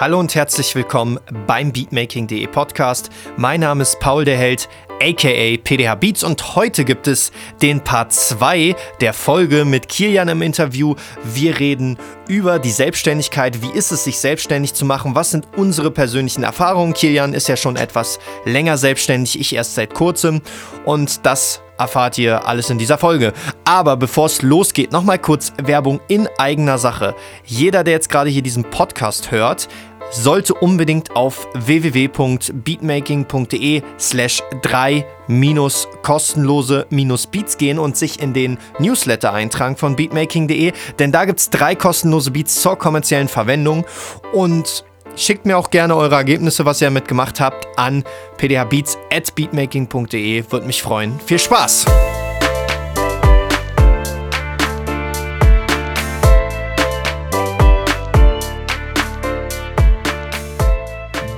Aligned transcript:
Hallo 0.00 0.20
und 0.20 0.32
herzlich 0.36 0.76
willkommen 0.76 1.18
beim 1.48 1.72
Beatmaking.de 1.72 2.46
Podcast. 2.46 3.10
Mein 3.36 3.58
Name 3.58 3.82
ist 3.82 3.98
Paul 3.98 4.24
der 4.24 4.36
Held, 4.36 4.68
aka 5.02 5.56
PDH 5.56 5.96
Beats 5.96 6.22
und 6.22 6.54
heute 6.54 6.84
gibt 6.84 7.08
es 7.08 7.32
den 7.62 7.82
Part 7.82 8.12
2 8.12 8.76
der 9.00 9.12
Folge 9.12 9.64
mit 9.64 9.88
Kilian 9.88 10.28
im 10.28 10.40
Interview. 10.40 10.94
Wir 11.24 11.58
reden 11.58 11.98
über 12.28 12.60
die 12.60 12.70
Selbstständigkeit. 12.70 13.60
Wie 13.60 13.76
ist 13.76 13.90
es, 13.90 14.04
sich 14.04 14.20
selbstständig 14.20 14.72
zu 14.72 14.84
machen? 14.84 15.16
Was 15.16 15.32
sind 15.32 15.48
unsere 15.56 15.90
persönlichen 15.90 16.44
Erfahrungen? 16.44 16.94
Kilian 16.94 17.34
ist 17.34 17.48
ja 17.48 17.56
schon 17.56 17.74
etwas 17.74 18.20
länger 18.44 18.76
selbstständig, 18.78 19.40
ich 19.40 19.52
erst 19.52 19.74
seit 19.74 19.94
kurzem 19.94 20.42
und 20.84 21.26
das 21.26 21.60
erfahrt 21.78 22.18
ihr 22.18 22.46
alles 22.46 22.70
in 22.70 22.78
dieser 22.78 22.98
Folge. 22.98 23.32
Aber 23.64 23.96
bevor 23.96 24.26
es 24.26 24.42
losgeht, 24.42 24.92
nochmal 24.92 25.18
kurz 25.18 25.52
Werbung 25.62 26.00
in 26.08 26.28
eigener 26.38 26.78
Sache. 26.78 27.14
Jeder, 27.44 27.84
der 27.84 27.94
jetzt 27.94 28.10
gerade 28.10 28.30
hier 28.30 28.42
diesen 28.42 28.64
Podcast 28.64 29.30
hört, 29.30 29.68
sollte 30.10 30.54
unbedingt 30.54 31.14
auf 31.16 31.46
www.beatmaking.de 31.54 33.82
slash 33.98 34.42
3 34.62 35.04
minus 35.26 35.88
kostenlose 36.02 36.86
minus 36.90 37.26
Beats 37.26 37.58
gehen 37.58 37.78
und 37.78 37.96
sich 37.96 38.22
in 38.22 38.32
den 38.32 38.56
Newsletter 38.78 39.32
eintragen 39.32 39.76
von 39.76 39.96
beatmaking.de, 39.96 40.72
denn 40.98 41.12
da 41.12 41.26
gibt 41.26 41.40
es 41.40 41.50
drei 41.50 41.74
kostenlose 41.74 42.30
Beats 42.30 42.62
zur 42.62 42.76
kommerziellen 42.76 43.28
Verwendung 43.28 43.84
und 44.32 44.84
schickt 45.18 45.44
mir 45.46 45.58
auch 45.58 45.70
gerne 45.70 45.96
eure 45.96 46.14
Ergebnisse, 46.14 46.64
was 46.64 46.80
ihr 46.80 46.90
mitgemacht 46.90 47.40
habt, 47.40 47.66
an 47.76 48.04
pdhbeats 48.36 48.96
at 49.12 49.34
beatmaking.de, 49.34 50.50
würde 50.50 50.66
mich 50.66 50.82
freuen. 50.82 51.18
Viel 51.20 51.38
Spaß! 51.38 51.86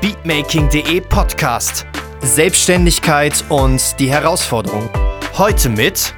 Beatmaking.de 0.00 1.00
Podcast. 1.02 1.86
Selbstständigkeit 2.22 3.44
und 3.48 3.98
die 3.98 4.10
Herausforderung. 4.10 4.88
Heute 5.38 5.70
mit 5.70 6.14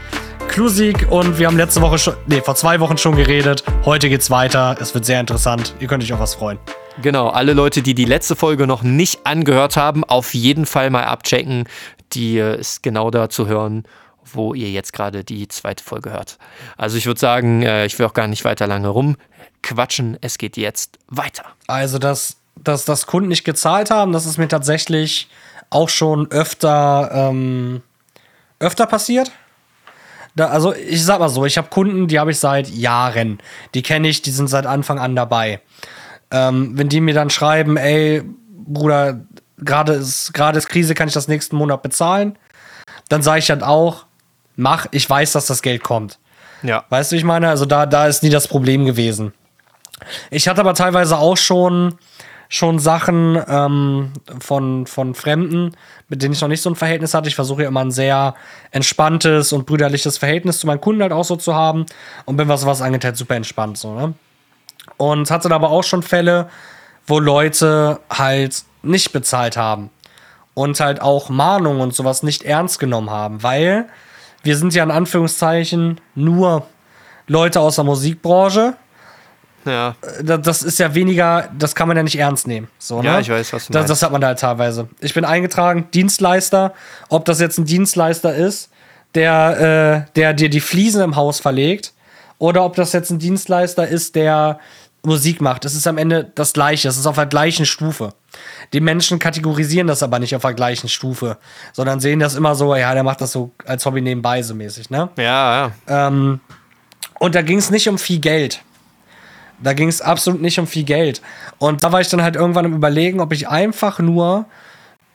Klusik 0.48 1.06
und 1.10 1.38
wir 1.38 1.46
haben 1.46 1.56
letzte 1.56 1.80
Woche 1.80 1.98
schon, 1.98 2.14
nee, 2.26 2.40
vor 2.40 2.56
zwei 2.56 2.80
Wochen 2.80 2.98
schon 2.98 3.16
geredet. 3.16 3.62
Heute 3.84 4.08
geht's 4.08 4.30
weiter. 4.30 4.76
Es 4.80 4.92
wird 4.94 5.04
sehr 5.04 5.20
interessant. 5.20 5.74
Ihr 5.78 5.86
könnt 5.86 6.02
euch 6.02 6.12
auf 6.12 6.20
was 6.20 6.34
freuen. 6.34 6.58
Genau, 7.00 7.28
alle 7.28 7.54
Leute, 7.54 7.82
die 7.82 7.94
die 7.94 8.04
letzte 8.04 8.36
Folge 8.36 8.66
noch 8.66 8.82
nicht 8.82 9.26
angehört 9.26 9.76
haben, 9.76 10.04
auf 10.04 10.34
jeden 10.34 10.66
Fall 10.66 10.90
mal 10.90 11.04
abchecken. 11.04 11.64
Die 12.12 12.38
äh, 12.38 12.60
ist 12.60 12.82
genau 12.82 13.10
da 13.10 13.30
zu 13.30 13.46
hören, 13.46 13.84
wo 14.24 14.52
ihr 14.52 14.70
jetzt 14.70 14.92
gerade 14.92 15.24
die 15.24 15.48
zweite 15.48 15.82
Folge 15.82 16.10
hört. 16.10 16.38
Also 16.76 16.98
ich 16.98 17.06
würde 17.06 17.20
sagen, 17.20 17.62
äh, 17.62 17.86
ich 17.86 17.98
will 17.98 18.06
auch 18.06 18.14
gar 18.14 18.28
nicht 18.28 18.44
weiter 18.44 18.66
lange 18.66 18.88
rumquatschen. 18.88 20.18
Es 20.20 20.36
geht 20.36 20.56
jetzt 20.56 20.98
weiter. 21.08 21.44
Also, 21.66 21.98
dass, 21.98 22.36
dass, 22.56 22.84
dass 22.84 23.06
Kunden 23.06 23.28
nicht 23.28 23.44
gezahlt 23.44 23.90
haben, 23.90 24.12
das 24.12 24.26
ist 24.26 24.36
mir 24.36 24.48
tatsächlich 24.48 25.28
auch 25.70 25.88
schon 25.88 26.30
öfter, 26.30 27.10
ähm, 27.12 27.82
öfter 28.58 28.86
passiert. 28.86 29.32
Da, 30.34 30.48
also 30.48 30.74
ich 30.74 31.04
sag 31.04 31.20
mal 31.20 31.28
so, 31.28 31.44
ich 31.44 31.58
habe 31.58 31.68
Kunden, 31.68 32.08
die 32.08 32.18
habe 32.18 32.30
ich 32.30 32.38
seit 32.38 32.68
Jahren. 32.68 33.38
Die 33.74 33.82
kenne 33.82 34.08
ich, 34.08 34.22
die 34.22 34.30
sind 34.30 34.48
seit 34.48 34.66
Anfang 34.66 34.98
an 34.98 35.16
dabei. 35.16 35.60
Ähm, 36.32 36.72
wenn 36.78 36.88
die 36.88 37.00
mir 37.00 37.14
dann 37.14 37.30
schreiben, 37.30 37.76
ey, 37.76 38.22
Bruder, 38.48 39.20
gerade 39.58 39.92
ist, 39.92 40.32
gerade 40.32 40.58
ist 40.58 40.68
Krise, 40.68 40.94
kann 40.94 41.06
ich 41.06 41.14
das 41.14 41.28
nächsten 41.28 41.56
Monat 41.56 41.82
bezahlen, 41.82 42.38
dann 43.08 43.22
sage 43.22 43.40
ich 43.40 43.46
dann 43.46 43.62
auch, 43.62 44.06
mach, 44.56 44.86
ich 44.90 45.08
weiß, 45.08 45.32
dass 45.32 45.46
das 45.46 45.62
Geld 45.62 45.82
kommt. 45.82 46.18
Ja. 46.62 46.84
Weißt 46.88 47.12
du, 47.12 47.14
wie 47.14 47.18
ich 47.18 47.24
meine? 47.24 47.48
Also 47.48 47.66
da, 47.66 47.86
da 47.86 48.06
ist 48.06 48.22
nie 48.22 48.30
das 48.30 48.48
Problem 48.48 48.86
gewesen. 48.86 49.34
Ich 50.30 50.48
hatte 50.48 50.60
aber 50.60 50.74
teilweise 50.74 51.18
auch 51.18 51.36
schon, 51.36 51.96
schon 52.48 52.78
Sachen 52.78 53.40
ähm, 53.46 54.12
von, 54.40 54.86
von 54.86 55.14
Fremden, 55.14 55.76
mit 56.08 56.22
denen 56.22 56.32
ich 56.32 56.40
noch 56.40 56.48
nicht 56.48 56.62
so 56.62 56.70
ein 56.70 56.76
Verhältnis 56.76 57.14
hatte. 57.14 57.28
Ich 57.28 57.34
versuche 57.34 57.62
ja 57.62 57.68
immer 57.68 57.84
ein 57.84 57.90
sehr 57.90 58.34
entspanntes 58.70 59.52
und 59.52 59.66
brüderliches 59.66 60.18
Verhältnis 60.18 60.60
zu 60.60 60.66
meinen 60.66 60.80
Kunden 60.80 61.02
halt 61.02 61.12
auch 61.12 61.24
so 61.24 61.36
zu 61.36 61.54
haben 61.54 61.86
und 62.24 62.36
bin, 62.36 62.48
was 62.48 62.66
was 62.66 62.82
angeht, 62.82 63.04
halt 63.04 63.16
super 63.16 63.36
entspannt 63.36 63.78
so, 63.78 63.94
ne? 63.94 64.14
Und 65.02 65.30
hatte 65.32 65.50
aber 65.52 65.70
auch 65.70 65.82
schon 65.82 66.02
Fälle, 66.02 66.48
wo 67.08 67.18
Leute 67.18 67.98
halt 68.08 68.62
nicht 68.82 69.12
bezahlt 69.12 69.56
haben 69.56 69.90
und 70.54 70.78
halt 70.78 71.00
auch 71.02 71.28
Mahnungen 71.28 71.80
und 71.80 71.94
sowas 71.94 72.22
nicht 72.22 72.44
ernst 72.44 72.78
genommen 72.78 73.10
haben, 73.10 73.42
weil 73.42 73.86
wir 74.44 74.56
sind 74.56 74.74
ja 74.74 74.84
in 74.84 74.90
Anführungszeichen 74.92 76.00
nur 76.14 76.66
Leute 77.26 77.58
aus 77.60 77.76
der 77.76 77.84
Musikbranche. 77.84 78.74
Ja. 79.64 79.94
Da- 80.22 80.36
Das 80.36 80.62
ist 80.62 80.78
ja 80.78 80.94
weniger, 80.94 81.48
das 81.58 81.74
kann 81.74 81.88
man 81.88 81.96
ja 81.96 82.02
nicht 82.04 82.18
ernst 82.18 82.46
nehmen. 82.46 82.68
So, 82.78 83.02
Ja, 83.02 83.14
ne? 83.14 83.20
ich 83.22 83.30
weiß, 83.30 83.52
was 83.52 83.66
du 83.66 83.72
das, 83.72 83.80
meinst. 83.80 83.90
das 83.90 84.02
hat 84.02 84.12
man 84.12 84.20
da 84.20 84.28
halt 84.28 84.38
teilweise. 84.40 84.88
Ich 85.00 85.14
bin 85.14 85.24
eingetragen, 85.24 85.88
Dienstleister. 85.94 86.74
Ob 87.08 87.24
das 87.24 87.40
jetzt 87.40 87.58
ein 87.58 87.64
Dienstleister 87.64 88.34
ist, 88.34 88.70
der, 89.16 90.06
äh, 90.08 90.12
der 90.14 90.32
dir 90.34 90.48
die 90.48 90.60
Fliesen 90.60 91.02
im 91.02 91.16
Haus 91.16 91.40
verlegt, 91.40 91.92
oder 92.38 92.64
ob 92.64 92.74
das 92.74 92.92
jetzt 92.92 93.10
ein 93.10 93.20
Dienstleister 93.20 93.86
ist, 93.86 94.16
der 94.16 94.58
Musik 95.04 95.40
macht. 95.40 95.64
Es 95.64 95.74
ist 95.74 95.86
am 95.86 95.98
Ende 95.98 96.30
das 96.34 96.52
Gleiche. 96.52 96.88
Es 96.88 96.96
ist 96.96 97.06
auf 97.06 97.16
der 97.16 97.26
gleichen 97.26 97.66
Stufe. 97.66 98.14
Die 98.72 98.80
Menschen 98.80 99.18
kategorisieren 99.18 99.88
das 99.88 100.02
aber 100.02 100.18
nicht 100.18 100.34
auf 100.36 100.42
der 100.42 100.54
gleichen 100.54 100.88
Stufe, 100.88 101.38
sondern 101.72 102.00
sehen 102.00 102.20
das 102.20 102.34
immer 102.34 102.54
so, 102.54 102.74
ja, 102.74 102.94
der 102.94 103.02
macht 103.02 103.20
das 103.20 103.32
so 103.32 103.50
als 103.66 103.84
Hobby 103.84 104.00
nebenbei 104.00 104.42
so 104.42 104.54
mäßig, 104.54 104.90
ne? 104.90 105.10
Ja, 105.16 105.72
ja. 105.88 106.06
Ähm, 106.06 106.40
und 107.18 107.34
da 107.34 107.42
ging 107.42 107.58
es 107.58 107.70
nicht 107.70 107.88
um 107.88 107.98
viel 107.98 108.20
Geld. 108.20 108.62
Da 109.60 109.74
ging 109.74 109.88
es 109.88 110.00
absolut 110.00 110.40
nicht 110.40 110.58
um 110.58 110.66
viel 110.66 110.84
Geld. 110.84 111.22
Und 111.58 111.84
da 111.84 111.92
war 111.92 112.00
ich 112.00 112.08
dann 112.08 112.22
halt 112.22 112.36
irgendwann 112.36 112.64
im 112.64 112.74
Überlegen, 112.74 113.20
ob 113.20 113.32
ich 113.32 113.48
einfach 113.48 113.98
nur, 113.98 114.46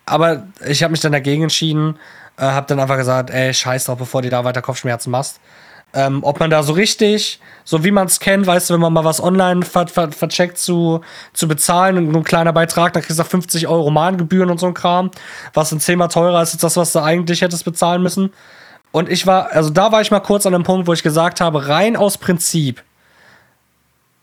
aber 0.06 0.44
ich 0.66 0.84
habe 0.84 0.92
mich 0.92 1.02
dann 1.02 1.12
dagegen 1.12 1.44
entschieden, 1.44 1.98
äh, 2.38 2.44
habe 2.44 2.68
dann 2.68 2.80
einfach 2.80 2.98
gesagt, 2.98 3.30
ey, 3.30 3.54
scheiß 3.54 3.86
drauf, 3.86 3.98
bevor 3.98 4.22
du 4.22 4.30
da 4.30 4.44
weiter 4.44 4.62
Kopfschmerzen 4.62 5.12
machst. 5.12 5.40
Ähm, 5.94 6.20
ob 6.24 6.40
man 6.40 6.50
da 6.50 6.64
so 6.64 6.74
richtig, 6.74 7.40
so 7.64 7.84
wie 7.84 7.92
man 7.92 8.08
es 8.08 8.20
kennt, 8.20 8.46
weißt 8.46 8.70
du, 8.70 8.74
wenn 8.74 8.82
man 8.82 8.94
mal 8.94 9.06
was 9.06 9.24
online 9.24 9.64
ver 9.64 9.88
ver 9.88 10.12
vercheckt 10.12 10.58
zu, 10.58 11.02
zu 11.34 11.48
bezahlen 11.48 11.98
und 11.98 12.10
nur 12.10 12.22
ein 12.22 12.24
kleiner 12.26 12.54
Beitrag, 12.54 12.94
dann 12.94 13.02
kriegst 13.02 13.18
du 13.18 13.24
auch 13.24 13.28
50 13.28 13.68
Euro 13.68 13.90
Mahngebühren 13.90 14.50
und 14.52 14.60
so 14.60 14.68
ein 14.68 14.74
Kram, 14.74 15.10
was 15.54 15.72
ein 15.72 15.80
zehnmal 15.80 16.10
teurer 16.10 16.42
ist 16.42 16.54
als 16.54 16.62
das, 16.62 16.78
was 16.78 16.92
du 16.92 17.00
eigentlich 17.00 17.42
hättest 17.42 17.64
bezahlen 17.66 18.04
müssen. 18.04 18.32
Und 18.92 19.10
ich 19.10 19.26
war, 19.28 19.52
also 19.52 19.70
da 19.70 19.92
war 19.92 20.02
ich 20.02 20.12
mal 20.12 20.20
kurz 20.20 20.46
an 20.46 20.54
dem 20.54 20.64
Punkt, 20.64 20.88
wo 20.88 20.94
ich 20.94 21.04
gesagt 21.04 21.42
habe, 21.42 21.68
rein 21.68 21.96
aus 21.96 22.18
Prinzip 22.18 22.84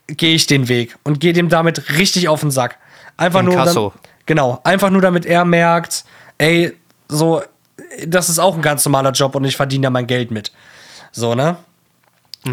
gehe 0.07 0.35
ich 0.35 0.45
den 0.47 0.67
Weg 0.67 0.95
und 1.03 1.19
gehe 1.19 1.33
dem 1.33 1.49
damit 1.49 1.89
richtig 1.97 2.27
auf 2.27 2.41
den 2.41 2.51
Sack. 2.51 2.77
Einfach 3.17 3.41
nur, 3.41 3.53
Inkasso. 3.53 3.89
dam- 3.89 3.99
genau, 4.25 4.59
einfach 4.63 4.89
nur 4.91 5.01
damit 5.01 5.25
er 5.25 5.45
merkt, 5.45 6.05
ey, 6.37 6.73
so, 7.07 7.41
das 8.05 8.29
ist 8.29 8.39
auch 8.39 8.55
ein 8.55 8.61
ganz 8.61 8.85
normaler 8.85 9.11
Job 9.11 9.35
und 9.35 9.45
ich 9.45 9.55
verdiene 9.55 9.83
da 9.83 9.89
mein 9.89 10.07
Geld 10.07 10.31
mit. 10.31 10.51
So, 11.15 11.35
ne? 11.35 11.57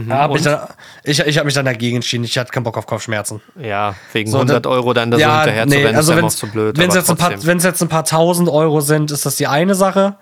Da 0.09 0.19
hab 0.21 0.35
ich 0.35 0.41
dann, 0.43 0.69
ich 1.05 1.21
ich 1.21 1.37
habe 1.37 1.45
mich 1.45 1.55
dann 1.55 1.67
dagegen 1.67 1.97
entschieden. 1.97 2.25
Ich 2.25 2.39
hatte 2.39 2.51
keinen 2.51 2.63
Bock 2.63 2.79
auf 2.79 2.87
Kopfschmerzen. 2.87 3.43
Ja, 3.61 3.95
wegen 4.15 4.31
So, 4.31 4.39
100 4.39 4.65
da- 4.65 4.71
Euro 4.71 4.95
dann 4.95 5.11
da 5.11 5.19
so 5.19 5.23
hinterher 5.23 5.69
zu 5.69 5.77
rennen, 5.77 5.97
also 5.97 6.13
ist 6.13 6.19
ja 6.19 6.25
auch 6.25 6.31
so 6.31 6.47
blöd. 6.47 6.79
Wenn 6.79 6.89
es 6.89 6.95
jetzt, 6.95 7.65
jetzt 7.65 7.83
ein 7.83 7.89
paar 7.89 8.05
tausend 8.07 8.49
Euro 8.49 8.81
sind, 8.81 9.11
ist 9.11 9.27
das 9.27 9.37
die 9.37 9.47
eine 9.47 9.75
Sache. 9.75 10.17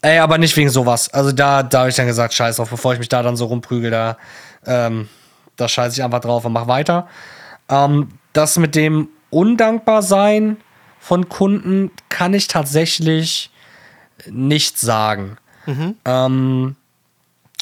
Ey, 0.00 0.20
aber 0.20 0.38
nicht 0.38 0.56
wegen 0.56 0.70
sowas. 0.70 1.12
Also 1.12 1.32
da, 1.32 1.62
da 1.62 1.80
habe 1.80 1.90
ich 1.90 1.96
dann 1.96 2.06
gesagt, 2.06 2.32
scheiß 2.32 2.56
drauf, 2.56 2.70
bevor 2.70 2.94
ich 2.94 2.98
mich 2.98 3.10
da 3.10 3.22
dann 3.22 3.36
so 3.36 3.44
rumprügel, 3.46 3.90
da, 3.90 4.16
ähm, 4.64 5.08
da 5.56 5.68
scheiße 5.68 5.96
ich 5.98 6.02
einfach 6.04 6.20
drauf 6.20 6.46
und 6.46 6.52
mach 6.54 6.66
weiter. 6.68 7.08
Ähm, 7.68 8.08
das 8.32 8.56
mit 8.56 8.74
dem 8.74 9.08
Undankbarsein 9.28 10.56
von 10.98 11.28
Kunden 11.28 11.90
kann 12.08 12.32
ich 12.32 12.46
tatsächlich 12.48 13.50
nicht 14.30 14.78
sagen. 14.78 15.36
Ähm, 16.06 16.76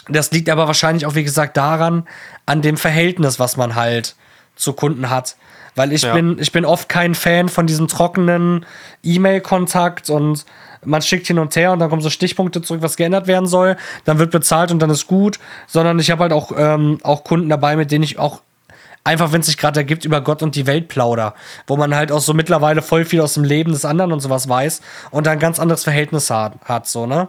das 0.09 0.31
liegt 0.31 0.49
aber 0.49 0.67
wahrscheinlich 0.67 1.07
auch, 1.07 1.15
wie 1.15 1.25
gesagt, 1.25 1.57
daran, 1.57 2.07
an 2.47 2.63
dem 2.63 2.77
Verhältnis, 2.77 3.39
was 3.39 3.57
man 3.57 3.75
halt 3.75 4.15
zu 4.55 4.73
Kunden 4.73 5.11
hat. 5.11 5.37
Weil 5.75 5.93
ich 5.93 6.03
Ja. 6.03 6.15
bin, 6.15 6.39
ich 6.41 6.53
bin 6.53 6.65
oft 6.65 6.89
kein 6.89 7.15
Fan 7.15 7.49
von 7.49 7.67
diesem 7.67 7.87
trockenen 7.89 8.65
E-Mail-Kontakt 9.03 10.09
und 10.11 10.45
man 10.85 11.03
schickt 11.03 11.27
hin 11.27 11.39
und 11.39 11.55
her 11.57 11.73
und 11.73 11.81
dann 11.81 11.91
kommen 11.91 12.03
so 12.03 12.11
Stichpunkte 12.11 12.63
zurück, 12.63 12.83
was 12.83 12.97
geändert 12.97 13.27
werden 13.27 13.47
soll. 13.47 13.77
Dann 14.05 14.19
wird 14.19 14.31
bezahlt 14.31 14.71
und 14.71 14.79
dann 14.79 14.91
ist 14.91 15.07
gut. 15.07 15.39
Sondern 15.67 15.99
ich 15.99 16.11
habe 16.11 16.23
halt 16.23 16.33
auch, 16.33 16.53
ähm, 16.57 16.99
auch 17.03 17.25
Kunden 17.25 17.49
dabei, 17.49 17.77
mit 17.77 17.91
denen 17.91 18.05
ich 18.05 18.19
auch 18.19 18.41
einfach, 19.05 19.33
wenn 19.33 19.41
es 19.41 19.47
sich 19.47 19.59
gerade 19.59 19.81
ergibt, 19.81 20.05
über 20.05 20.21
Gott 20.21 20.43
und 20.43 20.55
die 20.55 20.67
Welt 20.67 20.89
plauder. 20.89 21.35
Wo 21.67 21.77
man 21.77 21.95
halt 21.95 22.11
auch 22.13 22.21
so 22.21 22.35
mittlerweile 22.35 22.83
voll 22.83 23.05
viel 23.05 23.21
aus 23.21 23.35
dem 23.35 23.45
Leben 23.45 23.73
des 23.73 23.85
anderen 23.85 24.13
und 24.13 24.21
sowas 24.21 24.49
weiß 24.49 24.81
und 25.11 25.27
da 25.27 25.33
ein 25.33 25.39
ganz 25.39 25.59
anderes 25.59 25.85
Verhältnis 25.85 26.31
hat, 26.31 26.55
hat 26.65 26.87
so, 26.87 27.07
ne? 27.07 27.29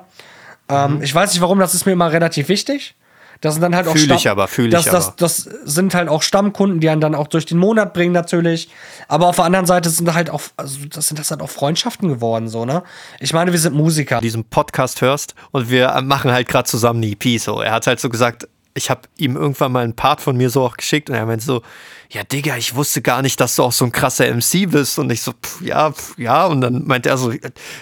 Mhm. 0.69 0.75
Ähm, 0.75 1.01
ich 1.01 1.13
weiß 1.13 1.31
nicht 1.33 1.41
warum, 1.41 1.59
das 1.59 1.73
ist 1.73 1.85
mir 1.85 1.93
immer 1.93 2.11
relativ 2.11 2.49
wichtig. 2.49 2.95
Das 3.41 3.53
sind 3.53 3.61
dann 3.61 3.75
halt 3.75 3.87
auch 3.87 3.91
Fühl 3.95 4.11
ich 4.11 4.21
Stamm- 4.21 4.31
aber, 4.31 4.47
fühl 4.47 4.67
ich 4.67 4.73
das, 4.73 4.85
das, 4.85 5.15
das 5.15 5.37
sind 5.63 5.93
halt 5.93 6.09
auch 6.09 6.23
Stammkunden, 6.23 6.79
die 6.79 6.89
einen 6.89 7.01
dann 7.01 7.13
auch 7.13 7.27
durch 7.27 7.45
den 7.45 7.59
Monat 7.59 7.93
bringen, 7.93 8.11
natürlich. 8.11 8.69
Aber 9.07 9.27
auf 9.27 9.35
der 9.35 9.45
anderen 9.45 9.67
Seite 9.67 9.89
sind 9.89 10.11
halt 10.13 10.29
auch, 10.31 10.41
also 10.57 10.79
das 10.89 11.07
sind 11.07 11.19
das 11.19 11.29
halt 11.29 11.41
auch 11.41 11.49
Freundschaften 11.49 12.09
geworden, 12.09 12.47
so, 12.47 12.65
ne? 12.65 12.81
Ich 13.19 13.33
meine, 13.33 13.51
wir 13.51 13.59
sind 13.59 13.75
Musiker. 13.75 14.21
diesen 14.21 14.43
Podcast 14.43 15.01
hörst 15.01 15.35
und 15.51 15.69
wir 15.69 16.01
machen 16.01 16.31
halt 16.31 16.47
gerade 16.47 16.67
zusammen 16.67 17.03
eine 17.03 17.11
EP 17.11 17.39
so. 17.39 17.61
Er 17.61 17.73
hat 17.73 17.85
halt 17.85 17.99
so 17.99 18.09
gesagt, 18.09 18.47
ich 18.73 18.89
habe 18.89 19.01
ihm 19.17 19.35
irgendwann 19.35 19.71
mal 19.71 19.83
einen 19.83 19.95
Part 19.95 20.21
von 20.21 20.35
mir 20.35 20.49
so 20.49 20.63
auch 20.63 20.77
geschickt 20.77 21.09
und 21.09 21.15
er 21.15 21.25
meinte 21.25 21.45
so, 21.45 21.61
ja 22.12 22.24
Digga, 22.24 22.56
ich 22.56 22.75
wusste 22.75 23.01
gar 23.01 23.21
nicht, 23.21 23.39
dass 23.39 23.56
du 23.56 23.63
auch 23.63 23.71
so 23.71 23.86
ein 23.86 23.92
krasser 23.92 24.25
MC 24.33 24.69
bist 24.69 24.98
und 24.98 25.12
ich 25.12 25.21
so, 25.21 25.33
pff, 25.33 25.62
ja, 25.62 25.92
pff, 25.92 26.18
ja 26.18 26.45
und 26.45 26.62
dann 26.62 26.86
meinte 26.86 27.09
er 27.09 27.18
so, 27.18 27.33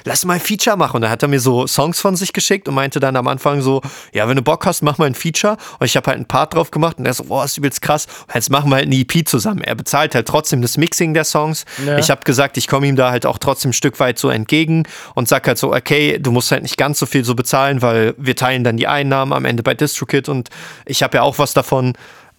lass 0.04 0.25
mal 0.25 0.36
ein 0.36 0.39
Feature 0.39 0.77
machen 0.77 0.98
und 0.98 1.01
dann 1.04 1.12
hat 1.12 1.22
er 1.22 1.27
mir 1.27 1.39
so 1.39 1.68
Songs 1.68 2.00
von 2.00 2.16
sich 2.16 2.33
geschickt 2.33 2.68
und 2.68 2.74
meinte 2.74 3.00
dann 3.00 3.16
am 3.16 3.27
Anfang 3.27 3.62
so, 3.62 3.81
ja, 4.13 4.27
wenn 4.27 4.36
du 4.36 4.42
Bock 4.42 4.66
hast, 4.66 4.81
mach 4.81 4.98
mal 4.98 5.06
ein 5.06 5.16
Feature 5.16 5.57
und 5.80 5.86
ich 5.86 5.95
habe 5.95 6.07
halt 6.07 6.18
einen 6.18 6.25
Part 6.25 6.56
drauf 6.56 6.72
gemacht 6.72 6.98
und 6.98 7.06
er 7.06 7.13
so, 7.13 7.25
boah, 7.25 7.45
ist 7.45 7.57
übelst 7.57 7.81
krass 7.81 8.07
und 8.27 8.36
jetzt 8.36 8.50
machen 8.50 8.69
wir 8.69 8.77
halt 8.77 8.86
eine 8.86 8.95
EP 8.95 9.27
zusammen. 9.27 9.62
Er 9.62 9.75
bezahlt 9.75 10.16
halt 10.16 10.27
trotzdem 10.27 10.62
das 10.62 10.77
Mixing 10.77 11.13
der 11.13 11.24
Songs. 11.24 11.66
Ja. 11.86 11.98
Ich 11.98 12.10
habe 12.10 12.22
gesagt, 12.24 12.57
ich 12.57 12.68
komme 12.68 12.88
ihm 12.88 12.95
da 12.95 13.12
halt 13.12 13.25
auch 13.25 13.38
trotzdem 13.38 13.69
ein 13.69 13.74
Stück 13.74 14.00
weit 14.00 14.18
so 14.18 14.30
entgegen 14.30 14.83
und 15.13 15.27
sag 15.27 15.45
halt 15.48 15.57
so, 15.57 15.74
okay, 15.74 16.18
du 16.19 16.31
musst 16.31 16.51
halt 16.51 16.63
nicht 16.63 16.77
ganz 16.77 16.98
so 17.00 17.06
viel 17.06 17.24
so 17.24 17.36
bezahlen, 17.36 17.81
weil 17.81 18.16
wir 18.18 18.36
teilen 18.36 18.63
dann 18.63 18.77
die 18.77 18.88
Einnahmen 18.88 19.33
am 19.33 19.45
Ende 19.45 19.62
bei 19.62 19.75
DistroKid 19.75 20.30
und 20.30 20.50
ich 20.86 21.04
habe 21.04 21.18
ja 21.18 21.22
auch 21.22 21.38
was 21.38 21.54
davon. 21.54 21.94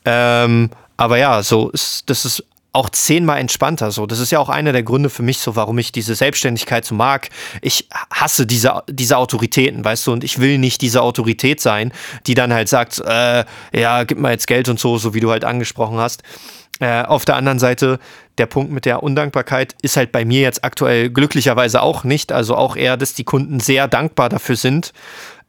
Ähm, 0.04 0.70
aber 0.96 1.18
ja, 1.18 1.42
so 1.42 1.70
ist, 1.70 2.08
das 2.08 2.24
ist 2.24 2.44
auch 2.76 2.90
zehnmal 2.90 3.38
entspannter. 3.38 3.90
So, 3.90 4.06
das 4.06 4.20
ist 4.20 4.30
ja 4.30 4.38
auch 4.38 4.50
einer 4.50 4.72
der 4.72 4.82
Gründe 4.82 5.08
für 5.08 5.22
mich, 5.22 5.38
so 5.38 5.56
warum 5.56 5.78
ich 5.78 5.92
diese 5.92 6.14
Selbstständigkeit 6.14 6.84
so 6.84 6.94
mag. 6.94 7.30
Ich 7.62 7.88
hasse 8.12 8.46
diese, 8.46 8.82
diese 8.88 9.16
Autoritäten, 9.16 9.82
weißt 9.82 10.06
du, 10.06 10.12
und 10.12 10.22
ich 10.22 10.38
will 10.38 10.58
nicht 10.58 10.82
diese 10.82 11.00
Autorität 11.00 11.60
sein, 11.60 11.92
die 12.26 12.34
dann 12.34 12.52
halt 12.52 12.68
sagt, 12.68 13.00
äh, 13.00 13.44
ja, 13.72 14.04
gib 14.04 14.18
mal 14.18 14.32
jetzt 14.32 14.46
Geld 14.46 14.68
und 14.68 14.78
so, 14.78 14.98
so 14.98 15.14
wie 15.14 15.20
du 15.20 15.30
halt 15.30 15.44
angesprochen 15.44 15.96
hast. 15.96 16.22
Äh, 16.78 17.02
auf 17.04 17.24
der 17.24 17.36
anderen 17.36 17.58
Seite, 17.58 17.98
der 18.36 18.44
Punkt 18.44 18.70
mit 18.70 18.84
der 18.84 19.02
Undankbarkeit 19.02 19.74
ist 19.80 19.96
halt 19.96 20.12
bei 20.12 20.26
mir 20.26 20.42
jetzt 20.42 20.62
aktuell 20.62 21.08
glücklicherweise 21.08 21.80
auch 21.80 22.04
nicht. 22.04 22.32
Also 22.32 22.54
auch 22.54 22.76
eher, 22.76 22.98
dass 22.98 23.14
die 23.14 23.24
Kunden 23.24 23.60
sehr 23.60 23.88
dankbar 23.88 24.28
dafür 24.28 24.56
sind 24.56 24.92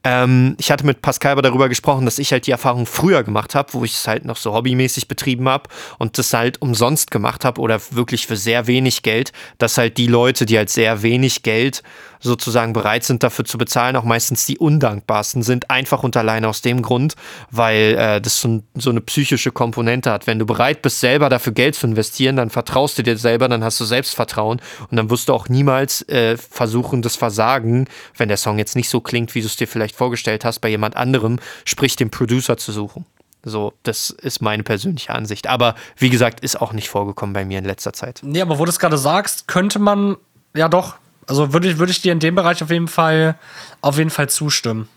ähm, 0.04 0.54
ich 0.58 0.70
hatte 0.70 0.86
mit 0.86 1.02
Pascal 1.02 1.32
aber 1.32 1.42
darüber 1.42 1.68
gesprochen, 1.68 2.04
dass 2.04 2.18
ich 2.18 2.32
halt 2.32 2.46
die 2.46 2.52
Erfahrung 2.52 2.86
früher 2.86 3.24
gemacht 3.24 3.54
habe, 3.54 3.72
wo 3.74 3.84
ich 3.84 3.94
es 3.94 4.06
halt 4.06 4.24
noch 4.24 4.36
so 4.36 4.54
hobbymäßig 4.54 5.08
betrieben 5.08 5.48
habe 5.48 5.68
und 5.98 6.18
das 6.18 6.32
halt 6.32 6.62
umsonst 6.62 7.10
gemacht 7.10 7.44
habe 7.44 7.60
oder 7.60 7.80
wirklich 7.90 8.26
für 8.26 8.36
sehr 8.36 8.66
wenig 8.66 9.02
Geld, 9.02 9.32
dass 9.58 9.76
halt 9.76 9.98
die 9.98 10.06
Leute, 10.06 10.46
die 10.46 10.56
halt 10.56 10.70
sehr 10.70 11.02
wenig 11.02 11.42
Geld 11.42 11.82
sozusagen 12.20 12.72
bereit 12.72 13.04
sind, 13.04 13.22
dafür 13.22 13.44
zu 13.44 13.58
bezahlen, 13.58 13.96
auch 13.96 14.04
meistens 14.04 14.46
die 14.46 14.58
undankbarsten 14.58 15.42
sind, 15.42 15.70
einfach 15.70 16.02
und 16.02 16.16
alleine 16.16 16.48
aus 16.48 16.62
dem 16.62 16.82
Grund, 16.82 17.14
weil 17.50 17.96
äh, 17.98 18.20
das 18.20 18.40
so, 18.40 18.62
so, 18.74 18.90
eine 18.90 19.00
psychische 19.00 19.50
Komponente 19.50 20.10
hat. 20.10 20.26
Wenn 20.26 20.38
du 20.38 20.46
bereit 20.46 20.82
bist, 20.82 21.00
selber 21.00 21.28
dafür 21.28 21.52
Geld 21.52 21.74
zu 21.74 21.86
investieren, 21.86 22.36
dann 22.36 22.50
vertraust 22.50 22.98
du 22.98 23.02
dir 23.02 23.16
selber, 23.16 23.48
dann 23.48 23.64
hast 23.64 23.78
du 23.80 23.84
Selbstvertrauen 23.84 24.60
und 24.90 24.96
dann 24.96 25.10
wirst 25.10 25.28
du 25.28 25.34
auch 25.34 25.48
niemals 25.48 26.02
äh, 26.08 26.36
versuchen, 26.36 27.02
das 27.02 27.16
Versagen, 27.16 27.86
wenn 28.16 28.28
der 28.28 28.36
Song 28.36 28.58
jetzt 28.58 28.76
nicht 28.76 28.88
so 28.88 29.00
klingt, 29.00 29.34
wie 29.34 29.40
du 29.40 29.46
es 29.46 29.56
dir 29.56 29.68
vielleicht 29.68 29.96
vorgestellt 29.96 30.44
hast, 30.44 30.60
bei 30.60 30.68
jemand 30.68 30.96
anderem, 30.96 31.38
sprich 31.64 31.96
dem 31.96 32.10
Producer 32.10 32.56
zu 32.56 32.72
suchen. 32.72 33.06
So, 33.44 33.72
das 33.84 34.10
ist 34.10 34.42
meine 34.42 34.62
persönliche 34.62 35.14
Ansicht. 35.14 35.46
Aber 35.46 35.74
wie 35.96 36.10
gesagt, 36.10 36.40
ist 36.40 36.60
auch 36.60 36.72
nicht 36.72 36.88
vorgekommen 36.88 37.32
bei 37.32 37.44
mir 37.44 37.58
in 37.58 37.64
letzter 37.64 37.92
Zeit. 37.92 38.20
Nee, 38.22 38.40
aber 38.40 38.58
wo 38.58 38.64
du 38.64 38.70
es 38.70 38.78
gerade 38.78 38.98
sagst, 38.98 39.46
könnte 39.48 39.78
man 39.78 40.16
ja 40.54 40.68
doch 40.68 40.96
also 41.28 41.52
würde 41.52 41.68
ich, 41.68 41.78
würd 41.78 41.90
ich 41.90 42.00
dir 42.00 42.12
in 42.12 42.20
dem 42.20 42.34
Bereich 42.34 42.62
auf 42.62 42.70
jeden 42.70 42.88
Fall, 42.88 43.36
auf 43.80 43.98
jeden 43.98 44.10
Fall 44.10 44.28
zustimmen. 44.28 44.88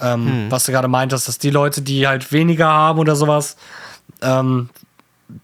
Ähm, 0.00 0.26
hm. 0.26 0.50
Was 0.50 0.64
du 0.64 0.72
gerade 0.72 0.88
meintest, 0.88 1.28
dass 1.28 1.38
die 1.38 1.50
Leute, 1.50 1.82
die 1.82 2.06
halt 2.06 2.32
weniger 2.32 2.68
haben 2.68 2.98
oder 3.00 3.16
sowas, 3.16 3.56
ähm, 4.22 4.70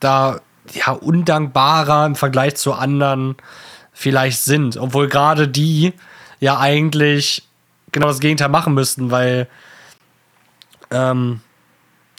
da 0.00 0.40
ja 0.72 0.92
undankbarer 0.92 2.06
im 2.06 2.14
Vergleich 2.14 2.56
zu 2.56 2.72
anderen 2.72 3.36
vielleicht 3.92 4.42
sind. 4.42 4.76
Obwohl 4.76 5.08
gerade 5.08 5.48
die 5.48 5.92
ja 6.40 6.58
eigentlich 6.58 7.46
genau 7.92 8.06
das 8.06 8.20
Gegenteil 8.20 8.48
machen 8.48 8.74
müssten, 8.74 9.10
weil 9.10 9.48
ähm, 10.90 11.40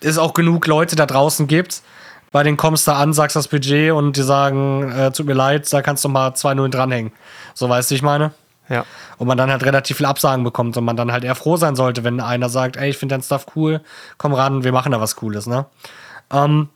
es 0.02 0.18
auch 0.18 0.34
genug 0.34 0.68
Leute 0.68 0.96
da 0.96 1.06
draußen 1.06 1.48
gibt, 1.48 1.82
bei 2.36 2.44
denen 2.44 2.58
kommst 2.58 2.86
du 2.86 2.92
an, 2.92 3.14
sagst 3.14 3.38
das 3.38 3.48
Budget 3.48 3.94
und 3.94 4.18
die 4.18 4.22
sagen, 4.22 4.92
äh, 4.92 5.10
tut 5.10 5.26
mir 5.26 5.36
leid, 5.36 5.72
da 5.72 5.82
kannst 5.82 6.04
du 6.04 6.10
mal 6.10 6.32
2-0 6.32 6.68
dranhängen. 6.68 7.14
So 7.54 7.70
weißt 7.70 7.90
du, 7.90 7.96
ich 7.96 8.02
meine? 8.02 8.32
Ja. 8.68 8.84
Und 9.18 9.30
man 9.30 9.38
dann 9.38 9.50
halt 9.50 9.64
relativ 9.64 9.96
viel 9.96 10.06
Absagen 10.06 10.44
bekommt 10.44 10.76
und 10.76 10.84
man 10.84 10.98
dann 10.98 11.14
halt 11.14 11.24
eher 11.24 11.36
froh 11.36 11.56
sein 11.56 11.78
sollte, 11.78 12.04
wenn 12.04 12.20
einer 12.20 12.50
sagt, 12.50 12.76
ey, 12.76 12.90
ich 12.90 12.98
finde 12.98 13.16
dein 13.16 13.22
Stuff 13.22 13.46
cool, 13.56 13.80
komm 14.18 14.34
ran, 14.34 14.66
wir 14.66 14.74
machen 14.74 14.92
da 14.92 15.00
was 15.00 15.16
Cooles, 15.16 15.48
ne? 15.48 15.66
Ähm, 16.30 16.68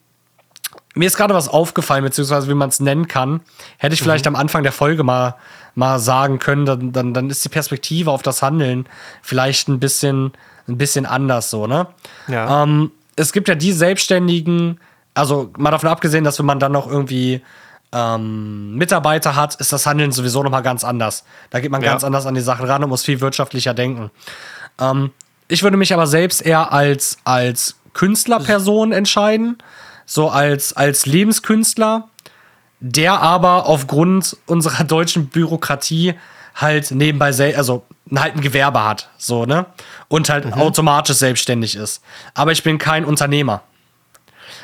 mir 0.95 1.07
ist 1.07 1.17
gerade 1.17 1.33
was 1.33 1.49
aufgefallen, 1.49 2.05
beziehungsweise 2.05 2.47
wie 2.47 2.53
man 2.53 2.69
es 2.69 2.79
nennen 2.79 3.09
kann. 3.09 3.41
Hätte 3.79 3.95
ich 3.95 4.01
vielleicht 4.01 4.23
mhm. 4.23 4.35
am 4.37 4.41
Anfang 4.41 4.63
der 4.63 4.71
Folge 4.71 5.03
mal, 5.03 5.35
mal 5.75 5.99
sagen 5.99 6.39
können, 6.39 6.65
dann, 6.65 6.93
dann, 6.93 7.13
dann 7.13 7.29
ist 7.29 7.43
die 7.43 7.49
Perspektive 7.49 8.11
auf 8.11 8.21
das 8.21 8.41
Handeln 8.41 8.87
vielleicht 9.21 9.67
ein 9.67 9.81
bisschen, 9.81 10.31
ein 10.69 10.77
bisschen 10.77 11.05
anders 11.05 11.49
so, 11.49 11.67
ne? 11.67 11.87
Ja. 12.29 12.63
Ähm, 12.63 12.93
es 13.17 13.33
gibt 13.33 13.49
ja 13.49 13.55
die 13.55 13.73
Selbstständigen, 13.73 14.79
also 15.13 15.51
mal 15.57 15.71
davon 15.71 15.89
abgesehen, 15.89 16.23
dass 16.23 16.39
wenn 16.39 16.45
man 16.45 16.59
dann 16.59 16.71
noch 16.71 16.87
irgendwie 16.87 17.41
ähm, 17.91 18.75
Mitarbeiter 18.75 19.35
hat, 19.35 19.55
ist 19.55 19.73
das 19.73 19.85
Handeln 19.85 20.11
sowieso 20.11 20.43
nochmal 20.43 20.63
ganz 20.63 20.83
anders. 20.83 21.23
Da 21.49 21.59
geht 21.59 21.71
man 21.71 21.81
ja. 21.81 21.91
ganz 21.91 22.03
anders 22.03 22.25
an 22.25 22.35
die 22.35 22.41
Sachen 22.41 22.65
ran 22.65 22.83
und 22.83 22.89
muss 22.89 23.03
viel 23.03 23.19
wirtschaftlicher 23.21 23.73
denken. 23.73 24.11
Ähm, 24.79 25.11
ich 25.47 25.63
würde 25.63 25.77
mich 25.77 25.93
aber 25.93 26.07
selbst 26.07 26.45
eher 26.45 26.71
als, 26.71 27.17
als 27.23 27.75
Künstlerperson 27.93 28.91
entscheiden, 28.91 29.57
so 30.05 30.29
als, 30.29 30.73
als 30.73 31.05
Lebenskünstler, 31.05 32.07
der 32.79 33.19
aber 33.21 33.65
aufgrund 33.65 34.37
unserer 34.45 34.83
deutschen 34.83 35.27
Bürokratie 35.27 36.13
halt 36.55 36.91
nebenbei, 36.91 37.27
also 37.55 37.83
halt 38.15 38.35
ein 38.35 38.41
Gewerbe 38.41 38.83
hat, 38.83 39.09
so, 39.17 39.45
ne? 39.45 39.65
Und 40.07 40.29
halt 40.29 40.45
mhm. 40.45 40.53
automatisch 40.53 41.17
selbstständig 41.17 41.75
ist. 41.75 42.01
Aber 42.33 42.51
ich 42.51 42.63
bin 42.63 42.77
kein 42.77 43.05
Unternehmer. 43.05 43.61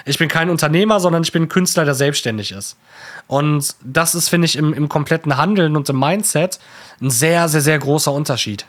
Ich 0.06 0.20
bin 0.20 0.30
kein 0.30 0.50
Unternehmer, 0.50 1.00
sondern 1.00 1.24
ich 1.24 1.32
bin 1.32 1.44
ein 1.44 1.50
Künstler, 1.50 1.84
der 1.84 1.96
selbstständig 1.96 2.52
ist. 2.52 2.78
Und 3.28 3.76
das 3.84 4.14
ist, 4.14 4.30
finde 4.30 4.46
ich, 4.46 4.56
im, 4.56 4.74
im 4.74 4.88
kompletten 4.88 5.38
Handeln 5.38 5.76
und 5.76 5.90
im 5.90 6.00
Mindset 6.00 6.60
ein 7.02 7.10
sehr, 7.10 7.50
sehr, 7.50 7.62
sehr 7.62 7.80
großer 7.80 8.12
Unterschied. 8.12 8.66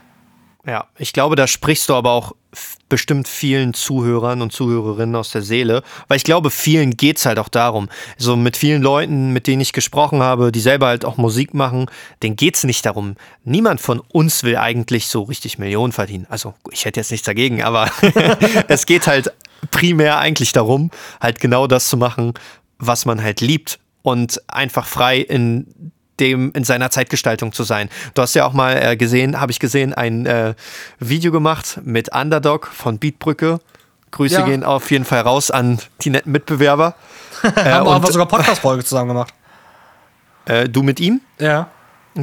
Ja, 0.67 0.87
ich 0.99 1.13
glaube, 1.13 1.37
da 1.37 1.47
sprichst 1.47 1.89
du 1.89 1.95
aber 1.95 2.11
auch 2.11 2.33
bestimmt 2.89 3.29
vielen 3.29 3.73
Zuhörern 3.73 4.43
und 4.43 4.53
Zuhörerinnen 4.53 5.15
aus 5.15 5.31
der 5.31 5.43
Seele, 5.43 5.85
weil 6.09 6.17
ich 6.17 6.25
glaube, 6.25 6.51
vielen 6.51 6.97
geht 6.97 7.19
es 7.19 7.27
halt 7.27 7.39
auch 7.39 7.49
darum. 7.49 7.89
So 8.17 8.35
mit 8.35 8.57
vielen 8.57 8.83
Leuten, 8.83 9.33
mit 9.33 9.47
denen 9.47 9.61
ich 9.61 9.73
gesprochen 9.73 10.23
habe, 10.23 10.51
die 10.51 10.61
selber 10.61 10.87
halt 10.87 11.05
auch 11.05 11.19
Musik 11.19 11.55
machen, 11.55 11.87
denen 12.23 12.35
geht 12.35 12.57
es 12.57 12.65
nicht 12.65 12.85
darum. 12.85 13.15
Niemand 13.45 13.81
von 13.81 14.01
uns 14.01 14.43
will 14.43 14.57
eigentlich 14.57 15.07
so 15.07 15.23
richtig 15.23 15.59
Millionen 15.59 15.93
verdienen. 15.93 16.27
Also 16.31 16.55
ich 16.73 16.85
hätte 16.85 16.99
jetzt 16.99 17.13
nichts 17.13 17.27
dagegen, 17.27 17.63
aber 17.63 17.89
es 18.69 18.87
geht 18.87 19.07
halt 19.07 19.33
primär 19.71 20.19
eigentlich 20.19 20.53
darum, 20.53 20.91
halt 21.21 21.41
genau 21.41 21.67
das 21.67 21.89
zu 21.89 21.97
machen, 21.97 22.35
was 22.79 23.07
man 23.07 23.23
halt 23.23 23.41
liebt 23.41 23.79
und 24.03 24.41
einfach 24.49 24.87
frei 24.87 25.19
in 25.19 25.93
dem 26.21 26.53
in 26.53 26.65
seiner 26.65 26.91
Zeitgestaltung 26.91 27.53
zu 27.53 27.63
sein. 27.63 27.89
Du 28.15 28.23
hast 28.23 28.35
ja 28.35 28.47
auch 28.47 28.53
mal 28.53 28.77
äh, 28.83 28.97
gesehen, 28.97 29.41
habe 29.41 29.53
ich 29.53 29.59
gesehen, 29.59 29.93
ein 29.93 30.27
äh, 30.27 30.55
Video 30.99 31.31
gemacht 31.31 31.81
mit 31.85 32.15
Underdog 32.15 32.69
von 32.69 32.99
Beatbrücke. 32.99 33.61
Grüße 34.13 34.37
ja. 34.37 34.47
gehen 34.47 34.65
auf 34.65 34.91
jeden 34.91 35.05
Fall 35.05 35.21
raus 35.21 35.51
an 35.51 35.79
die 36.01 36.11
netten 36.11 36.33
Mitbewerber. 36.33 36.95
äh, 37.43 37.65
haben 37.65 38.03
wir 38.03 38.13
sogar 38.13 38.27
Podcast-Folge 38.27 38.85
zusammen 38.85 39.09
gemacht. 39.09 39.35
Äh, 40.47 40.69
du 40.69 40.83
mit 40.83 41.01
ihm? 41.01 41.21
Ja. 41.39 41.69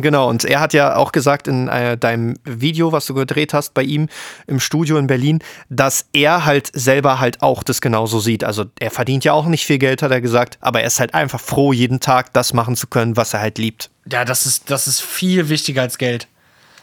Genau, 0.01 0.27
und 0.27 0.43
er 0.43 0.59
hat 0.59 0.73
ja 0.73 0.95
auch 0.95 1.11
gesagt 1.11 1.47
in 1.47 1.67
äh, 1.67 1.97
deinem 1.97 2.35
Video, 2.45 2.91
was 2.91 3.05
du 3.05 3.13
gedreht 3.13 3.53
hast 3.53 3.75
bei 3.75 3.83
ihm 3.83 4.09
im 4.47 4.59
Studio 4.59 4.97
in 4.97 5.05
Berlin, 5.05 5.39
dass 5.69 6.07
er 6.13 6.45
halt 6.45 6.71
selber 6.73 7.19
halt 7.19 7.43
auch 7.43 7.61
das 7.61 7.79
genauso 7.79 8.19
sieht. 8.19 8.43
Also 8.43 8.65
er 8.79 8.89
verdient 8.89 9.23
ja 9.23 9.33
auch 9.33 9.45
nicht 9.45 9.65
viel 9.65 9.77
Geld, 9.77 10.01
hat 10.01 10.09
er 10.09 10.19
gesagt, 10.19 10.57
aber 10.61 10.81
er 10.81 10.87
ist 10.87 10.99
halt 10.99 11.13
einfach 11.13 11.39
froh, 11.39 11.73
jeden 11.73 11.99
Tag 11.99 12.33
das 12.33 12.53
machen 12.53 12.75
zu 12.75 12.87
können, 12.87 13.17
was 13.17 13.35
er 13.35 13.41
halt 13.41 13.59
liebt. 13.59 13.91
Ja, 14.11 14.25
das 14.25 14.47
ist, 14.47 14.71
das 14.71 14.87
ist 14.87 14.99
viel 14.99 15.49
wichtiger 15.49 15.83
als 15.83 15.99
Geld. 15.99 16.27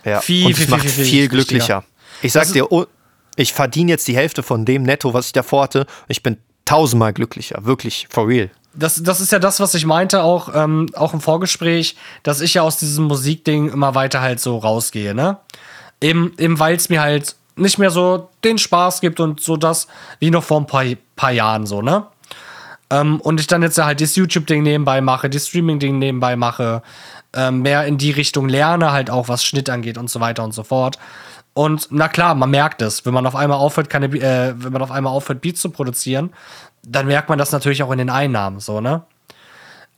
Ja, 0.05 0.21
viel, 0.21 0.47
und 0.47 0.55
viel, 0.55 0.69
macht 0.69 0.83
viel, 0.83 0.91
viel, 0.91 1.05
viel 1.05 1.29
glücklicher. 1.29 1.85
Ich 2.23 2.33
sag 2.33 2.53
dir, 2.53 2.71
oh, 2.71 2.87
ich 3.35 3.53
verdiene 3.53 3.91
jetzt 3.91 4.07
die 4.07 4.17
Hälfte 4.17 4.45
von 4.45 4.65
dem 4.65 4.85
Netto, 4.85 5.15
was 5.15 5.27
ich 5.27 5.33
davor 5.33 5.65
hatte. 5.65 5.87
Ich 6.07 6.23
bin 6.23 6.37
tausendmal 6.65 7.13
glücklicher, 7.13 7.65
wirklich, 7.65 8.07
for 8.09 8.29
real 8.29 8.51
das, 8.73 9.03
das 9.03 9.21
ist 9.21 9.33
ja 9.33 9.39
das, 9.39 9.61
was 9.61 9.75
ich 9.75 9.87
meinte, 9.87 10.23
auch, 10.23 10.55
ähm, 10.55 10.89
auch 10.95 11.13
im 11.13 11.21
Vorgespräch, 11.21 11.97
dass 12.23 12.41
ich 12.41 12.55
ja 12.55 12.63
aus 12.63 12.79
diesem 12.79 13.05
Musikding 13.05 13.69
immer 13.71 13.95
weiter 13.95 14.21
halt 14.21 14.41
so 14.41 14.59
rausgehe, 14.59 15.15
ne? 15.15 15.39
Eben, 16.01 16.33
eben 16.39 16.59
weil 16.59 16.77
es 16.77 16.89
mir 16.89 17.01
halt 17.01 17.37
nicht 17.57 17.79
mehr 17.79 17.91
so 17.91 18.31
den 18.45 18.59
Spaß 18.59 19.01
gibt 19.01 19.21
und 19.21 19.41
so 19.41 19.57
das 19.57 19.87
wie 20.19 20.31
noch 20.31 20.45
vor 20.45 20.61
ein 20.61 20.67
paar, 20.67 20.85
paar 21.17 21.33
Jahren 21.33 21.67
so, 21.67 21.83
ne? 21.83 22.07
Ähm, 22.91 23.21
und 23.21 23.41
ich 23.41 23.47
dann 23.47 23.63
jetzt 23.63 23.79
halt 23.79 24.01
das 24.01 24.17
YouTube-Ding 24.17 24.63
nebenbei 24.63 25.01
mache, 25.01 25.31
das 25.31 25.49
Streaming-Ding 25.49 25.99
nebenbei 25.99 26.37
mache, 26.37 26.83
ähm, 27.35 27.63
mehr 27.63 27.87
in 27.87 27.99
die 27.99 28.11
Richtung 28.11 28.49
lerne, 28.49 28.93
halt 28.93 29.11
auch 29.11 29.29
was 29.29 29.45
Schnitt 29.45 29.71
angeht 29.71 29.99
und 29.99 30.11
so 30.11 30.21
weiter 30.21 30.43
und 30.43 30.53
so 30.53 30.65
fort. 30.65 30.99
Und 31.53 31.89
na 31.91 32.09
klar, 32.09 32.35
man 32.35 32.51
merkt 32.51 32.81
es, 32.81 33.05
wenn 33.05 33.15
man 33.15 33.27
auf 33.27 33.35
einmal 33.35 33.59
aufhört, 33.59 33.91
keine, 33.91 34.07
äh, 34.07 34.55
wenn 34.57 34.73
man 34.73 34.83
auf 34.83 34.91
einmal 34.91 35.13
aufhört, 35.13 35.41
Beats 35.41 35.61
zu 35.61 35.71
produzieren, 35.71 36.31
dann 36.83 37.07
merkt 37.07 37.29
man 37.29 37.39
das 37.39 37.53
natürlich 37.53 37.83
auch 37.83 37.91
in 37.91 37.99
den 37.99 38.11
Einnahmen, 38.11 38.61
so, 38.61 38.81
ne? 38.81 39.03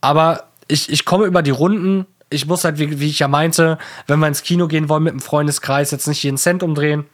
Aber 0.01 0.47
ich, 0.67 0.91
ich 0.91 1.05
komme 1.05 1.25
über 1.25 1.41
die 1.41 1.51
Runden. 1.51 2.05
Ich 2.29 2.45
muss 2.45 2.63
halt, 2.63 2.77
wie, 2.77 2.99
wie 2.99 3.09
ich 3.09 3.19
ja 3.19 3.27
meinte, 3.27 3.77
wenn 4.07 4.19
wir 4.19 4.27
ins 4.27 4.43
Kino 4.43 4.67
gehen 4.67 4.89
wollen 4.89 5.03
mit 5.03 5.11
einem 5.11 5.21
Freundeskreis, 5.21 5.91
jetzt 5.91 6.07
nicht 6.07 6.23
jeden 6.23 6.37
Cent 6.37 6.63
umdrehen. 6.63 7.05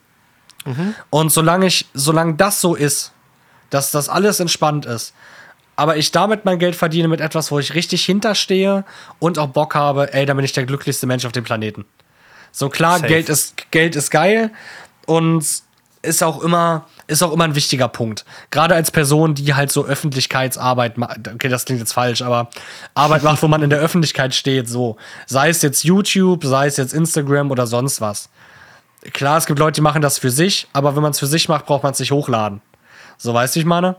Mhm. 0.66 0.96
Und 1.10 1.32
solange 1.32 1.68
ich, 1.68 1.88
solange 1.94 2.36
das 2.36 2.62
so 2.62 2.76
ist, 2.76 3.12
dass 3.70 3.92
das 3.92 4.10
alles 4.10 4.40
entspannt 4.40 4.86
ist. 4.86 5.14
Aber 5.76 5.98
ich 5.98 6.12
damit 6.12 6.46
mein 6.46 6.60
Geld 6.60 6.76
verdiene 6.76 7.08
mit 7.08 7.22
etwas, 7.22 7.52
wo 7.52 7.60
ich 7.60 7.74
richtig 7.74 8.04
hinterstehe 8.06 8.84
und 9.20 9.40
auch 9.40 9.48
Bock 9.48 9.76
habe, 9.76 10.14
ey, 10.14 10.26
dann 10.26 10.36
bin 10.36 10.44
ich 10.44 10.52
der 10.52 10.66
glücklichste 10.66 11.08
Mensch 11.08 11.26
auf 11.26 11.32
dem 11.32 11.44
Planeten. 11.44 11.86
So 12.52 12.70
klar, 12.70 13.00
Geld 13.00 13.30
ist, 13.30 13.72
Geld 13.72 13.96
ist 13.96 14.10
geil 14.10 14.52
und 15.06 15.46
ist 16.02 16.24
auch 16.24 16.42
immer, 16.44 16.86
ist 17.10 17.24
auch 17.24 17.34
immer 17.34 17.44
ein 17.44 17.56
wichtiger 17.56 17.88
Punkt. 17.88 18.26
Gerade 18.52 18.76
als 18.76 18.92
Person, 18.92 19.34
die 19.36 19.54
halt 19.54 19.72
so 19.72 19.86
Öffentlichkeitsarbeit 19.86 20.98
macht, 20.98 21.28
okay, 21.34 21.50
das 21.50 21.66
klingt 21.66 21.80
jetzt 21.80 21.94
falsch, 21.94 22.22
aber 22.22 22.50
Arbeit 22.94 23.24
macht, 23.24 23.42
wo 23.42 23.48
man 23.48 23.64
in 23.64 23.70
der 23.70 23.80
Öffentlichkeit 23.80 24.36
steht, 24.36 24.70
so. 24.70 24.98
Sei 25.26 25.50
es 25.50 25.62
jetzt 25.62 25.84
YouTube, 25.84 26.44
sei 26.46 26.68
es 26.68 26.78
jetzt 26.78 26.94
Instagram 26.94 27.52
oder 27.52 27.68
sonst 27.68 28.00
was. 28.02 28.30
Klar, 29.14 29.38
es 29.38 29.46
gibt 29.46 29.60
Leute, 29.60 29.76
die 29.76 29.82
machen 29.82 30.02
das 30.02 30.20
für 30.20 30.30
sich, 30.30 30.68
aber 30.74 30.96
wenn 30.96 31.02
man 31.02 31.12
es 31.12 31.20
für 31.20 31.28
sich 31.28 31.50
macht, 31.50 31.66
braucht 31.66 31.84
man 31.84 31.94
es 31.94 32.00
nicht 32.00 32.12
hochladen. 32.12 32.62
So, 33.18 33.34
weißt 33.34 33.56
du, 33.56 33.60
ich 33.60 33.66
meine? 33.66 33.96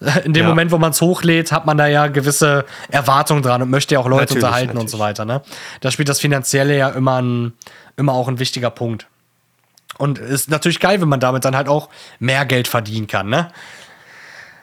In 0.24 0.32
dem 0.32 0.44
ja. 0.44 0.48
Moment, 0.48 0.72
wo 0.72 0.78
man 0.78 0.92
es 0.92 1.00
hochlädt, 1.00 1.52
hat 1.52 1.66
man 1.66 1.76
da 1.76 1.86
ja 1.86 2.06
gewisse 2.06 2.64
Erwartungen 2.90 3.42
dran 3.42 3.62
und 3.62 3.70
möchte 3.70 3.94
ja 3.94 4.00
auch 4.00 4.08
Leute 4.08 4.22
natürlich, 4.22 4.44
unterhalten 4.44 4.66
natürlich. 4.68 4.82
und 4.82 4.88
so 4.88 4.98
weiter. 4.98 5.24
Ne? 5.24 5.42
Da 5.80 5.90
spielt 5.90 6.08
das 6.08 6.20
Finanzielle 6.20 6.76
ja 6.76 6.88
immer, 6.88 7.20
ein, 7.20 7.52
immer 7.96 8.14
auch 8.14 8.28
ein 8.28 8.38
wichtiger 8.38 8.70
Punkt. 8.70 9.06
Und 9.98 10.18
ist 10.18 10.48
natürlich 10.50 10.80
geil, 10.80 11.00
wenn 11.00 11.08
man 11.08 11.20
damit 11.20 11.44
dann 11.44 11.56
halt 11.56 11.68
auch 11.68 11.90
mehr 12.18 12.46
Geld 12.46 12.68
verdienen 12.68 13.06
kann, 13.06 13.28
ne? 13.28 13.50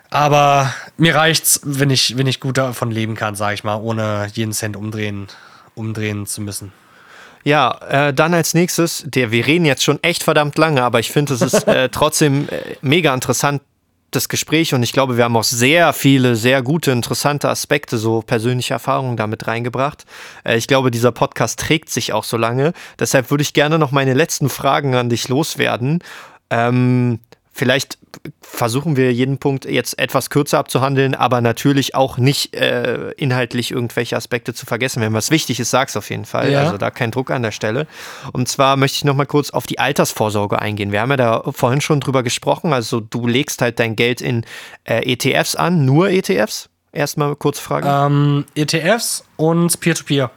Aber 0.10 0.74
mir 0.98 1.16
reicht's, 1.16 1.60
wenn 1.64 1.90
ich, 1.90 2.18
wenn 2.18 2.28
ich 2.28 2.40
gut 2.40 2.58
davon 2.58 2.92
leben 2.92 3.16
kann, 3.16 3.36
sag 3.36 3.54
ich 3.54 3.64
mal, 3.64 3.76
ohne 3.76 4.28
jeden 4.34 4.54
Cent 4.54 4.78
umdrehen, 4.78 5.28
umdrehen 5.76 6.26
zu 6.26 6.42
müssen. 6.42 6.72
Ja, 7.44 7.78
äh, 7.90 8.14
dann 8.14 8.34
als 8.34 8.54
nächstes, 8.54 9.04
der, 9.06 9.32
wir 9.32 9.46
reden 9.46 9.66
jetzt 9.66 9.84
schon 9.84 10.02
echt 10.04 10.24
verdammt 10.24 10.58
lange, 10.58 10.84
aber 10.84 11.00
ich 11.00 11.12
finde, 11.12 11.34
es 11.34 11.42
ist 11.42 11.54
äh, 11.68 11.90
trotzdem 11.90 12.48
äh, 12.50 12.76
mega 12.82 13.14
interessant, 13.14 13.62
das 14.12 14.30
Gespräch 14.30 14.74
und 14.74 14.84
ich 14.84 14.94
glaube, 14.94 15.18
wir 15.18 15.26
haben 15.26 15.36
auch 15.36 15.44
sehr 15.44 15.92
viele, 15.94 16.36
sehr 16.36 16.62
gute, 16.62 16.92
interessante 16.92 17.50
Aspekte, 17.50 17.98
so 17.98 18.22
persönliche 18.22 18.74
Erfahrungen 18.74 19.18
damit 19.18 19.48
reingebracht. 19.48 20.06
Äh, 20.44 20.58
ich 20.58 20.68
glaube, 20.68 20.92
dieser 20.92 21.12
Podcast 21.12 21.60
trägt 21.60 21.90
sich 21.90 22.14
auch 22.14 22.24
so 22.24 22.38
lange. 22.38 22.74
Deshalb 23.00 23.30
würde 23.32 23.42
ich 23.42 23.54
gerne 23.54 23.78
noch 23.78 23.92
meine 23.92 24.14
letzten 24.14 24.50
Fragen 24.50 24.96
an 24.96 25.10
dich 25.10 25.28
loswerden. 25.28 26.00
Ähm, 26.50 27.20
Vielleicht 27.58 27.98
versuchen 28.40 28.98
wir 28.98 29.12
jeden 29.12 29.40
Punkt 29.40 29.66
jetzt 29.66 29.98
etwas 29.98 30.30
kürzer 30.30 30.60
abzuhandeln, 30.60 31.16
aber 31.16 31.42
natürlich 31.42 31.96
auch 31.96 32.20
nicht 32.20 32.54
äh, 32.56 33.10
inhaltlich 33.18 33.72
irgendwelche 33.72 34.16
Aspekte 34.16 34.54
zu 34.54 34.68
vergessen. 34.68 35.02
Wenn 35.02 35.12
was 35.14 35.32
wichtig 35.32 35.60
ist, 35.60 35.72
sag's 35.72 35.98
auf 35.98 36.12
jeden 36.12 36.26
Fall. 36.26 36.52
Ja. 36.52 36.62
Also 36.62 36.78
da 36.78 36.92
kein 36.92 37.10
Druck 37.10 37.32
an 37.32 37.42
der 37.42 37.52
Stelle. 37.52 37.88
Und 38.32 38.48
zwar 38.48 38.78
möchte 38.78 38.98
ich 38.98 39.06
noch 39.06 39.16
mal 39.16 39.26
kurz 39.26 39.50
auf 39.50 39.66
die 39.66 39.80
Altersvorsorge 39.80 40.62
eingehen. 40.62 40.92
Wir 40.92 41.02
haben 41.02 41.10
ja 41.10 41.18
da 41.18 41.44
vorhin 41.52 41.82
schon 41.82 42.00
drüber 42.00 42.22
gesprochen. 42.22 42.74
Also 42.74 43.00
du 43.00 43.26
legst 43.26 43.60
halt 43.64 43.80
dein 43.80 43.96
Geld 43.96 44.22
in 44.22 44.46
äh, 44.84 45.12
ETFs 45.12 45.56
an, 45.56 45.84
nur 45.84 46.12
ETFs? 46.12 46.70
Erstmal 46.92 47.36
kurze 47.36 47.64
Frage. 47.64 47.88
Ähm, 47.90 48.46
ETFs 48.54 49.26
und 49.36 49.80
Peer-to-Peer. 49.80 50.30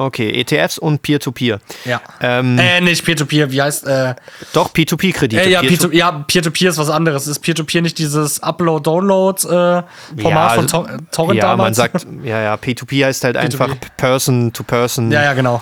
Okay, 0.00 0.30
ETFs 0.40 0.78
und 0.78 1.02
Peer-to-Peer. 1.02 1.58
-Peer. 1.58 1.60
Ja. 1.84 2.00
Ähm, 2.22 2.58
äh, 2.58 2.80
nicht 2.80 3.04
Peer-to-Peer, 3.04 3.50
wie 3.50 3.60
heißt. 3.60 3.86
Äh, 3.86 4.14
Doch, 4.54 4.72
Peer-to-Peer-Kredite. 4.72 5.42
Äh, 5.42 5.50
ja, 5.50 5.60
Peer-to-Peer 5.60 5.98
ja, 5.98 6.10
Peer 6.22 6.70
ist 6.70 6.78
was 6.78 6.88
anderes. 6.88 7.26
Ist 7.26 7.40
Peer-to-Peer 7.40 7.82
nicht 7.82 7.98
dieses 7.98 8.42
Upload-Download-Format 8.42 9.84
äh, 10.16 10.28
ja, 10.30 10.48
von 10.48 10.66
Tor 10.68 10.88
Torrent 11.10 11.36
ja, 11.36 11.50
damals? 11.50 11.76
Ja, 11.76 11.84
man 11.84 11.92
sagt, 11.92 12.06
ja, 12.24 12.40
ja, 12.40 12.56
Peer-to-Peer 12.56 13.08
heißt 13.08 13.24
halt 13.24 13.36
einfach 13.36 13.76
Person-to-Person. 13.98 15.12
Ja, 15.12 15.22
ja, 15.22 15.34
genau. 15.34 15.60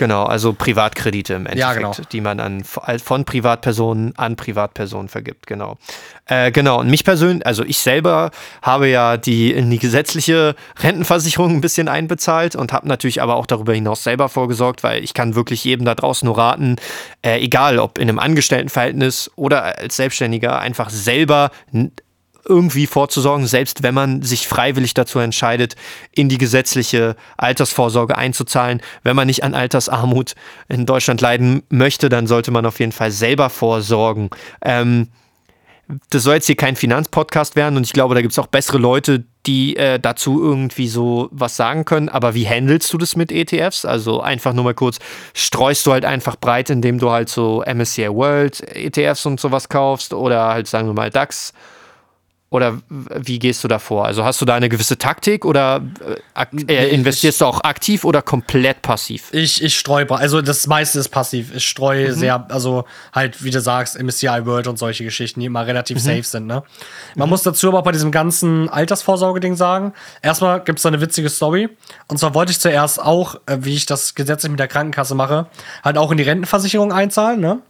Genau, 0.00 0.24
also 0.24 0.54
Privatkredite 0.54 1.34
im 1.34 1.44
Endeffekt, 1.44 1.60
ja, 1.60 1.74
genau. 1.74 1.92
die 2.10 2.22
man 2.22 2.40
an, 2.40 2.64
von 2.64 3.26
Privatpersonen 3.26 4.16
an 4.16 4.34
Privatpersonen 4.34 5.10
vergibt, 5.10 5.46
genau. 5.46 5.76
Äh, 6.24 6.52
genau, 6.52 6.80
und 6.80 6.88
mich 6.88 7.04
persönlich, 7.04 7.44
also 7.44 7.64
ich 7.64 7.76
selber 7.76 8.30
habe 8.62 8.88
ja 8.88 9.18
die 9.18 9.52
in 9.52 9.70
die 9.70 9.78
gesetzliche 9.78 10.54
Rentenversicherung 10.78 11.56
ein 11.56 11.60
bisschen 11.60 11.86
einbezahlt 11.86 12.56
und 12.56 12.72
habe 12.72 12.88
natürlich 12.88 13.20
aber 13.20 13.36
auch 13.36 13.44
darüber 13.44 13.74
hinaus 13.74 14.02
selber 14.02 14.30
vorgesorgt, 14.30 14.82
weil 14.82 15.04
ich 15.04 15.12
kann 15.12 15.34
wirklich 15.34 15.64
jedem 15.64 15.84
da 15.84 15.94
draußen 15.94 16.24
nur 16.24 16.38
raten, 16.38 16.76
äh, 17.20 17.38
egal 17.38 17.78
ob 17.78 17.98
in 17.98 18.08
einem 18.08 18.20
Angestelltenverhältnis 18.20 19.30
oder 19.36 19.80
als 19.80 19.96
Selbstständiger, 19.96 20.60
einfach 20.60 20.88
selber 20.88 21.50
irgendwie 22.50 22.86
vorzusorgen, 22.86 23.46
selbst 23.46 23.82
wenn 23.82 23.94
man 23.94 24.22
sich 24.22 24.48
freiwillig 24.48 24.92
dazu 24.92 25.20
entscheidet, 25.20 25.76
in 26.12 26.28
die 26.28 26.38
gesetzliche 26.38 27.16
Altersvorsorge 27.36 28.18
einzuzahlen. 28.18 28.82
Wenn 29.04 29.16
man 29.16 29.28
nicht 29.28 29.44
an 29.44 29.54
Altersarmut 29.54 30.34
in 30.68 30.84
Deutschland 30.84 31.20
leiden 31.20 31.62
möchte, 31.70 32.08
dann 32.08 32.26
sollte 32.26 32.50
man 32.50 32.66
auf 32.66 32.80
jeden 32.80 32.92
Fall 32.92 33.12
selber 33.12 33.48
vorsorgen. 33.48 34.30
Ähm, 34.62 35.08
das 36.10 36.22
soll 36.22 36.34
jetzt 36.34 36.46
hier 36.46 36.56
kein 36.56 36.76
Finanzpodcast 36.76 37.56
werden 37.56 37.76
und 37.76 37.84
ich 37.84 37.92
glaube, 37.92 38.14
da 38.14 38.20
gibt 38.20 38.32
es 38.32 38.38
auch 38.38 38.46
bessere 38.46 38.78
Leute, 38.78 39.24
die 39.46 39.76
äh, 39.76 39.98
dazu 39.98 40.42
irgendwie 40.42 40.88
so 40.88 41.28
was 41.32 41.56
sagen 41.56 41.84
können. 41.84 42.08
Aber 42.08 42.34
wie 42.34 42.46
handelst 42.46 42.92
du 42.92 42.98
das 42.98 43.16
mit 43.16 43.32
ETFs? 43.32 43.84
Also 43.84 44.20
einfach 44.20 44.52
nur 44.52 44.64
mal 44.64 44.74
kurz, 44.74 44.98
streust 45.34 45.86
du 45.86 45.92
halt 45.92 46.04
einfach 46.04 46.36
breit, 46.36 46.70
indem 46.70 46.98
du 46.98 47.10
halt 47.10 47.28
so 47.28 47.64
MSCI 47.66 48.08
World 48.08 48.60
ETFs 48.76 49.26
und 49.26 49.40
sowas 49.40 49.68
kaufst 49.68 50.12
oder 50.12 50.48
halt 50.48 50.66
sagen 50.66 50.88
wir 50.88 50.94
mal 50.94 51.10
DAX 51.10 51.52
oder 52.52 52.78
wie 52.88 53.38
gehst 53.38 53.62
du 53.62 53.68
da 53.68 53.78
vor? 53.78 54.06
Also 54.06 54.24
hast 54.24 54.40
du 54.40 54.44
da 54.44 54.56
eine 54.56 54.68
gewisse 54.68 54.98
Taktik 54.98 55.44
oder 55.44 55.80
äh, 56.34 56.62
äh 56.66 56.88
investierst 56.88 57.40
du 57.40 57.44
auch 57.44 57.62
aktiv 57.62 58.04
oder 58.04 58.22
komplett 58.22 58.82
passiv? 58.82 59.28
Ich, 59.30 59.62
ich 59.62 59.78
streue, 59.78 60.10
also 60.10 60.42
das 60.42 60.66
meiste 60.66 60.98
ist 60.98 61.10
passiv. 61.10 61.54
Ich 61.54 61.68
streue 61.68 62.08
mhm. 62.08 62.14
sehr, 62.14 62.46
also 62.50 62.86
halt, 63.12 63.44
wie 63.44 63.50
du 63.50 63.60
sagst, 63.60 64.02
MSCI 64.02 64.46
World 64.46 64.66
und 64.66 64.80
solche 64.80 65.04
Geschichten, 65.04 65.38
die 65.38 65.46
immer 65.46 65.64
relativ 65.64 65.98
mhm. 65.98 66.00
safe 66.00 66.22
sind. 66.24 66.46
Ne? 66.48 66.64
Man 67.14 67.28
mhm. 67.28 67.30
muss 67.30 67.44
dazu 67.44 67.68
aber 67.68 67.82
bei 67.82 67.92
diesem 67.92 68.10
ganzen 68.10 68.68
Altersvorsorge-Ding 68.68 69.54
sagen, 69.54 69.92
erstmal 70.20 70.60
gibt 70.64 70.80
es 70.80 70.82
da 70.82 70.88
eine 70.88 71.00
witzige 71.00 71.30
Story. 71.30 71.68
Und 72.08 72.18
zwar 72.18 72.34
wollte 72.34 72.50
ich 72.50 72.58
zuerst 72.58 73.00
auch, 73.00 73.36
äh, 73.46 73.58
wie 73.60 73.76
ich 73.76 73.86
das 73.86 74.16
gesetzlich 74.16 74.50
mit 74.50 74.58
der 74.58 74.68
Krankenkasse 74.68 75.14
mache, 75.14 75.46
halt 75.84 75.96
auch 75.96 76.10
in 76.10 76.16
die 76.16 76.24
Rentenversicherung 76.24 76.92
einzahlen. 76.92 77.38
Ne? 77.38 77.60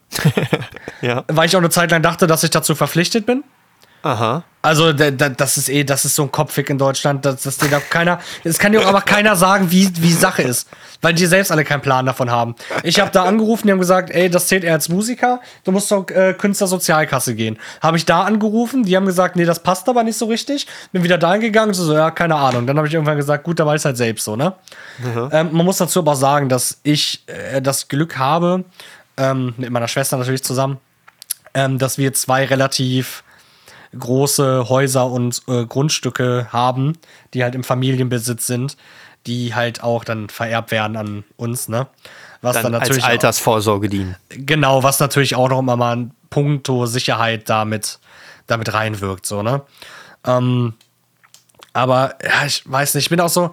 ja. 1.03 1.25
Weil 1.29 1.47
ich 1.47 1.55
auch 1.55 1.61
eine 1.61 1.69
Zeit 1.69 1.91
lang 1.91 2.01
dachte, 2.01 2.27
dass 2.27 2.43
ich 2.45 2.51
dazu 2.51 2.75
verpflichtet 2.75 3.27
bin. 3.27 3.45
Aha. 4.03 4.45
Also 4.63 4.93
das 4.93 5.57
ist 5.57 5.71
eh, 5.71 5.85
das 5.85 6.05
ist 6.05 6.15
so 6.15 6.25
ein 6.25 6.31
Kopfweg 6.31 6.69
in 6.69 6.77
Deutschland, 6.77 7.25
dass, 7.25 7.43
dass 7.43 7.57
dir 7.57 7.71
da 7.71 7.81
keiner, 7.81 8.21
es 8.45 8.59
kann 8.59 8.73
dir 8.73 8.83
auch 8.83 8.87
aber 8.87 9.01
keiner 9.01 9.35
sagen, 9.35 9.71
wie 9.71 9.91
wie 10.03 10.13
Sache 10.13 10.43
ist, 10.43 10.69
weil 11.01 11.15
die 11.15 11.25
selbst 11.25 11.51
alle 11.51 11.65
keinen 11.65 11.81
Plan 11.81 12.05
davon 12.05 12.31
haben. 12.31 12.55
Ich 12.83 13.01
habe 13.01 13.11
da 13.11 13.25
angerufen, 13.25 13.67
die 13.67 13.73
haben 13.73 13.79
gesagt, 13.79 14.11
ey, 14.11 14.29
das 14.29 14.49
zählt 14.49 14.63
er 14.65 14.75
als 14.75 14.91
Musiker, 14.91 15.41
du 15.65 15.73
musst 15.73 15.89
zur 15.89 16.11
äh, 16.11 16.35
Künstlersozialkasse 16.35 17.35
gehen. 17.35 17.59
Habe 17.81 17.97
ich 17.97 18.05
da 18.05 18.25
angerufen, 18.25 18.83
die 18.83 18.95
haben 18.97 19.07
gesagt, 19.07 19.37
nee, 19.37 19.47
das 19.47 19.63
passt 19.63 19.89
aber 19.89 20.03
nicht 20.03 20.19
so 20.19 20.27
richtig. 20.27 20.67
Bin 20.93 21.03
wieder 21.03 21.17
da 21.17 21.33
hingegangen, 21.33 21.73
so, 21.73 21.83
so 21.83 21.95
ja, 21.95 22.11
keine 22.11 22.35
Ahnung. 22.35 22.67
Dann 22.67 22.77
habe 22.77 22.87
ich 22.87 22.93
irgendwann 22.93 23.17
gesagt, 23.17 23.45
gut, 23.45 23.59
da 23.59 23.65
war 23.65 23.77
ich 23.77 23.85
halt 23.87 23.97
selbst 23.97 24.27
so, 24.27 24.37
ne? 24.37 24.53
Mhm. 24.99 25.31
Ähm, 25.33 25.49
man 25.53 25.65
muss 25.65 25.79
dazu 25.79 26.01
aber 26.01 26.13
auch 26.13 26.17
sagen, 26.17 26.51
dass 26.51 26.81
ich 26.83 27.23
äh, 27.29 27.63
das 27.63 27.89
Glück 27.89 28.19
habe, 28.19 28.65
ähm, 29.17 29.55
mit 29.57 29.71
meiner 29.71 29.89
Schwester 29.89 30.19
natürlich 30.19 30.45
zusammen, 30.45 30.77
ähm, 31.55 31.79
dass 31.79 31.97
wir 31.97 32.13
zwei 32.13 32.45
relativ 32.45 33.25
große 33.99 34.69
Häuser 34.69 35.07
und 35.07 35.43
äh, 35.49 35.65
Grundstücke 35.67 36.49
haben, 36.53 36.95
die 37.35 37.43
halt 37.43 37.55
im 37.55 37.65
Familienbesitz 37.65 38.47
sind, 38.47 38.77
die 39.27 39.55
halt 39.55 39.83
auch 39.83 40.05
dann 40.05 40.29
vererbt 40.29 40.71
werden 40.71 40.97
an 40.97 41.25
uns, 41.37 41.69
ne? 41.69 41.87
Was 42.43 42.55
dann, 42.55 42.65
dann 42.65 42.73
natürlich 42.73 43.05
als 43.05 43.13
Altersvorsorge 43.13 43.89
dienen. 43.89 44.17
Genau, 44.31 44.83
was 44.83 44.99
natürlich 44.99 45.35
auch 45.35 45.49
noch 45.49 45.59
immer 45.59 45.77
mal 45.77 45.97
ein 45.97 46.15
Punkto 46.31 46.87
Sicherheit 46.87 47.51
damit, 47.51 47.99
damit 48.47 48.73
reinwirkt, 48.73 49.27
so, 49.27 49.43
ne? 49.43 49.63
Ähm, 50.25 50.75
aber 51.73 52.15
ja, 52.23 52.47
ich 52.47 52.71
weiß 52.71 52.95
nicht, 52.95 53.05
ich 53.05 53.11
bin 53.11 53.21
auch 53.21 53.29
so, 53.29 53.53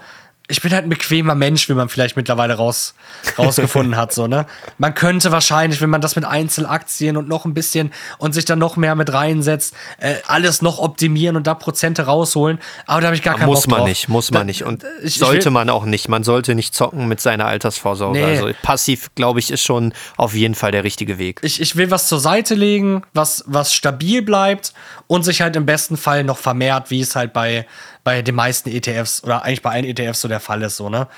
ich 0.50 0.62
bin 0.62 0.72
halt 0.72 0.86
ein 0.86 0.89
bequemer 0.89 1.36
Mensch, 1.36 1.68
wie 1.68 1.74
man 1.74 1.89
vielleicht 1.89 2.16
mittlerweile 2.16 2.54
raus, 2.54 2.94
rausgefunden 3.38 3.98
hat. 3.98 4.13
So, 4.13 4.27
ne? 4.27 4.46
Man 4.77 4.94
könnte 4.94 5.32
wahrscheinlich, 5.34 5.82
wenn 5.82 5.89
man 5.89 6.00
das 6.00 6.16
mit 6.16 6.24
Einzelaktien 6.24 7.18
und 7.18 7.27
noch 7.27 7.44
ein 7.44 7.54
bisschen 7.54 7.92
und 8.18 8.34
sich 8.34 8.46
dann 8.46 8.58
noch 8.58 8.77
mehr 8.77 8.96
mit 8.96 9.12
reinsetzt, 9.12 9.74
äh, 10.00 10.16
alles 10.25 10.62
noch 10.62 10.80
optimieren 10.80 11.36
und 11.36 11.48
da 11.48 11.54
Prozente 11.54 12.04
rausholen. 12.04 12.60
Aber 12.86 13.01
da 13.01 13.08
habe 13.08 13.16
ich 13.18 13.24
gar 13.24 13.36
keinen 13.36 13.48
Muss 13.48 13.63
Bock 13.63 13.72
man 13.72 13.80
drauf. 13.80 13.89
nicht, 13.89 14.08
muss 14.08 14.32
man 14.32 14.42
da, 14.42 14.44
nicht. 14.46 14.63
Und 14.63 14.86
ich, 15.04 15.16
sollte 15.16 15.50
ich 15.50 15.54
man 15.54 15.70
auch 15.70 15.84
nicht. 15.84 16.08
Man 16.08 16.24
sollte 16.24 16.56
nicht 16.56 16.74
zocken 16.74 17.10
mit 17.10 17.20
seiner 17.20 17.46
Altersvorsorge. 17.46 18.18
Nee. 18.18 18.25
Also 18.25 18.51
passiv, 18.62 19.10
glaube 19.16 19.39
ich, 19.39 19.51
ist 19.51 19.63
schon 19.63 19.94
auf 20.16 20.34
jeden 20.34 20.56
Fall 20.56 20.72
der 20.72 20.86
richtige 20.86 21.18
Weg. 21.18 21.42
Ich, 21.44 21.60
ich 21.60 21.75
will 21.75 21.92
was 21.92 22.08
zur 22.08 22.22
Seite 22.22 22.56
legen, 22.56 23.04
was, 23.13 23.44
was 23.48 23.74
stabil 23.74 24.22
bleibt 24.22 24.74
und 25.08 25.24
sich 25.24 25.42
halt 25.42 25.58
im 25.58 25.66
besten 25.66 25.98
Fall 25.98 26.24
noch 26.24 26.38
vermehrt, 26.38 26.89
wie 26.89 27.01
es 27.01 27.18
halt 27.18 27.34
bei 27.34 27.66
bei 28.07 28.21
den 28.21 28.35
meisten 28.35 28.69
ETFs 28.69 29.21
oder 29.21 29.43
eigentlich 29.43 29.61
bei 29.61 29.71
allen 29.71 29.83
ETFs 29.83 30.21
so 30.21 30.29
der 30.29 30.39
Fall 30.39 30.61
ist, 30.61 30.77
so, 30.77 30.87
ne? 30.87 31.09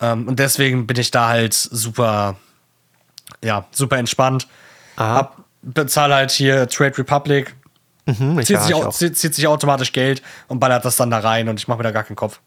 Ähm, 0.00 0.26
und 0.26 0.40
deswegen 0.40 0.84
bin 0.84 0.98
ich 0.98 1.12
da 1.12 1.28
halt 1.28 1.54
super, 1.54 2.34
ja, 3.40 3.66
super 3.70 3.98
entspannt. 3.98 4.48
Hab, 4.96 5.44
bezahle 5.62 6.16
halt 6.16 6.32
hier 6.32 6.68
Trade 6.68 6.98
Republic, 6.98 7.54
mhm, 8.06 8.42
zieht, 8.42 8.60
sich, 8.60 8.74
zieht, 8.90 9.16
zieht, 9.16 9.34
sich, 9.36 9.46
automatisch 9.46 9.92
Geld 9.92 10.22
und 10.48 10.58
ballert 10.58 10.84
das 10.84 10.96
dann 10.96 11.08
da 11.08 11.20
rein 11.20 11.48
und 11.48 11.60
ich 11.60 11.68
mache 11.68 11.78
mir 11.78 11.84
da 11.84 11.92
gar 11.92 12.02
keinen 12.02 12.16
Kopf. 12.16 12.40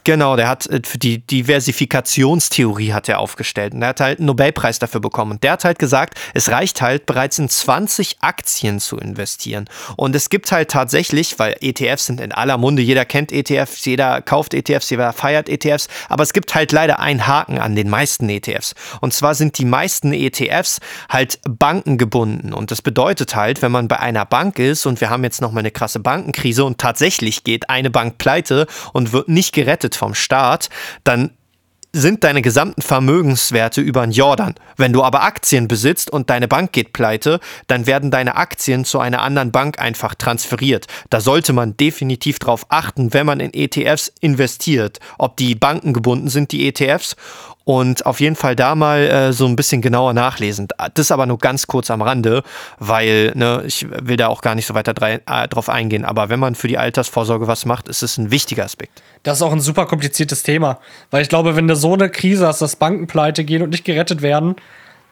Genau, 0.07 0.37
der 0.37 0.47
hat 0.47 0.67
äh, 0.67 0.79
für 0.85 0.97
die 0.97 1.19
Diversifikationstheorie 1.19 2.93
hat 2.93 3.09
er 3.09 3.19
aufgestellt 3.19 3.73
und 3.73 3.81
er 3.81 3.89
hat 3.89 3.99
halt 3.99 4.19
einen 4.19 4.27
Nobelpreis 4.27 4.79
dafür 4.79 5.01
bekommen. 5.01 5.31
Und 5.31 5.43
der 5.43 5.51
hat 5.51 5.65
halt 5.65 5.79
gesagt, 5.79 6.17
es 6.33 6.49
reicht 6.49 6.81
halt 6.81 7.05
bereits 7.05 7.39
in 7.39 7.49
20 7.49 8.19
Aktien 8.21 8.79
zu 8.79 8.95
investieren. 8.95 9.65
Und 9.97 10.15
es 10.15 10.29
gibt 10.29 10.49
halt 10.53 10.71
tatsächlich, 10.71 11.39
weil 11.39 11.57
ETFs 11.59 12.05
sind 12.05 12.21
in 12.21 12.31
aller 12.31 12.57
Munde, 12.57 12.81
jeder 12.81 13.03
kennt 13.03 13.33
ETFs, 13.33 13.83
jeder 13.83 14.21
kauft 14.21 14.53
ETFs, 14.53 14.89
jeder 14.89 15.11
feiert 15.11 15.49
ETFs, 15.49 15.89
aber 16.07 16.23
es 16.23 16.31
gibt 16.31 16.55
halt 16.55 16.71
leider 16.71 17.01
einen 17.01 17.27
Haken 17.27 17.57
an 17.57 17.75
den 17.75 17.89
meisten 17.89 18.29
ETFs. 18.29 18.75
Und 19.01 19.13
zwar 19.13 19.35
sind 19.35 19.57
die 19.57 19.65
meisten 19.65 20.13
ETFs 20.13 20.79
halt 21.09 21.41
bankengebunden. 21.43 22.53
Und 22.53 22.71
das 22.71 22.81
bedeutet 22.81 23.35
halt, 23.35 23.61
wenn 23.61 23.73
man 23.73 23.89
bei 23.89 23.99
einer 23.99 24.23
Bank 24.23 24.57
ist 24.57 24.85
und 24.85 25.01
wir 25.01 25.09
haben 25.09 25.25
jetzt 25.25 25.41
nochmal 25.41 25.63
eine 25.63 25.71
krasse 25.71 25.99
Bankenkrise 25.99 26.63
und 26.63 26.77
tatsächlich 26.77 27.43
geht 27.43 27.69
eine 27.69 27.89
Bank 27.89 28.17
pleite 28.19 28.67
und 28.93 29.11
wird 29.11 29.27
nicht 29.27 29.53
gerettet 29.53 29.96
vom 29.97 30.15
Staat, 30.15 30.69
dann 31.03 31.31
sind 31.93 32.23
deine 32.23 32.41
gesamten 32.41 32.81
Vermögenswerte 32.81 33.81
über 33.81 34.01
den 34.01 34.11
Jordan. 34.11 34.55
Wenn 34.75 34.93
du 34.93 35.03
aber 35.03 35.23
Aktien 35.23 35.67
besitzt 35.67 36.09
und 36.09 36.29
deine 36.29 36.47
Bank 36.47 36.71
geht 36.71 36.93
pleite, 36.93 37.39
dann 37.67 37.87
werden 37.87 38.11
deine 38.11 38.35
Aktien 38.35 38.85
zu 38.85 38.99
einer 38.99 39.21
anderen 39.21 39.51
Bank 39.51 39.79
einfach 39.79 40.13
transferiert. 40.13 40.87
Da 41.09 41.21
sollte 41.21 41.53
man 41.53 41.75
definitiv 41.77 42.39
darauf 42.39 42.65
achten, 42.69 43.13
wenn 43.13 43.25
man 43.25 43.39
in 43.39 43.53
ETFs 43.53 44.11
investiert, 44.19 44.99
ob 45.17 45.37
die 45.37 45.55
Banken 45.55 45.93
gebunden 45.93 46.29
sind, 46.29 46.51
die 46.51 46.67
ETFs, 46.67 47.15
und 47.67 48.05
auf 48.05 48.21
jeden 48.21 48.37
Fall 48.37 48.55
da 48.55 48.75
mal 48.75 49.01
äh, 49.01 49.33
so 49.33 49.45
ein 49.45 49.57
bisschen 49.57 49.81
genauer 49.81 50.13
nachlesen. 50.13 50.69
Das 50.93 51.11
aber 51.11 51.25
nur 51.25 51.37
ganz 51.37 51.67
kurz 51.67 51.91
am 51.91 52.01
Rande, 52.01 52.41
weil 52.79 53.33
ne, 53.35 53.61
ich 53.67 53.85
will 53.91 54.15
da 54.15 54.27
auch 54.27 54.39
gar 54.41 54.55
nicht 54.55 54.65
so 54.65 54.73
weiter 54.73 54.93
äh, 55.01 55.47
drauf 55.49 55.67
eingehen. 55.67 56.05
Aber 56.05 56.29
wenn 56.29 56.39
man 56.39 56.55
für 56.55 56.69
die 56.69 56.77
Altersvorsorge 56.77 57.45
was 57.45 57.65
macht, 57.65 57.89
ist 57.89 58.03
es 58.03 58.17
ein 58.17 58.31
wichtiger 58.31 58.63
Aspekt. 58.63 59.01
Das 59.23 59.39
ist 59.39 59.41
auch 59.41 59.51
ein 59.51 59.59
super 59.59 59.85
kompliziertes 59.85 60.43
Thema, 60.43 60.79
weil 61.11 61.23
ich 61.23 61.27
glaube, 61.27 61.57
wenn 61.57 61.67
du 61.67 61.75
so 61.75 61.93
eine 61.93 62.09
Krise 62.09 62.47
hast, 62.47 62.61
dass 62.61 62.77
Banken 62.77 63.05
pleite 63.05 63.43
gehen 63.43 63.61
und 63.61 63.71
nicht 63.71 63.83
gerettet 63.83 64.21
werden, 64.21 64.55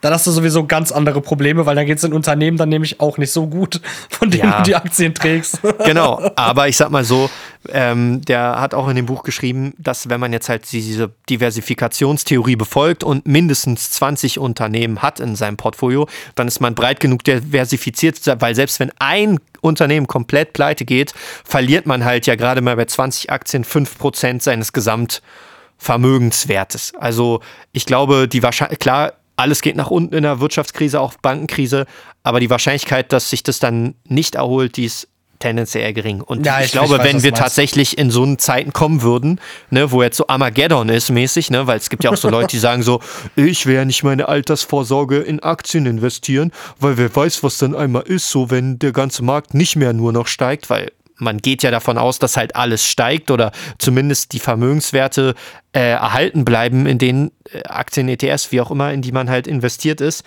dann 0.06 0.14
hast 0.14 0.28
du 0.28 0.32
sowieso 0.32 0.68
ganz 0.68 0.92
andere 0.92 1.20
Probleme, 1.20 1.66
weil 1.66 1.76
dann 1.76 1.88
geht 1.88 1.96
es 1.96 2.04
den 2.04 2.14
Unternehmen 2.14 2.58
dann 2.58 2.70
nämlich 2.70 3.00
auch 3.00 3.18
nicht 3.18 3.32
so 3.32 3.48
gut, 3.48 3.82
von 4.12 4.30
denen 4.30 4.44
ja. 4.44 4.60
du 4.60 4.64
die 4.64 4.76
Aktien 4.76 5.16
trägst. 5.16 5.60
Genau, 5.86 6.22
aber 6.36 6.68
ich 6.68 6.76
sag 6.78 6.92
mal 6.92 7.04
so, 7.04 7.28
ähm, 7.70 8.22
der 8.22 8.62
hat 8.62 8.76
auch 8.76 8.88
in 8.88 8.96
dem 8.96 9.08
Buch 9.08 9.24
geschrieben, 9.24 9.74
dass 9.78 10.10
wenn 10.10 10.20
man 10.20 10.32
jetzt 10.32 10.48
halt 10.48 10.72
diese 10.72 11.10
Diversifikationstheorie 11.30 12.56
befolgt 12.56 13.04
und 13.04 13.26
mindestens 13.28 13.90
20 13.92 14.40
Unternehmen 14.40 15.02
hat 15.02 15.20
in 15.20 15.36
seinem 15.36 15.58
Portfolio, 15.58 16.08
dann 16.36 16.48
ist 16.48 16.62
man 16.62 16.76
breit 16.76 17.00
genug 17.00 17.24
diversifiziert, 17.24 18.22
weil 18.40 18.54
selbst 18.54 18.80
wenn 18.80 18.92
ein 19.00 19.40
Unternehmen 19.62 20.06
komplett 20.06 20.54
pleite 20.54 20.86
geht, 20.86 21.16
verliert 21.44 21.88
man 21.88 22.06
halt 22.06 22.28
ja 22.28 22.36
gerade 22.36 22.62
mal 22.62 22.76
bei 22.76 22.86
20 22.86 23.32
Aktien 23.32 23.66
5% 23.66 24.42
seines 24.42 24.72
Gesamtvermögenswertes. 24.72 26.94
Also 26.96 27.42
ich 27.72 27.88
glaube, 27.88 28.28
die 28.28 28.44
Wahrscheinlichkeit, 28.44 28.80
klar, 28.80 29.14
alles 29.36 29.62
geht 29.62 29.76
nach 29.76 29.92
unten 29.92 30.16
in 30.16 30.24
der 30.24 30.40
Wirtschaftskrise, 30.40 31.00
auch 31.00 31.14
Bankenkrise, 31.22 31.86
aber 32.24 32.40
die 32.40 32.50
Wahrscheinlichkeit, 32.50 33.12
dass 33.12 33.30
sich 33.30 33.44
das 33.44 33.60
dann 33.60 33.96
nicht 34.06 34.36
erholt, 34.36 34.78
die 34.78 34.86
ist 34.86 35.08
tendenziell 35.40 35.84
eher 35.84 35.94
gering. 35.94 36.22
Und 36.22 36.46
ja, 36.46 36.60
ich, 36.60 36.68
ich, 36.68 36.72
glaube, 36.72 36.98
weiß, 36.98 37.04
wenn 37.06 37.24
wir 37.24 37.34
tatsächlich 37.34 37.98
in 37.98 38.10
so 38.10 38.24
einen 38.24 38.40
Zeiten 38.40 38.74
kommen 38.74 39.02
würden, 39.02 39.40
ne, 39.70 39.92
wo 39.92 40.02
jetzt 40.02 40.18
so 40.18 40.28
Armageddon 40.28 40.90
ist 40.90 41.10
mäßig, 41.10 41.52
ne, 41.52 41.68
weil 41.68 41.78
es 41.78 41.90
gibt 41.90 42.04
ja 42.04 42.12
auch 42.12 42.18
so 42.18 42.30
Leute, 42.30 42.48
die 42.48 42.60
sagen 42.60 42.84
so, 42.84 43.02
ich 43.36 43.66
ja 43.66 43.86
nicht 43.86 44.04
meine 44.04 44.28
Altersvorsorge 44.28 45.18
in 45.18 45.42
Aktien 45.42 45.86
investieren, 45.86 46.52
weil 46.80 46.98
wer 46.98 47.14
weiß, 47.14 47.44
was 47.44 47.58
dann 47.58 47.76
einmal 47.76 48.04
ist, 48.04 48.30
so 48.30 48.50
wenn 48.50 48.80
der 48.80 48.92
ganze 48.92 49.24
Markt 49.24 49.54
nicht 49.54 49.76
mehr 49.76 49.94
nur 49.94 50.14
noch 50.14 50.28
steigt, 50.28 50.70
weil 50.70 50.92
man 51.18 51.38
geht 51.38 51.64
ja 51.64 51.72
davon 51.72 51.98
aus, 51.98 52.20
dass 52.20 52.38
halt 52.38 52.56
alles 52.56 52.86
steigt 52.86 53.32
oder 53.32 53.52
zumindest 53.78 54.34
die 54.34 54.40
Vermögenswerte 54.40 55.36
äh, 55.74 55.92
erhalten 55.92 56.46
bleiben 56.46 56.86
in 56.86 56.98
den 56.98 57.32
äh, 57.52 57.64
Aktien, 57.64 58.10
ETS, 58.10 58.52
wie 58.52 58.62
auch 58.62 58.72
immer, 58.72 58.92
in 58.94 59.02
die 59.02 59.12
man 59.12 59.30
halt 59.30 59.48
investiert 59.48 60.02
ist. 60.02 60.24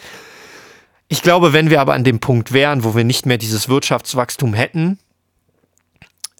Ich 1.09 1.23
glaube, 1.23 1.53
wenn 1.53 1.71
wir 1.71 1.81
aber 1.81 1.95
an 1.95 2.05
dem 2.05 2.21
Punkt 2.21 2.53
wären, 2.53 2.85
wo 2.85 2.95
wir 2.95 3.05
nicht 3.05 3.27
mehr 3.27 3.39
dieses 3.39 3.69
Wirtschaftswachstum 3.69 4.55
hätten, 4.55 4.99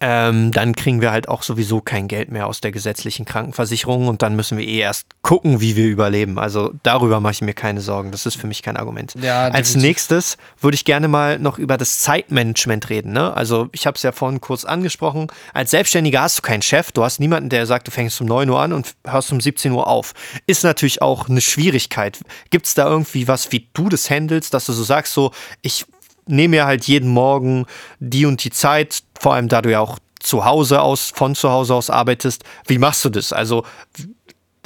ähm, 0.01 0.51
dann 0.51 0.75
kriegen 0.75 1.01
wir 1.01 1.11
halt 1.11 1.27
auch 1.27 1.43
sowieso 1.43 1.81
kein 1.81 2.07
Geld 2.07 2.31
mehr 2.31 2.47
aus 2.47 2.61
der 2.61 2.71
gesetzlichen 2.71 3.25
Krankenversicherung 3.25 4.07
und 4.07 4.21
dann 4.21 4.35
müssen 4.35 4.57
wir 4.57 4.65
eh 4.65 4.79
erst 4.79 5.07
gucken, 5.21 5.59
wie 5.59 5.75
wir 5.75 5.87
überleben. 5.87 6.39
Also 6.39 6.73
darüber 6.83 7.19
mache 7.19 7.33
ich 7.33 7.41
mir 7.41 7.53
keine 7.53 7.81
Sorgen. 7.81 8.11
Das 8.11 8.25
ist 8.25 8.35
für 8.35 8.47
mich 8.47 8.63
kein 8.63 8.77
Argument. 8.77 9.13
Ja, 9.21 9.47
Als 9.47 9.75
nächstes 9.75 10.37
würde 10.59 10.75
ich 10.75 10.85
gerne 10.85 11.07
mal 11.07 11.37
noch 11.39 11.59
über 11.59 11.77
das 11.77 11.99
Zeitmanagement 11.99 12.89
reden. 12.89 13.11
Ne? 13.11 13.35
Also 13.35 13.67
ich 13.73 13.85
habe 13.85 13.95
es 13.95 14.03
ja 14.03 14.11
vorhin 14.11 14.39
kurz 14.39 14.63
angesprochen. 14.63 15.27
Als 15.53 15.71
Selbstständiger 15.71 16.21
hast 16.21 16.37
du 16.37 16.41
keinen 16.43 16.61
Chef. 16.61 16.91
Du 16.91 17.03
hast 17.03 17.19
niemanden, 17.19 17.49
der 17.49 17.65
sagt, 17.65 17.87
du 17.87 17.91
fängst 17.91 18.21
um 18.21 18.27
9 18.27 18.49
Uhr 18.49 18.59
an 18.59 18.73
und 18.73 18.95
hörst 19.05 19.31
um 19.31 19.41
17 19.41 19.71
Uhr 19.71 19.87
auf. 19.87 20.13
Ist 20.47 20.63
natürlich 20.63 21.01
auch 21.01 21.27
eine 21.27 21.41
Schwierigkeit. 21.41 22.19
Gibt 22.49 22.67
es 22.67 22.73
da 22.73 22.87
irgendwie 22.87 23.27
was, 23.27 23.51
wie 23.51 23.67
du 23.73 23.89
das 23.89 24.09
handelst, 24.09 24.53
dass 24.53 24.65
du 24.65 24.73
so 24.73 24.83
sagst, 24.83 25.13
so 25.13 25.31
ich 25.61 25.85
nehme 26.29 26.57
mir 26.57 26.65
halt 26.65 26.85
jeden 26.85 27.09
Morgen 27.09 27.65
die 27.99 28.25
und 28.25 28.43
die 28.43 28.51
Zeit, 28.51 29.03
vor 29.19 29.33
allem 29.33 29.47
da 29.47 29.61
du 29.61 29.71
ja 29.71 29.79
auch 29.79 29.99
zu 30.19 30.45
Hause 30.45 30.81
aus, 30.81 31.11
von 31.13 31.35
zu 31.35 31.49
Hause 31.49 31.75
aus 31.75 31.89
arbeitest. 31.89 32.43
Wie 32.67 32.77
machst 32.77 33.05
du 33.05 33.09
das? 33.09 33.31
Also, 33.31 33.63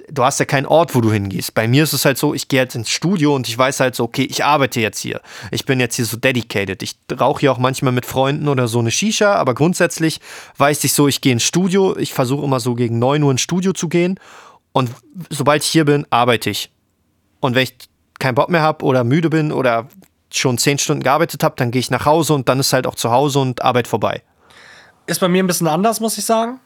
du 0.09 0.23
hast 0.23 0.39
ja 0.39 0.45
keinen 0.45 0.65
Ort, 0.65 0.95
wo 0.95 1.01
du 1.01 1.11
hingehst. 1.11 1.53
Bei 1.53 1.67
mir 1.67 1.83
ist 1.83 1.93
es 1.93 2.05
halt 2.05 2.17
so, 2.17 2.33
ich 2.33 2.47
gehe 2.47 2.61
jetzt 2.61 2.75
ins 2.75 2.89
Studio 2.89 3.35
und 3.35 3.47
ich 3.47 3.57
weiß 3.57 3.79
halt 3.79 3.95
so, 3.95 4.03
okay, 4.03 4.23
ich 4.23 4.43
arbeite 4.43 4.79
jetzt 4.79 4.99
hier. 4.99 5.21
Ich 5.51 5.65
bin 5.65 5.79
jetzt 5.79 5.95
hier 5.95 6.05
so 6.05 6.17
dedicated. 6.17 6.83
Ich 6.83 6.95
rauche 7.19 7.41
hier 7.41 7.51
auch 7.51 7.57
manchmal 7.57 7.93
mit 7.93 8.05
Freunden 8.05 8.47
oder 8.47 8.67
so 8.67 8.79
eine 8.79 8.91
Shisha, 8.91 9.35
aber 9.35 9.53
grundsätzlich 9.53 10.19
weiß 10.57 10.83
ich 10.83 10.93
so, 10.93 11.07
ich 11.07 11.21
gehe 11.21 11.33
ins 11.33 11.43
Studio. 11.43 11.97
Ich 11.97 12.13
versuche 12.13 12.43
immer 12.43 12.59
so 12.59 12.75
gegen 12.75 12.99
9 12.99 13.23
Uhr 13.23 13.31
ins 13.31 13.41
Studio 13.41 13.73
zu 13.73 13.89
gehen 13.89 14.19
und 14.71 14.91
sobald 15.29 15.63
ich 15.63 15.69
hier 15.69 15.85
bin, 15.85 16.05
arbeite 16.09 16.49
ich. 16.49 16.71
Und 17.39 17.55
wenn 17.55 17.63
ich 17.63 17.75
keinen 18.19 18.35
Bock 18.35 18.49
mehr 18.49 18.61
habe 18.61 18.83
oder 18.85 19.03
müde 19.03 19.29
bin 19.29 19.51
oder 19.51 19.87
schon 20.31 20.57
zehn 20.57 20.79
Stunden 20.79 21.03
gearbeitet 21.03 21.43
habe, 21.43 21.55
dann 21.57 21.71
gehe 21.71 21.79
ich 21.79 21.91
nach 21.91 22.05
Hause 22.05 22.33
und 22.33 22.49
dann 22.49 22.59
ist 22.59 22.73
halt 22.73 22.87
auch 22.87 22.95
zu 22.95 23.11
Hause 23.11 23.39
und 23.39 23.61
Arbeit 23.61 23.87
vorbei. 23.87 24.23
Ist 25.05 25.19
bei 25.19 25.27
mir 25.27 25.43
ein 25.43 25.47
bisschen 25.47 25.67
anders, 25.67 25.99
muss 25.99 26.17
ich 26.17 26.25
sagen. 26.25 26.59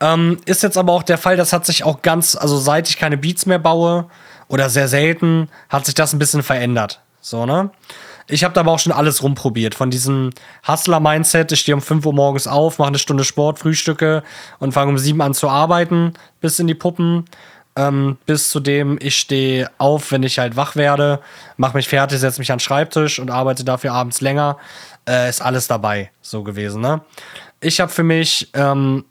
Ähm, 0.00 0.38
ist 0.44 0.62
jetzt 0.62 0.76
aber 0.76 0.92
auch 0.92 1.02
der 1.02 1.18
Fall, 1.18 1.36
das 1.36 1.52
hat 1.52 1.64
sich 1.66 1.84
auch 1.84 2.02
ganz, 2.02 2.36
also 2.36 2.58
seit 2.58 2.88
ich 2.88 2.98
keine 2.98 3.16
Beats 3.16 3.46
mehr 3.46 3.58
baue 3.58 4.06
oder 4.48 4.68
sehr 4.68 4.88
selten, 4.88 5.48
hat 5.68 5.86
sich 5.86 5.94
das 5.94 6.12
ein 6.12 6.18
bisschen 6.18 6.42
verändert. 6.42 7.00
So, 7.20 7.46
ne? 7.46 7.70
Ich 8.26 8.42
habe 8.42 8.54
da 8.54 8.60
aber 8.60 8.72
auch 8.72 8.78
schon 8.78 8.92
alles 8.92 9.22
rumprobiert. 9.22 9.74
Von 9.74 9.90
diesem 9.90 10.30
Hustler-Mindset, 10.66 11.52
ich 11.52 11.60
stehe 11.60 11.74
um 11.74 11.82
5 11.82 12.06
Uhr 12.06 12.12
morgens 12.14 12.46
auf, 12.46 12.78
mache 12.78 12.88
eine 12.88 12.98
Stunde 12.98 13.24
Sport, 13.24 13.58
frühstücke 13.58 14.22
und 14.58 14.72
fange 14.72 14.90
um 14.90 14.98
7 14.98 15.20
an 15.20 15.34
zu 15.34 15.48
arbeiten, 15.48 16.14
bis 16.40 16.58
in 16.58 16.66
die 16.66 16.74
Puppen 16.74 17.26
ähm, 17.76 18.18
bis 18.26 18.50
zu 18.50 18.60
dem 18.60 18.98
ich 19.00 19.16
stehe 19.18 19.70
auf, 19.78 20.12
wenn 20.12 20.22
ich 20.22 20.38
halt 20.38 20.56
wach 20.56 20.76
werde, 20.76 21.20
mache 21.56 21.76
mich 21.76 21.88
fertig, 21.88 22.20
setze 22.20 22.40
mich 22.40 22.52
an 22.52 22.58
den 22.58 22.60
Schreibtisch 22.60 23.18
und 23.18 23.30
arbeite 23.30 23.64
dafür 23.64 23.92
abends 23.92 24.20
länger. 24.20 24.58
Äh, 25.08 25.28
ist 25.28 25.42
alles 25.42 25.66
dabei 25.66 26.10
so 26.22 26.42
gewesen. 26.42 26.80
Ne? 26.80 27.00
Ich 27.64 27.80
habe 27.80 27.90
für 27.90 28.02
mich 28.02 28.50
ähm, 28.54 29.04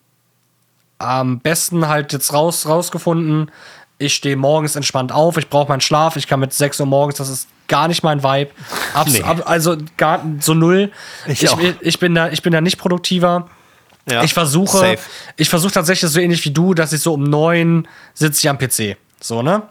am 0.99 1.39
besten 1.39 1.87
halt 1.87 2.13
jetzt 2.13 2.33
raus, 2.33 2.67
rausgefunden, 2.67 3.51
ich 3.97 4.15
stehe 4.15 4.35
morgens 4.35 4.75
entspannt 4.75 5.11
auf, 5.11 5.37
ich 5.37 5.49
brauche 5.49 5.69
meinen 5.69 5.81
Schlaf, 5.81 6.15
ich 6.15 6.27
kann 6.27 6.39
mit 6.39 6.53
6 6.53 6.79
Uhr 6.79 6.85
morgens, 6.85 7.15
das 7.15 7.29
ist 7.29 7.47
gar 7.67 7.87
nicht 7.87 8.03
mein 8.03 8.23
Vibe. 8.23 8.51
Abs 8.93 9.13
Nee. 9.13 9.23
ab, 9.23 9.43
also 9.45 9.77
gar 9.97 10.21
so 10.39 10.53
null. 10.53 10.91
Ich 11.27 11.43
Ich, 11.43 11.55
ich, 11.81 11.99
bin 11.99 12.13
da, 12.15 12.29
ich 12.29 12.41
bin 12.41 12.51
da 12.53 12.61
nicht 12.61 12.77
produktiver. 12.77 13.49
Ja, 14.09 14.23
Ich 14.23 14.33
versuche, 14.33 14.77
safe. 14.77 14.99
ich 15.37 15.49
versuche 15.49 15.71
tatsächlich 15.71 16.11
so 16.11 16.19
ähnlich 16.19 16.43
wie 16.43 16.51
du, 16.51 16.73
dass 16.73 16.91
ich 16.91 17.01
so 17.01 17.13
um 17.13 17.23
neun 17.23 17.87
sitze 18.13 18.39
ich 18.41 18.49
am 18.49 18.57
PC. 18.57 18.97
So, 19.21 19.41
ne? 19.41 19.63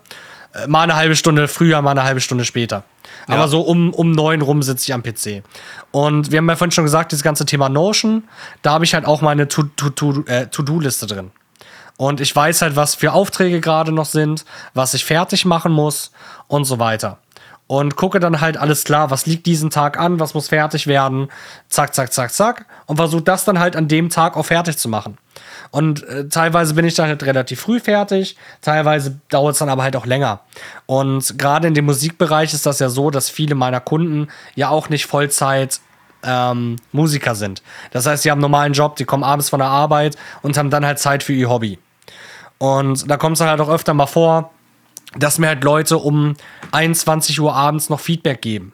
Äh, 0.55 0.67
Mal 0.67 0.83
eine 0.83 0.97
halbe 0.97 1.17
Stunde 1.17 1.49
früher, 1.49 1.81
mal 1.83 1.93
eine 1.93 2.05
halbe 2.05 2.21
Stunde 2.21 2.45
später. 2.45 2.85
Aber 3.27 3.43
Ja. 3.43 3.49
so 3.49 3.61
um, 3.63 3.93
um 3.95 4.13
neun 4.13 4.43
rum 4.43 4.63
sitze 4.63 4.85
ich 4.85 4.95
am 4.95 5.03
PC. 5.03 5.43
Und 5.91 6.31
wir 6.31 6.39
haben 6.39 6.49
ja 6.49 6.57
vorhin 6.57 6.73
schon 6.73 6.85
gesagt, 6.85 7.13
dieses 7.13 7.23
ganze 7.23 7.47
Thema 7.47 7.69
Notion, 7.69 8.25
da 8.63 8.73
habe 8.73 8.85
ich 8.85 8.95
halt 8.95 9.05
auch 9.07 9.21
meine 9.21 9.43
äh, 9.43 9.47
To-Do-Liste 9.47 11.07
drin. 11.07 11.31
Und 11.97 12.21
ich 12.21 12.35
weiß 12.35 12.63
halt, 12.63 12.75
was 12.75 12.95
für 12.95 13.13
Aufträge 13.13 13.61
gerade 13.61 13.93
noch 13.93 14.07
sind, 14.07 14.45
was 14.75 14.95
ich 14.95 15.05
fertig 15.05 15.45
machen 15.45 15.73
muss 15.73 16.11
und 16.49 16.65
so 16.65 16.79
weiter. 16.79 17.19
Und 17.69 17.97
gucke 17.97 18.19
dann 18.19 18.41
halt 18.41 18.57
alles 18.57 18.85
klar, 18.85 19.11
was 19.11 19.25
liegt 19.27 19.47
diesen 19.47 19.71
Tag 19.71 19.99
an, 19.99 20.19
was 20.19 20.35
muss 20.35 20.49
fertig 20.49 20.87
werden, 20.87 21.29
zack, 21.69 21.95
zack, 21.95 22.13
zack, 22.13 22.33
zack. 22.33 22.67
Und 22.87 22.97
versuche 22.97 23.23
das 23.23 23.45
dann 23.45 23.59
halt 23.59 23.77
an 23.77 23.89
dem 23.89 24.11
Tag 24.11 24.37
auch 24.37 24.45
fertig 24.47 24.77
zu 24.79 24.89
machen. 24.89 25.17
Und 25.71 26.03
äh, 26.05 26.29
teilweise 26.29 26.75
bin 26.75 26.85
ich 26.85 26.95
dann 26.95 27.09
halt 27.09 27.23
relativ 27.23 27.61
früh 27.61 27.81
fertig, 27.81 28.37
teilweise 28.61 29.19
dauert 29.31 29.55
es 29.55 29.59
dann 29.59 29.69
aber 29.69 29.83
halt 29.83 29.97
auch 29.97 30.07
länger. 30.07 30.41
Und 30.87 31.39
gerade 31.39 31.69
in 31.69 31.75
dem 31.75 31.87
Musikbereich 31.87 32.53
ist 32.53 32.67
das 32.67 32.79
ja 32.79 32.89
so, 32.89 33.11
dass 33.11 33.31
viele 33.31 33.55
meiner 33.55 33.81
Kunden 33.81 34.29
ja 34.55 34.69
auch 34.69 34.89
nicht 34.89 35.07
Vollzeit 35.07 35.81
ähm, 36.23 36.77
Musiker 36.93 37.35
sind. 37.35 37.63
Das 37.91 38.07
heißt, 38.07 38.23
sie 38.23 38.31
haben 38.31 38.39
einen 38.39 38.43
normalen 38.43 38.73
Job, 38.73 38.97
die 38.97 39.05
kommen 39.05 39.25
abends 39.25 39.49
von 39.49 39.61
der 39.61 39.69
Arbeit 39.69 40.17
und 40.43 40.57
haben 40.57 40.71
dann 40.71 40.85
halt 40.85 40.99
Zeit 40.99 41.23
für 41.23 41.33
ihr 41.33 41.49
Hobby. 41.49 41.79
Und 42.59 43.11
da 43.11 43.17
kommt 43.17 43.35
es 43.35 43.39
dann 43.41 43.49
halt 43.49 43.61
auch 43.61 43.69
öfter 43.69 43.95
mal 43.95 44.07
vor, 44.07 44.51
dass 45.17 45.39
mir 45.39 45.49
halt 45.49 45.65
Leute 45.65 45.99
um 45.99 46.37
21 46.71 47.41
Uhr 47.41 47.55
abends 47.55 47.89
noch 47.89 48.01
Feedback 48.01 48.41
geben. 48.41 48.73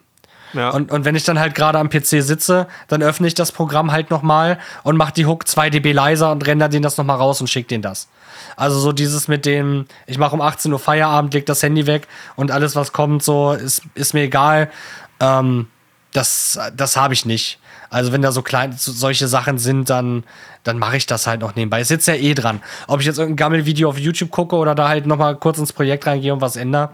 Ja. 0.53 0.69
Und, 0.71 0.91
und 0.91 1.05
wenn 1.05 1.15
ich 1.15 1.23
dann 1.23 1.39
halt 1.39 1.55
gerade 1.55 1.77
am 1.79 1.89
PC 1.89 2.23
sitze, 2.23 2.67
dann 2.87 3.01
öffne 3.03 3.27
ich 3.27 3.35
das 3.35 3.51
Programm 3.51 3.91
halt 3.91 4.09
nochmal 4.09 4.59
und 4.83 4.97
mache 4.97 5.13
die 5.13 5.25
Hook 5.25 5.47
2 5.47 5.69
dB 5.69 5.91
leiser 5.91 6.31
und 6.31 6.45
render 6.45 6.69
den 6.69 6.81
das 6.81 6.97
nochmal 6.97 7.17
raus 7.17 7.41
und 7.41 7.47
schicke 7.47 7.67
den 7.69 7.81
das. 7.81 8.07
Also 8.55 8.79
so 8.79 8.91
dieses 8.91 9.27
mit 9.27 9.45
dem, 9.45 9.85
ich 10.07 10.17
mache 10.17 10.33
um 10.33 10.41
18 10.41 10.71
Uhr 10.71 10.79
Feierabend, 10.79 11.33
leg 11.33 11.45
das 11.45 11.63
Handy 11.63 11.87
weg 11.87 12.07
und 12.35 12.51
alles, 12.51 12.75
was 12.75 12.91
kommt, 12.91 13.23
so 13.23 13.53
ist, 13.53 13.83
ist 13.95 14.13
mir 14.13 14.23
egal. 14.23 14.69
Ähm, 15.19 15.67
das 16.13 16.59
das 16.75 16.97
habe 16.97 17.13
ich 17.13 17.25
nicht. 17.25 17.59
Also 17.89 18.11
wenn 18.11 18.21
da 18.21 18.31
so 18.31 18.41
kleine 18.41 18.73
so, 18.77 18.91
solche 18.91 19.27
Sachen 19.27 19.57
sind, 19.57 19.89
dann, 19.89 20.23
dann 20.63 20.77
mache 20.77 20.97
ich 20.97 21.05
das 21.05 21.25
halt 21.25 21.41
noch 21.41 21.55
nebenbei. 21.55 21.81
Ich 21.81 21.87
sitze 21.87 22.15
ja 22.15 22.21
eh 22.21 22.33
dran. 22.33 22.61
Ob 22.87 22.99
ich 22.99 23.05
jetzt 23.05 23.17
irgendein 23.17 23.37
Gammelvideo 23.37 23.89
auf 23.89 23.97
YouTube 23.97 24.29
gucke 24.29 24.55
oder 24.55 24.75
da 24.75 24.87
halt 24.87 25.07
nochmal 25.07 25.35
kurz 25.35 25.57
ins 25.57 25.73
Projekt 25.73 26.05
reingehe 26.05 26.33
und 26.33 26.41
was 26.41 26.55
ändere, 26.55 26.93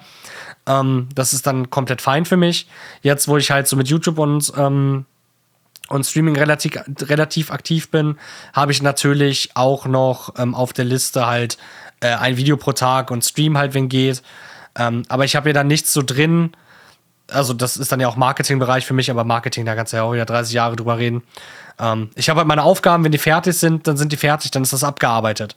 ähm, 0.68 1.10
das 1.14 1.34
ist 1.34 1.48
dann 1.48 1.70
komplett 1.70 2.02
fein 2.02 2.26
für 2.26 2.38
mich. 2.38 2.68
Jetzt, 3.02 3.28
wo 3.28 3.38
ich 3.38 3.52
halt 3.52 3.68
so 3.68 3.76
mit 3.76 3.88
YouTube 3.88 4.18
und, 4.18 4.52
ähm, 4.58 5.06
und 5.90 6.06
Streaming 6.06 6.36
relativ, 6.36 6.74
relativ 7.02 7.52
aktiv 7.52 7.92
bin, 7.92 8.18
habe 8.54 8.72
ich 8.72 8.82
natürlich 8.82 9.52
auch 9.54 9.86
noch 9.86 10.34
ähm, 10.38 10.56
auf 10.56 10.74
der 10.74 10.86
Liste 10.86 11.28
halt 11.28 11.58
äh, 12.00 12.08
ein 12.08 12.38
Video 12.38 12.58
pro 12.58 12.74
Tag 12.74 13.12
und 13.12 13.24
Stream 13.24 13.58
halt, 13.58 13.74
wenn 13.74 13.90
geht. 13.90 14.24
Ähm, 14.78 15.04
aber 15.08 15.26
ich 15.26 15.36
habe 15.36 15.50
ja 15.50 15.54
dann 15.54 15.68
nichts 15.68 15.94
so 15.94 16.02
drin. 16.02 16.52
Also, 17.32 17.54
das 17.54 17.78
ist 17.78 17.92
dann 17.92 18.00
ja 18.00 18.08
auch 18.08 18.18
Marketingbereich 18.18 18.86
für 18.86 18.94
mich, 18.94 19.10
aber 19.10 19.24
Marketing, 19.24 19.66
da 19.66 19.76
kannst 19.76 19.94
du 19.94 19.98
ja 19.98 20.04
auch 20.04 20.14
wieder 20.14 20.26
30 20.26 20.54
Jahre 20.54 20.76
drüber 20.76 20.98
reden. 20.98 21.24
Ähm, 21.80 22.10
ich 22.16 22.30
habe 22.30 22.40
halt 22.40 22.48
meine 22.48 22.64
Aufgaben, 22.64 23.04
wenn 23.04 23.12
die 23.12 23.18
fertig 23.18 23.58
sind, 23.58 23.88
dann 23.88 23.98
sind 23.98 24.12
die 24.12 24.18
fertig, 24.18 24.52
dann 24.52 24.64
ist 24.64 24.74
das 24.74 24.84
abgearbeitet. 24.84 25.56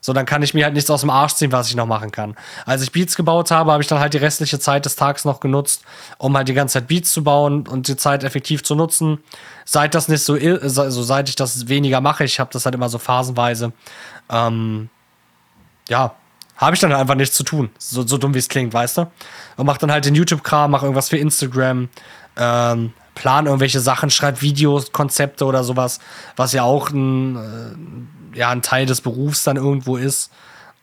So, 0.00 0.12
dann 0.12 0.26
kann 0.26 0.42
ich 0.42 0.54
mir 0.54 0.64
halt 0.64 0.74
nichts 0.74 0.90
aus 0.90 1.00
dem 1.00 1.10
Arsch 1.10 1.34
ziehen, 1.34 1.52
was 1.52 1.68
ich 1.68 1.76
noch 1.76 1.86
machen 1.86 2.10
kann. 2.10 2.36
Als 2.66 2.82
ich 2.82 2.92
Beats 2.92 3.16
gebaut 3.16 3.50
habe, 3.50 3.72
habe 3.72 3.82
ich 3.82 3.88
dann 3.88 3.98
halt 3.98 4.14
die 4.14 4.18
restliche 4.18 4.58
Zeit 4.58 4.84
des 4.84 4.96
Tages 4.96 5.24
noch 5.24 5.40
genutzt, 5.40 5.82
um 6.18 6.36
halt 6.36 6.48
die 6.48 6.54
ganze 6.54 6.74
Zeit 6.74 6.88
Beats 6.88 7.12
zu 7.12 7.24
bauen 7.24 7.66
und 7.66 7.88
die 7.88 7.96
Zeit 7.96 8.24
effektiv 8.24 8.62
zu 8.62 8.74
nutzen. 8.74 9.18
Seit 9.64 9.94
das 9.94 10.08
nicht 10.08 10.22
so, 10.22 10.34
also 10.34 11.02
seit 11.02 11.28
ich 11.28 11.36
das 11.36 11.68
weniger 11.68 12.00
mache, 12.00 12.24
ich 12.24 12.40
habe 12.40 12.50
das 12.52 12.64
halt 12.64 12.74
immer 12.74 12.88
so 12.88 12.98
phasenweise, 12.98 13.72
ähm, 14.30 14.88
ja, 15.88 16.14
habe 16.56 16.74
ich 16.74 16.80
dann 16.80 16.90
halt 16.90 17.00
einfach 17.00 17.14
nichts 17.14 17.36
zu 17.36 17.44
tun. 17.44 17.70
So, 17.78 18.06
so 18.06 18.18
dumm 18.18 18.34
wie 18.34 18.38
es 18.38 18.48
klingt, 18.48 18.74
weißt 18.74 18.98
du? 18.98 19.02
Und 19.56 19.66
mach 19.66 19.78
dann 19.78 19.92
halt 19.92 20.04
den 20.04 20.14
YouTube-Kram, 20.14 20.70
mach 20.70 20.82
irgendwas 20.82 21.08
für 21.08 21.16
Instagram, 21.16 21.88
ähm, 22.36 22.92
plan 23.14 23.46
irgendwelche 23.46 23.80
Sachen, 23.80 24.10
schreib 24.10 24.42
Videos, 24.42 24.92
Konzepte 24.92 25.44
oder 25.44 25.64
sowas, 25.64 26.00
was 26.36 26.52
ja 26.52 26.62
auch 26.62 26.90
ein, 26.90 27.36
äh, 27.36 28.17
ja, 28.34 28.50
ein 28.50 28.62
Teil 28.62 28.86
des 28.86 29.00
Berufs 29.00 29.44
dann 29.44 29.56
irgendwo 29.56 29.96
ist. 29.96 30.30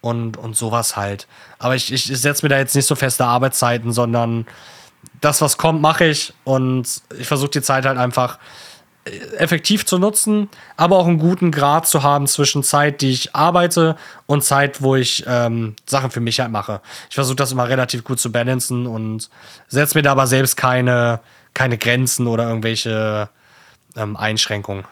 Und, 0.01 0.37
und 0.37 0.55
sowas 0.55 0.95
halt. 0.95 1.25
Aber 1.57 1.75
ich, 1.75 1.91
ich, 1.91 2.05
setze 2.05 2.45
mir 2.45 2.49
da 2.49 2.59
jetzt 2.59 2.75
nicht 2.75 2.85
so 2.85 2.93
feste 2.93 3.25
Arbeitszeiten, 3.25 3.91
sondern 3.91 4.45
das, 5.19 5.41
was 5.41 5.57
kommt, 5.57 5.81
mache 5.81 6.05
ich. 6.05 6.31
Und 6.43 7.01
ich 7.17 7.25
versuche 7.25 7.49
die 7.49 7.63
Zeit 7.63 7.87
halt 7.87 7.97
einfach 7.97 8.37
effektiv 9.37 9.85
zu 9.85 9.99
nutzen, 9.99 10.49
aber 10.77 10.97
auch 10.97 11.05
einen 11.07 11.19
guten 11.19 11.51
Grad 11.51 11.87
zu 11.87 12.01
haben 12.01 12.25
zwischen 12.25 12.63
Zeit, 12.63 13.01
die 13.01 13.11
ich 13.11 13.35
arbeite 13.35 13.97
und 14.25 14.43
Zeit, 14.43 14.81
wo 14.81 14.95
ich 14.95 15.23
ähm, 15.27 15.75
Sachen 15.85 16.09
für 16.09 16.21
mich 16.21 16.39
halt 16.39 16.51
mache. 16.51 16.81
Ich 17.09 17.15
versuche 17.15 17.35
das 17.35 17.51
immer 17.51 17.69
relativ 17.69 18.03
gut 18.03 18.19
zu 18.19 18.31
balancen 18.31 18.87
und 18.87 19.29
setze 19.67 19.97
mir 19.97 20.01
da 20.01 20.11
aber 20.11 20.25
selbst 20.25 20.57
keine, 20.57 21.19
keine 21.53 21.77
Grenzen 21.77 22.25
oder 22.25 22.47
irgendwelche 22.47 23.29
ähm, 23.95 24.17
Einschränkungen. 24.17 24.85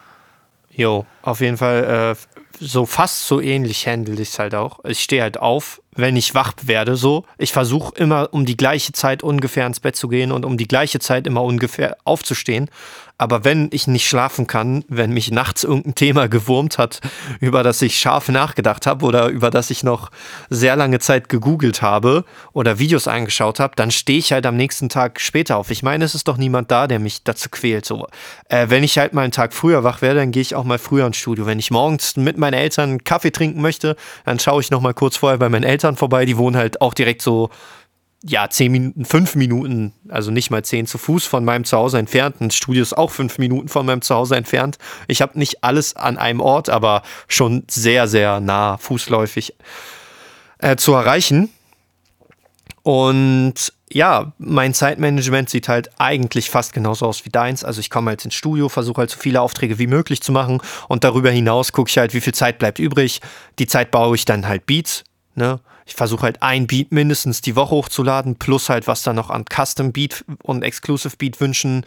Jo, 0.76 1.06
auf 1.22 1.40
jeden 1.40 1.56
Fall 1.56 2.14
äh, 2.14 2.38
so 2.58 2.86
fast 2.86 3.26
so 3.26 3.40
ähnlich 3.40 3.86
handle 3.86 4.20
ich 4.20 4.30
es 4.30 4.38
halt 4.38 4.54
auch. 4.54 4.84
Ich 4.84 5.00
stehe 5.00 5.22
halt 5.22 5.38
auf, 5.38 5.80
wenn 5.94 6.16
ich 6.16 6.34
wach 6.34 6.52
werde, 6.62 6.96
so. 6.96 7.24
Ich 7.38 7.52
versuche 7.52 7.94
immer 7.96 8.28
um 8.32 8.44
die 8.44 8.56
gleiche 8.56 8.92
Zeit 8.92 9.22
ungefähr 9.22 9.66
ins 9.66 9.80
Bett 9.80 9.96
zu 9.96 10.08
gehen 10.08 10.32
und 10.32 10.44
um 10.44 10.56
die 10.56 10.68
gleiche 10.68 10.98
Zeit 10.98 11.26
immer 11.26 11.42
ungefähr 11.42 11.96
aufzustehen. 12.04 12.70
Aber 13.16 13.44
wenn 13.44 13.68
ich 13.70 13.86
nicht 13.86 14.08
schlafen 14.08 14.48
kann, 14.48 14.84
wenn 14.88 15.12
mich 15.12 15.30
nachts 15.30 15.62
irgendein 15.62 15.94
Thema 15.94 16.28
gewurmt 16.28 16.78
hat, 16.78 17.00
über 17.40 17.62
das 17.62 17.80
ich 17.80 17.96
scharf 17.96 18.28
nachgedacht 18.28 18.86
habe 18.86 19.06
oder 19.06 19.28
über 19.28 19.50
das 19.50 19.70
ich 19.70 19.84
noch 19.84 20.10
sehr 20.50 20.74
lange 20.74 20.98
Zeit 20.98 21.28
gegoogelt 21.28 21.80
habe 21.80 22.24
oder 22.52 22.80
Videos 22.80 23.06
angeschaut 23.06 23.60
habe, 23.60 23.76
dann 23.76 23.92
stehe 23.92 24.18
ich 24.18 24.32
halt 24.32 24.46
am 24.46 24.56
nächsten 24.56 24.88
Tag 24.88 25.20
später 25.20 25.58
auf. 25.58 25.70
Ich 25.70 25.84
meine, 25.84 26.04
es 26.04 26.16
ist 26.16 26.26
doch 26.26 26.36
niemand 26.36 26.72
da, 26.72 26.88
der 26.88 26.98
mich 26.98 27.22
dazu 27.22 27.50
quält. 27.50 27.86
So, 27.86 28.08
äh, 28.48 28.66
wenn 28.68 28.82
ich 28.82 28.98
halt 28.98 29.14
mal 29.14 29.22
einen 29.22 29.32
Tag 29.32 29.54
früher 29.54 29.84
wach 29.84 30.02
werde, 30.02 30.18
dann 30.18 30.32
gehe 30.32 30.42
ich 30.42 30.56
auch 30.56 30.64
mal 30.64 30.78
früher 30.78 31.06
ins 31.06 31.16
Studio. 31.16 31.46
Wenn 31.46 31.60
ich 31.60 31.70
morgens 31.70 32.16
mit 32.16 32.36
meinen 32.36 32.54
Eltern 32.54 33.04
Kaffee 33.04 33.30
trinken 33.30 33.60
möchte, 33.60 33.94
dann 34.24 34.40
schaue 34.40 34.60
ich 34.60 34.72
noch 34.72 34.80
mal 34.80 34.94
kurz 34.94 35.16
vorher 35.16 35.38
bei 35.38 35.48
meinen 35.48 35.64
Eltern 35.64 35.96
vorbei. 35.96 36.24
Die 36.24 36.36
wohnen 36.36 36.56
halt 36.56 36.80
auch 36.80 36.94
direkt 36.94 37.22
so 37.22 37.50
ja, 38.26 38.48
zehn 38.48 38.72
Minuten, 38.72 39.04
fünf 39.04 39.34
Minuten, 39.34 39.92
also 40.08 40.30
nicht 40.30 40.50
mal 40.50 40.64
zehn 40.64 40.86
zu 40.86 40.96
Fuß 40.96 41.26
von 41.26 41.44
meinem 41.44 41.64
Zuhause 41.64 41.98
entfernt. 41.98 42.40
Ein 42.40 42.50
Studio 42.50 42.82
ist 42.82 42.96
auch 42.96 43.10
fünf 43.10 43.36
Minuten 43.38 43.68
von 43.68 43.84
meinem 43.84 44.00
Zuhause 44.00 44.36
entfernt. 44.36 44.78
Ich 45.08 45.20
habe 45.20 45.38
nicht 45.38 45.62
alles 45.62 45.94
an 45.94 46.16
einem 46.16 46.40
Ort, 46.40 46.70
aber 46.70 47.02
schon 47.28 47.64
sehr, 47.68 48.08
sehr 48.08 48.40
nah 48.40 48.78
fußläufig 48.78 49.54
äh, 50.58 50.76
zu 50.76 50.94
erreichen. 50.94 51.50
Und 52.82 53.72
ja, 53.90 54.32
mein 54.38 54.72
Zeitmanagement 54.72 55.50
sieht 55.50 55.68
halt 55.68 55.90
eigentlich 55.98 56.48
fast 56.48 56.72
genauso 56.72 57.06
aus 57.06 57.26
wie 57.26 57.30
deins. 57.30 57.62
Also 57.62 57.80
ich 57.80 57.90
komme 57.90 58.10
halt 58.10 58.24
ins 58.24 58.34
Studio, 58.34 58.70
versuche 58.70 59.00
halt 59.00 59.10
so 59.10 59.18
viele 59.18 59.42
Aufträge 59.42 59.78
wie 59.78 59.86
möglich 59.86 60.22
zu 60.22 60.32
machen 60.32 60.60
und 60.88 61.04
darüber 61.04 61.30
hinaus 61.30 61.72
gucke 61.72 61.90
ich 61.90 61.98
halt, 61.98 62.14
wie 62.14 62.20
viel 62.22 62.34
Zeit 62.34 62.58
bleibt 62.58 62.78
übrig. 62.78 63.20
Die 63.58 63.66
Zeit 63.66 63.90
baue 63.90 64.16
ich 64.16 64.24
dann 64.24 64.48
halt 64.48 64.64
Beats. 64.64 65.04
Ne? 65.34 65.60
Ich 65.86 65.94
versuche 65.94 66.22
halt 66.22 66.42
ein 66.42 66.66
Beat 66.66 66.92
mindestens 66.92 67.40
die 67.40 67.56
Woche 67.56 67.74
hochzuladen, 67.74 68.36
plus 68.36 68.68
halt, 68.68 68.86
was 68.86 69.02
da 69.02 69.12
noch 69.12 69.30
an 69.30 69.44
Custom 69.44 69.92
Beat 69.92 70.24
und 70.42 70.62
Exclusive 70.62 71.16
Beat 71.16 71.40
Wünschen 71.40 71.84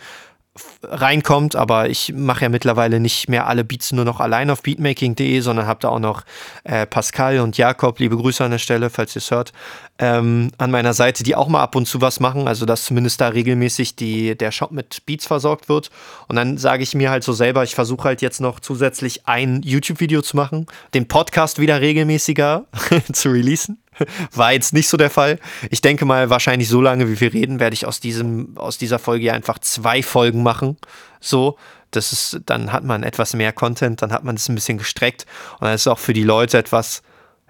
reinkommt, 0.84 1.56
aber 1.56 1.90
ich 1.90 2.14
mache 2.14 2.44
ja 2.44 2.50
mittlerweile 2.50 3.00
nicht 3.00 3.30
mehr 3.30 3.48
alle 3.48 3.64
Beats 3.64 3.92
nur 3.92 4.06
noch 4.06 4.20
allein 4.20 4.50
auf 4.50 4.64
beatmaking.de, 4.64 5.40
sondern 5.40 5.68
habe 5.68 5.80
da 5.82 5.90
auch 5.90 6.00
noch 6.00 6.24
äh, 6.64 6.86
Pascal 6.86 7.40
und 7.40 7.58
Jakob, 7.58 8.00
liebe 8.00 8.18
Grüße 8.18 8.44
an 8.44 8.52
der 8.52 8.58
Stelle, 8.58 8.90
falls 8.90 9.16
ihr 9.16 9.20
es 9.20 9.32
hört, 9.32 9.54
ähm, 10.00 10.52
an 10.58 10.72
meiner 10.72 10.94
Seite, 10.94 11.24
die 11.24 11.36
auch 11.36 11.48
mal 11.48 11.62
ab 11.62 11.76
und 11.76 11.88
zu 11.88 12.02
was 12.02 12.20
machen, 12.20 12.48
also 12.48 12.66
dass 12.66 12.86
zumindest 12.86 13.22
da 13.22 13.30
regelmäßig 13.30 13.96
die, 13.96 14.38
der 14.38 14.52
Shop 14.52 14.72
mit 14.72 15.06
Beats 15.06 15.28
versorgt 15.28 15.70
wird. 15.70 15.90
Und 16.28 16.36
dann 16.36 16.58
sage 16.58 16.84
ich 16.84 16.96
mir 16.96 17.10
halt 17.10 17.24
so 17.24 17.34
selber, 17.34 17.64
ich 17.64 17.76
versuche 17.76 18.06
halt 18.06 18.22
jetzt 18.22 18.42
noch 18.42 18.60
zusätzlich 18.60 19.28
ein 19.28 19.62
YouTube-Video 19.64 20.22
zu 20.22 20.36
machen, 20.36 20.68
den 20.94 21.08
Podcast 21.08 21.60
wieder 21.60 21.82
regelmäßiger 21.82 22.66
zu 23.14 23.30
releasen. 23.30 23.80
War 24.34 24.52
jetzt 24.54 24.74
nicht 24.74 24.88
so 24.90 24.98
der 24.98 25.10
Fall. 25.10 25.40
Ich 25.70 25.82
denke 25.82 26.06
mal, 26.06 26.30
wahrscheinlich 26.30 26.70
so 26.70 26.82
lange, 26.82 27.10
wie 27.10 27.20
wir 27.20 27.34
reden, 27.34 27.60
werde 27.60 27.74
ich 27.74 27.86
aus, 27.86 28.00
diesem, 28.00 28.58
aus 28.58 28.78
dieser 28.78 29.00
Folge 29.00 29.26
ja 29.26 29.34
einfach 29.34 29.60
zwei 29.60 30.04
Folgen 30.04 30.44
machen. 30.44 30.78
So, 31.20 31.58
das 31.92 32.12
ist, 32.12 32.42
dann 32.46 32.72
hat 32.74 32.84
man 32.84 33.04
etwas 33.04 33.34
mehr 33.34 33.54
Content, 33.54 34.02
dann 34.02 34.12
hat 34.12 34.24
man 34.24 34.36
es 34.36 34.50
ein 34.50 34.56
bisschen 34.56 34.78
gestreckt 34.78 35.26
und 35.60 35.66
dann 35.66 35.74
ist 35.74 35.82
es 35.82 35.88
auch 35.88 36.00
für 36.00 36.14
die 36.14 36.24
Leute 36.24 36.58
etwas, 36.58 37.02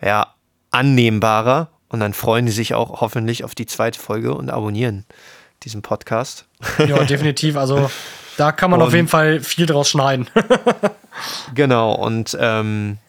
ja, 0.02 0.34
annehmbarer 0.72 1.70
und 1.90 2.00
dann 2.00 2.14
freuen 2.14 2.46
die 2.46 2.52
sich 2.52 2.74
auch 2.74 3.02
hoffentlich 3.02 3.44
auf 3.44 3.56
die 3.56 3.66
zweite 3.66 4.00
Folge 4.00 4.34
und 4.36 4.50
abonnieren 4.50 5.06
diesen 5.64 5.82
Podcast. 5.82 6.46
Ja, 6.88 7.04
definitiv. 7.04 7.58
Also 7.58 7.90
da 8.38 8.52
kann 8.52 8.70
man 8.70 8.82
Und- 8.82 8.88
auf 8.88 8.94
jeden 8.94 9.08
Fall 9.08 9.40
viel 9.40 9.66
draus 9.66 9.90
schneiden. 9.90 10.28
Genau, 11.56 11.94
und 11.94 12.38
ähm, 12.40 13.00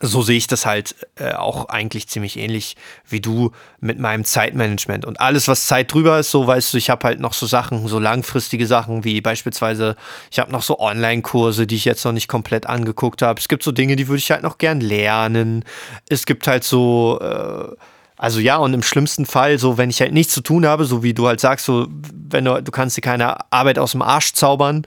so 0.00 0.20
sehe 0.20 0.36
ich 0.36 0.46
das 0.46 0.66
halt 0.66 0.94
äh, 1.16 1.32
auch 1.32 1.68
eigentlich 1.70 2.08
ziemlich 2.08 2.38
ähnlich 2.38 2.76
wie 3.08 3.20
du 3.20 3.52
mit 3.80 3.98
meinem 3.98 4.24
Zeitmanagement. 4.24 5.06
Und 5.06 5.20
alles, 5.20 5.48
was 5.48 5.66
Zeit 5.66 5.92
drüber 5.92 6.18
ist, 6.18 6.30
so 6.30 6.46
weißt 6.46 6.74
du, 6.74 6.78
ich 6.78 6.90
habe 6.90 7.06
halt 7.06 7.20
noch 7.20 7.32
so 7.32 7.46
Sachen, 7.46 7.88
so 7.88 7.98
langfristige 7.98 8.66
Sachen, 8.66 9.04
wie 9.04 9.20
beispielsweise, 9.22 9.96
ich 10.30 10.38
habe 10.38 10.52
noch 10.52 10.62
so 10.62 10.78
Online-Kurse, 10.78 11.66
die 11.66 11.76
ich 11.76 11.86
jetzt 11.86 12.04
noch 12.04 12.12
nicht 12.12 12.28
komplett 12.28 12.66
angeguckt 12.66 13.22
habe. 13.22 13.40
Es 13.40 13.48
gibt 13.48 13.62
so 13.62 13.72
Dinge, 13.72 13.96
die 13.96 14.08
würde 14.08 14.18
ich 14.18 14.30
halt 14.30 14.42
noch 14.42 14.58
gern 14.58 14.80
lernen. 14.80 15.64
Es 16.08 16.26
gibt 16.26 16.46
halt 16.46 16.64
so. 16.64 17.18
Äh, 17.20 17.74
also 18.18 18.40
ja, 18.40 18.56
und 18.56 18.72
im 18.72 18.82
schlimmsten 18.82 19.26
Fall, 19.26 19.58
so 19.58 19.76
wenn 19.76 19.90
ich 19.90 20.00
halt 20.00 20.12
nichts 20.12 20.32
zu 20.32 20.40
tun 20.40 20.64
habe, 20.64 20.86
so 20.86 21.02
wie 21.02 21.12
du 21.12 21.26
halt 21.26 21.38
sagst, 21.38 21.66
so 21.66 21.86
wenn 22.30 22.46
du, 22.46 22.62
du 22.62 22.72
kannst 22.72 22.96
dir 22.96 23.02
keine 23.02 23.52
Arbeit 23.52 23.78
aus 23.78 23.92
dem 23.92 24.00
Arsch 24.00 24.32
zaubern 24.32 24.86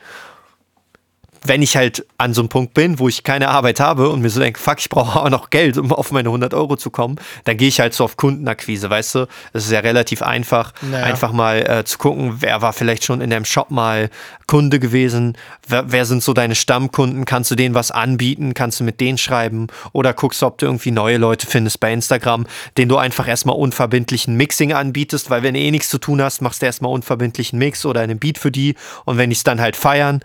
wenn 1.44 1.62
ich 1.62 1.76
halt 1.76 2.06
an 2.18 2.34
so 2.34 2.42
einem 2.42 2.50
Punkt 2.50 2.74
bin, 2.74 3.00
wo 3.00 3.08
ich 3.08 3.24
keine 3.24 3.50
Arbeit 3.50 3.80
habe 3.80 4.10
und 4.10 4.22
mir 4.22 4.30
so 4.30 4.40
denke, 4.40 4.60
fuck, 4.60 4.80
ich 4.80 4.90
brauche 4.90 5.20
auch 5.22 5.30
noch 5.30 5.50
Geld, 5.50 5.78
um 5.78 5.92
auf 5.92 6.12
meine 6.12 6.30
100 6.30 6.54
Euro 6.54 6.76
zu 6.76 6.90
kommen, 6.90 7.20
dann 7.46 7.58
gehe 7.58 7.68
ich 7.68 7.80
halt 7.80 7.94
so 7.94 8.04
auf 8.04 8.18
Kundenakquise, 8.18 8.90
weißt 8.90 9.16
du? 9.16 9.28
Das 9.54 9.66
ist 9.66 9.72
ja 9.72 9.80
relativ 9.80 10.22
einfach, 10.22 10.74
naja. 10.82 11.06
einfach 11.06 11.32
mal 11.32 11.58
äh, 11.58 11.84
zu 11.86 11.98
gucken, 11.98 12.38
wer 12.40 12.62
war 12.62 12.74
vielleicht 12.74 13.04
schon 13.04 13.22
in 13.22 13.30
deinem 13.30 13.46
Shop 13.46 13.72
mal 13.72 14.10
Kunde 14.48 14.80
gewesen, 14.80 15.38
wer, 15.68 15.92
wer, 15.92 16.06
sind 16.06 16.24
so 16.24 16.34
deine 16.34 16.56
Stammkunden, 16.56 17.26
kannst 17.26 17.52
du 17.52 17.56
denen 17.56 17.76
was 17.76 17.92
anbieten, 17.92 18.56
kannst 18.56 18.80
du 18.80 18.84
mit 18.84 19.00
denen 19.00 19.20
schreiben? 19.20 19.68
Oder 19.94 20.14
guckst 20.14 20.42
ob 20.42 20.58
du 20.58 20.66
irgendwie 20.66 20.92
neue 20.92 21.18
Leute 21.18 21.46
findest 21.46 21.80
bei 21.80 21.94
Instagram, 21.94 22.48
denen 22.78 22.90
du 22.90 22.98
einfach 22.98 23.28
erstmal 23.28 23.56
unverbindlichen 23.56 24.36
Mixing 24.36 24.74
anbietest, 24.74 25.30
weil 25.30 25.44
wenn 25.44 25.54
du 25.54 25.60
eh 25.60 25.70
nichts 25.70 25.90
zu 25.90 26.00
tun 26.00 26.22
hast, 26.22 26.42
machst 26.42 26.62
du 26.62 26.66
erstmal 26.66 26.92
unverbindlichen 26.92 27.60
Mix 27.60 27.86
oder 27.86 28.02
einen 28.02 28.18
Beat 28.18 28.40
für 28.40 28.52
die. 28.52 28.76
Und 29.06 29.18
wenn 29.18 29.30
die 29.30 29.36
es 29.36 29.44
dann 29.44 29.62
halt 29.62 29.76
feiern, 29.76 30.22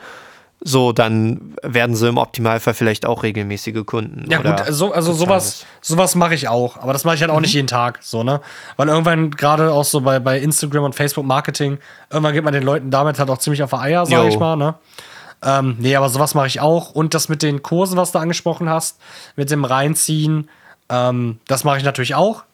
so, 0.66 0.92
dann 0.92 1.55
werden 1.62 1.94
sie 1.94 2.09
im 2.09 2.16
Optimalfall 2.16 2.72
vielleicht 2.72 3.05
auch 3.05 3.22
regelmäßige 3.22 3.85
Kunden. 3.85 4.24
Ja, 4.31 4.40
gut, 4.40 4.64
so, 4.70 4.92
also 4.92 5.12
sowas, 5.12 5.66
sowas 5.83 6.14
mache 6.14 6.35
ich 6.35 6.48
auch. 6.48 6.79
Aber 6.79 6.94
das 6.94 7.05
mache 7.05 7.16
ich 7.16 7.20
halt 7.20 7.31
auch 7.31 7.37
mhm. 7.37 7.42
nicht 7.42 7.53
jeden 7.53 7.68
Tag, 7.68 7.98
so, 8.03 8.22
ne? 8.22 8.40
Weil 8.79 8.88
irgendwann, 8.88 9.31
gerade 9.31 9.70
auch 9.70 9.85
so 9.85 10.00
bei, 10.00 10.18
bei 10.20 10.38
Instagram 10.38 10.85
und 10.85 10.94
Facebook 10.94 11.27
Marketing, 11.27 11.79
irgendwann 12.11 12.33
geht 12.33 12.44
man 12.44 12.55
den 12.55 12.62
Leuten 12.62 12.90
damit 12.90 13.18
halt 13.18 13.29
auch 13.29 13.37
ziemlich 13.37 13.62
auf 13.62 13.70
die 13.70 13.77
Eier, 13.77 14.07
sag 14.07 14.27
ich 14.27 14.38
mal, 14.38 14.57
ne? 14.57 14.74
Ähm, 15.42 15.77
nee, 15.79 15.94
aber 15.94 16.09
sowas 16.09 16.35
mache 16.35 16.46
ich 16.46 16.61
auch. 16.61 16.90
Und 16.92 17.12
das 17.12 17.29
mit 17.29 17.42
den 17.42 17.62
Kursen, 17.62 17.98
was 17.98 18.12
du 18.12 18.18
angesprochen 18.18 18.70
hast, 18.70 18.98
mit 19.37 19.50
dem 19.50 19.66
Reinziehen, 19.66 20.48
ähm, 20.88 21.40
das 21.46 21.64
mache 21.64 21.77
ich 21.77 21.85
natürlich 21.85 22.14
auch. 22.14 22.44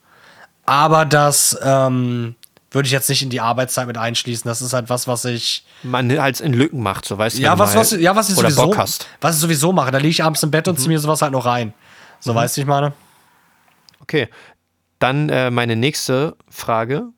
Aber 0.66 1.04
das, 1.04 1.56
ähm, 1.62 2.34
würde 2.70 2.86
ich 2.86 2.92
jetzt 2.92 3.08
nicht 3.08 3.22
in 3.22 3.30
die 3.30 3.40
Arbeitszeit 3.40 3.86
mit 3.86 3.98
einschließen. 3.98 4.48
Das 4.48 4.62
ist 4.62 4.72
halt 4.72 4.88
was, 4.88 5.08
was 5.08 5.24
ich. 5.24 5.64
Man 5.82 6.10
halt 6.20 6.40
in 6.40 6.52
Lücken 6.52 6.82
macht, 6.82 7.04
so 7.04 7.18
weißt 7.18 7.38
du. 7.38 7.42
Ja, 7.42 7.58
was, 7.58 7.74
was, 7.74 7.90
ja, 7.92 8.14
was 8.14 8.28
ich 8.28 8.36
sowieso. 8.36 8.74
Was 9.20 9.34
ich 9.34 9.40
sowieso 9.40 9.72
mache. 9.72 9.90
Da 9.90 9.98
liege 9.98 10.10
ich 10.10 10.22
abends 10.22 10.42
im 10.42 10.50
Bett 10.50 10.68
und 10.68 10.74
mhm. 10.74 10.78
ziehe 10.78 10.88
mir 10.88 10.98
sowas 10.98 11.22
halt 11.22 11.32
noch 11.32 11.46
rein. 11.46 11.74
So, 12.20 12.32
mhm. 12.32 12.36
weißt 12.36 12.56
du, 12.56 12.60
ich 12.60 12.66
meine. 12.66 12.92
Okay. 14.00 14.28
Dann 14.98 15.30
äh, 15.30 15.50
meine 15.50 15.76
nächste 15.76 16.36
Frage 16.50 17.08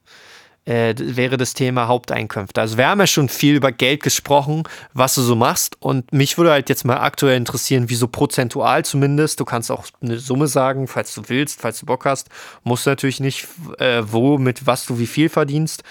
äh, 0.64 0.94
wäre 0.96 1.36
das 1.36 1.54
Thema 1.54 1.88
Haupteinkünfte. 1.88 2.60
Also 2.60 2.78
wir 2.78 2.86
haben 2.86 3.00
ja 3.00 3.06
schon 3.06 3.28
viel 3.28 3.56
über 3.56 3.72
Geld 3.72 4.02
gesprochen, 4.02 4.62
was 4.92 5.14
du 5.14 5.22
so 5.22 5.34
machst 5.34 5.76
und 5.80 6.12
mich 6.12 6.38
würde 6.38 6.52
halt 6.52 6.68
jetzt 6.68 6.84
mal 6.84 6.98
aktuell 6.98 7.36
interessieren, 7.36 7.88
wie 7.88 7.94
so 7.94 8.06
prozentual 8.06 8.84
zumindest, 8.84 9.40
du 9.40 9.44
kannst 9.44 9.70
auch 9.70 9.86
eine 10.00 10.18
Summe 10.18 10.46
sagen, 10.46 10.86
falls 10.86 11.14
du 11.14 11.22
willst, 11.28 11.60
falls 11.60 11.80
du 11.80 11.86
Bock 11.86 12.04
hast, 12.04 12.28
musst 12.62 12.86
du 12.86 12.90
natürlich 12.90 13.20
nicht, 13.20 13.48
äh, 13.78 14.02
wo, 14.04 14.38
mit 14.38 14.66
was 14.66 14.86
du 14.86 14.98
wie 14.98 15.06
viel 15.06 15.28
verdienst, 15.28 15.82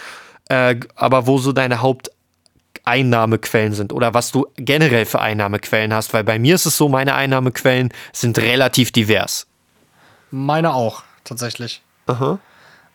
äh, 0.50 0.76
aber 0.96 1.28
wo 1.28 1.38
so 1.38 1.52
deine 1.52 1.82
Haupteinnahmequellen 1.82 3.74
sind 3.74 3.92
oder 3.92 4.14
was 4.14 4.32
du 4.32 4.48
generell 4.56 5.06
für 5.06 5.20
Einnahmequellen 5.20 5.94
hast, 5.94 6.14
weil 6.14 6.24
bei 6.24 6.40
mir 6.40 6.56
ist 6.56 6.66
es 6.66 6.78
so, 6.78 6.88
meine 6.88 7.16
Einnahmequellen 7.16 7.90
sind 8.14 8.40
relativ 8.40 8.94
divers. 8.94 9.48
Meine 10.30 10.74
auch, 10.74 11.04
tatsächlich. 11.26 11.82
Aha. 12.08 12.40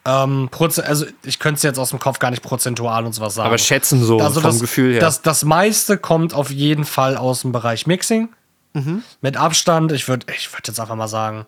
Ähm, 0.07 0.49
also 0.85 1.05
ich 1.25 1.41
könnte 1.41 1.57
es 1.57 1.63
jetzt 1.65 1.79
aus 1.79 1.91
dem 1.91 1.99
Kopf 1.99 2.21
gar 2.21 2.31
nicht 2.31 2.43
prozentual 2.43 3.05
und 3.05 3.13
sowas 3.13 3.35
sagen. 3.35 3.49
Aber 3.49 3.59
schätzen 3.59 4.03
so 4.03 4.21
also 4.21 4.41
vom 4.41 4.53
das, 4.53 4.61
Gefühl 4.61 4.93
her. 4.93 5.01
Das, 5.01 5.21
das 5.21 5.45
meiste 5.45 5.99
kommt 5.99 6.33
auf 6.33 6.51
jeden 6.51 6.85
Fall 6.85 7.17
aus 7.17 7.43
dem 7.43 7.51
Bereich 7.51 7.89
Mixing. 7.89 8.29
Mhm. 8.75 9.03
Mit 9.21 9.37
Abstand, 9.37 9.91
ich 9.91 10.07
würde 10.07 10.27
ich 10.33 10.53
würd 10.53 10.69
jetzt 10.69 10.79
einfach 10.79 10.95
mal 10.95 11.09
sagen, 11.09 11.45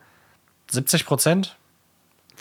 70 0.70 1.06
Prozent. 1.06 1.56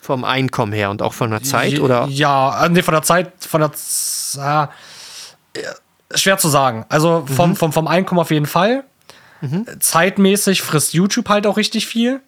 Vom 0.02 0.24
Einkommen 0.24 0.74
her 0.74 0.90
und 0.90 1.02
auch 1.02 1.14
von 1.14 1.30
der 1.30 1.44
Zeit, 1.44 1.74
ja, 1.74 1.82
oder? 1.82 2.08
Ja, 2.10 2.66
äh, 2.66 2.70
nee, 2.70 2.82
von 2.82 2.94
der 2.94 3.04
Zeit, 3.04 3.34
von 3.40 3.62
der 3.62 4.70
äh, 5.54 6.18
schwer 6.18 6.38
zu 6.40 6.48
sagen. 6.48 6.86
Also 6.90 7.26
vom, 7.28 7.52
mhm. 7.52 7.56
vom, 7.56 7.74
vom 7.74 7.88
Einkommen 7.88 8.22
auf 8.22 8.32
jeden 8.32 8.46
Fall. 8.48 8.86
Mhm. 9.42 9.68
Zeitmäßig 9.80 10.64
frisst 10.64 10.94
YouTube 10.94 11.30
halt 11.30 11.46
auch 11.46 11.58
richtig 11.58 11.86
viel. 11.86 12.22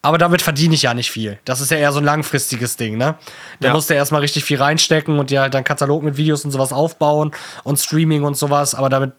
Aber 0.00 0.16
damit 0.16 0.42
verdiene 0.42 0.74
ich 0.74 0.82
ja 0.82 0.94
nicht 0.94 1.10
viel. 1.10 1.38
Das 1.44 1.60
ist 1.60 1.70
ja 1.70 1.76
eher 1.76 1.92
so 1.92 1.98
ein 1.98 2.04
langfristiges 2.04 2.76
Ding, 2.76 2.96
ne? 2.96 3.16
Da 3.60 3.68
ja. 3.68 3.74
musst 3.74 3.90
du 3.90 3.94
erstmal 3.94 4.20
richtig 4.20 4.44
viel 4.44 4.58
reinstecken 4.60 5.18
und 5.18 5.30
dir 5.30 5.40
halt 5.40 5.54
dann 5.54 5.64
Katalog 5.64 6.04
mit 6.04 6.16
Videos 6.16 6.44
und 6.44 6.52
sowas 6.52 6.72
aufbauen 6.72 7.32
und 7.64 7.78
Streaming 7.78 8.22
und 8.22 8.36
sowas. 8.36 8.74
Aber 8.74 8.88
damit, 8.90 9.12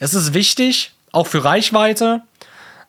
es 0.00 0.12
ist 0.12 0.34
wichtig, 0.34 0.92
auch 1.12 1.28
für 1.28 1.44
Reichweite. 1.44 2.22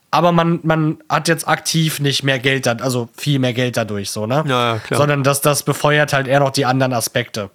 Aber 0.10 0.31
man, 0.31 0.60
man 0.63 0.97
hat 1.08 1.27
jetzt 1.27 1.47
aktiv 1.47 1.99
nicht 1.99 2.23
mehr 2.23 2.39
Geld, 2.39 2.67
also 2.67 3.10
viel 3.15 3.38
mehr 3.38 3.53
Geld 3.53 3.77
dadurch, 3.77 4.10
so, 4.10 4.25
ne? 4.25 4.43
Ja, 4.47 4.79
klar. 4.79 4.97
Sondern 4.97 5.23
das, 5.23 5.41
das 5.41 5.63
befeuert 5.63 6.13
halt 6.13 6.27
eher 6.27 6.39
noch 6.39 6.51
die 6.51 6.65
anderen 6.65 6.93
Aspekte. 6.93 7.51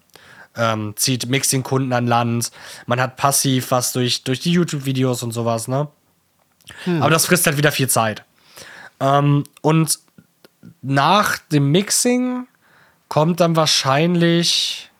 Ähm, 0.56 0.94
zieht 0.96 1.28
Mixing-Kunden 1.28 1.92
an 1.92 2.06
Land. 2.06 2.50
Man 2.86 3.00
hat 3.00 3.16
passiv 3.16 3.70
was 3.70 3.92
durch, 3.92 4.24
durch 4.24 4.40
die 4.40 4.52
YouTube-Videos 4.52 5.22
und 5.22 5.32
sowas, 5.32 5.68
ne? 5.68 5.88
Hm. 6.84 7.02
Aber 7.02 7.10
das 7.10 7.26
frisst 7.26 7.46
halt 7.46 7.56
wieder 7.56 7.72
viel 7.72 7.88
Zeit. 7.88 8.24
Ähm, 9.00 9.44
und 9.62 9.98
nach 10.82 11.38
dem 11.38 11.72
Mixing 11.72 12.46
kommt 13.08 13.40
dann 13.40 13.56
wahrscheinlich, 13.56 14.90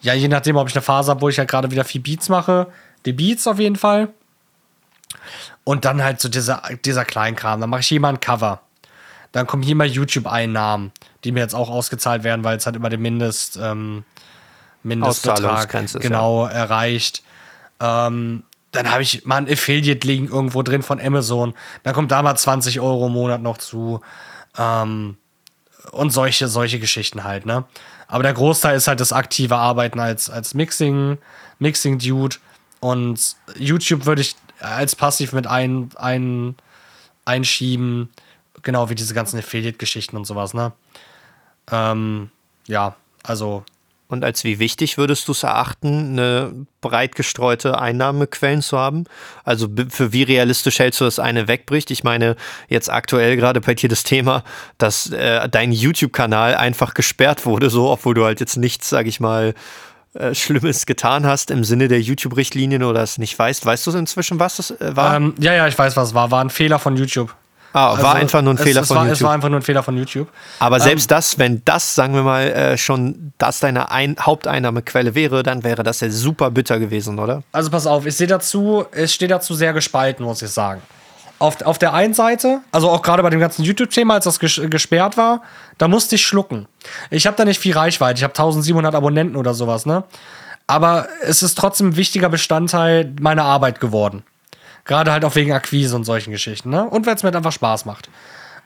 ja, 0.00 0.14
je 0.14 0.28
nachdem, 0.28 0.56
ob 0.56 0.68
ich 0.68 0.74
eine 0.74 0.82
Phase 0.82 1.10
habe, 1.10 1.20
wo 1.20 1.28
ich 1.28 1.38
halt 1.38 1.50
gerade 1.50 1.70
wieder 1.70 1.84
viel 1.84 2.00
Beats 2.00 2.28
mache, 2.28 2.72
die 3.06 3.12
Beats 3.12 3.46
auf 3.46 3.58
jeden 3.58 3.76
Fall. 3.76 4.08
Und 5.64 5.84
dann 5.84 6.02
halt 6.02 6.20
so 6.20 6.28
dieser, 6.28 6.62
dieser 6.84 7.04
Kleinkram. 7.04 7.60
Dann 7.60 7.70
mache 7.70 7.80
ich 7.80 7.88
hier 7.88 8.00
mal 8.00 8.08
ein 8.08 8.20
Cover. 8.20 8.62
Dann 9.32 9.46
kommen 9.46 9.62
hier 9.62 9.76
mal 9.76 9.86
YouTube-Einnahmen, 9.86 10.92
die 11.22 11.32
mir 11.32 11.40
jetzt 11.40 11.54
auch 11.54 11.70
ausgezahlt 11.70 12.24
werden, 12.24 12.42
weil 12.42 12.56
es 12.56 12.66
halt 12.66 12.76
immer 12.76 12.88
den 12.88 13.00
Mindest, 13.00 13.58
ähm, 13.62 14.04
Mindestbetrag 14.82 15.70
genau 16.00 16.46
ja. 16.46 16.52
erreicht. 16.52 17.22
Ähm, 17.78 18.42
dann 18.72 18.90
habe 18.90 19.02
ich 19.02 19.24
mal 19.24 19.36
ein 19.36 19.50
Affiliate-Link 19.50 20.30
irgendwo 20.30 20.62
drin 20.62 20.82
von 20.82 21.00
Amazon. 21.00 21.54
Dann 21.82 21.94
kommt 21.94 22.12
da 22.12 22.22
mal 22.22 22.36
20 22.36 22.80
Euro 22.80 23.06
im 23.06 23.12
Monat 23.12 23.42
noch 23.42 23.58
zu. 23.58 24.00
Ähm, 24.56 25.16
und 25.92 26.10
solche, 26.10 26.46
solche 26.48 26.78
Geschichten 26.78 27.24
halt, 27.24 27.46
ne? 27.46 27.64
Aber 28.06 28.22
der 28.22 28.34
Großteil 28.34 28.76
ist 28.76 28.88
halt 28.88 29.00
das 29.00 29.12
aktive 29.12 29.56
Arbeiten 29.56 29.98
als, 30.00 30.28
als 30.28 30.54
Mixing, 30.54 31.18
Mixing-Dude. 31.58 32.36
Und 32.80 33.36
YouTube 33.56 34.06
würde 34.06 34.22
ich 34.22 34.36
als 34.60 34.96
passiv 34.96 35.32
mit 35.32 35.46
ein, 35.46 35.90
ein, 35.96 36.56
einschieben. 37.24 38.10
Genau 38.62 38.90
wie 38.90 38.94
diese 38.94 39.14
ganzen 39.14 39.38
Affiliate-Geschichten 39.38 40.16
und 40.16 40.26
sowas, 40.26 40.54
ne? 40.54 40.72
Ähm, 41.70 42.30
ja, 42.66 42.96
also 43.22 43.64
und 44.10 44.24
als 44.24 44.42
wie 44.42 44.58
wichtig 44.58 44.98
würdest 44.98 45.28
du 45.28 45.32
es 45.32 45.44
erachten, 45.44 46.12
eine 46.12 46.66
breit 46.80 47.14
gestreute 47.14 47.78
Einnahmequellen 47.78 48.60
zu 48.60 48.76
haben? 48.76 49.04
Also 49.44 49.68
für 49.88 50.12
wie 50.12 50.24
realistisch 50.24 50.80
hältst 50.80 51.00
du, 51.00 51.04
dass 51.04 51.20
eine 51.20 51.46
wegbricht? 51.46 51.92
Ich 51.92 52.02
meine, 52.02 52.34
jetzt 52.68 52.90
aktuell 52.90 53.36
gerade 53.36 53.60
bei 53.60 53.74
dir 53.74 53.88
das 53.88 54.02
Thema, 54.02 54.42
dass 54.78 55.10
äh, 55.10 55.48
dein 55.48 55.70
YouTube-Kanal 55.70 56.56
einfach 56.56 56.94
gesperrt 56.94 57.46
wurde, 57.46 57.70
so, 57.70 57.88
obwohl 57.88 58.14
du 58.14 58.24
halt 58.24 58.40
jetzt 58.40 58.56
nichts, 58.56 58.88
sag 58.88 59.06
ich 59.06 59.20
mal, 59.20 59.54
äh, 60.14 60.34
Schlimmes 60.34 60.86
getan 60.86 61.24
hast 61.24 61.52
im 61.52 61.62
Sinne 61.62 61.86
der 61.86 62.00
YouTube-Richtlinien 62.00 62.82
oder 62.82 63.02
es 63.02 63.16
nicht 63.16 63.38
weißt. 63.38 63.64
Weißt 63.64 63.86
du 63.86 63.92
inzwischen, 63.92 64.40
was 64.40 64.56
das 64.56 64.72
äh, 64.72 64.96
war? 64.96 65.14
Ähm, 65.14 65.34
ja, 65.38 65.54
ja, 65.54 65.68
ich 65.68 65.78
weiß, 65.78 65.96
was 65.96 66.08
es 66.08 66.14
war. 66.14 66.32
War 66.32 66.42
ein 66.42 66.50
Fehler 66.50 66.80
von 66.80 66.96
YouTube. 66.96 67.36
Ah, 67.72 67.90
also 67.90 68.02
war 68.02 68.14
einfach 68.16 68.42
nur 68.42 68.54
ein 68.54 68.58
Fehler 68.58 68.82
es, 68.82 68.88
von 68.88 68.96
war, 68.96 69.04
YouTube. 69.04 69.16
Es 69.16 69.22
war 69.22 69.32
einfach 69.32 69.48
nur 69.48 69.60
ein 69.60 69.62
Fehler 69.62 69.82
von 69.82 69.96
YouTube. 69.96 70.28
Aber 70.58 70.76
ähm, 70.76 70.82
selbst 70.82 71.10
das, 71.10 71.38
wenn 71.38 71.62
das, 71.64 71.94
sagen 71.94 72.14
wir 72.14 72.22
mal, 72.22 72.48
äh, 72.48 72.78
schon 72.78 73.32
das 73.38 73.60
deine 73.60 73.90
ein 73.90 74.16
Haupteinnahmequelle 74.20 75.14
wäre, 75.14 75.42
dann 75.42 75.62
wäre 75.62 75.82
das 75.82 76.00
ja 76.00 76.10
super 76.10 76.50
bitter 76.50 76.78
gewesen, 76.78 77.18
oder? 77.18 77.42
Also 77.52 77.70
pass 77.70 77.86
auf, 77.86 78.06
ich 78.06 78.16
sehe 78.16 78.26
dazu, 78.26 78.84
es 78.90 79.14
steht 79.14 79.30
dazu 79.30 79.54
sehr 79.54 79.72
gespalten, 79.72 80.24
muss 80.24 80.42
ich 80.42 80.50
sagen. 80.50 80.82
Auf, 81.38 81.62
auf 81.62 81.78
der 81.78 81.94
einen 81.94 82.12
Seite, 82.12 82.60
also 82.70 82.90
auch 82.90 83.00
gerade 83.00 83.22
bei 83.22 83.30
dem 83.30 83.40
ganzen 83.40 83.64
YouTube-Thema, 83.64 84.14
als 84.14 84.24
das 84.24 84.38
ges 84.40 84.60
gesperrt 84.68 85.16
war, 85.16 85.40
da 85.78 85.88
musste 85.88 86.16
ich 86.16 86.26
schlucken. 86.26 86.66
Ich 87.08 87.26
habe 87.26 87.36
da 87.36 87.46
nicht 87.46 87.58
viel 87.58 87.72
Reichweite, 87.72 88.18
ich 88.18 88.24
habe 88.24 88.32
1700 88.32 88.94
Abonnenten 88.94 89.36
oder 89.36 89.54
sowas, 89.54 89.86
ne? 89.86 90.04
Aber 90.66 91.08
es 91.22 91.42
ist 91.42 91.56
trotzdem 91.56 91.88
ein 91.88 91.96
wichtiger 91.96 92.28
Bestandteil 92.28 93.12
meiner 93.20 93.44
Arbeit 93.44 93.80
geworden. 93.80 94.22
Gerade 94.84 95.12
halt 95.12 95.24
auch 95.24 95.34
wegen 95.34 95.52
Akquise 95.52 95.94
und 95.96 96.04
solchen 96.04 96.30
Geschichten, 96.30 96.70
ne? 96.70 96.84
Und 96.84 97.06
weil 97.06 97.14
es 97.14 97.22
mir 97.22 97.28
halt 97.28 97.36
einfach 97.36 97.52
Spaß 97.52 97.84
macht. 97.84 98.08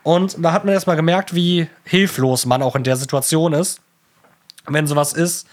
Und 0.03 0.43
da 0.43 0.51
hat 0.51 0.65
man 0.65 0.73
erstmal 0.73 0.95
gemerkt, 0.95 1.33
wie 1.33 1.67
hilflos 1.83 2.45
man 2.45 2.61
auch 2.61 2.75
in 2.75 2.83
der 2.83 2.95
Situation 2.95 3.53
ist, 3.53 3.81
wenn 4.67 4.87
sowas 4.87 5.13
ist, 5.13 5.47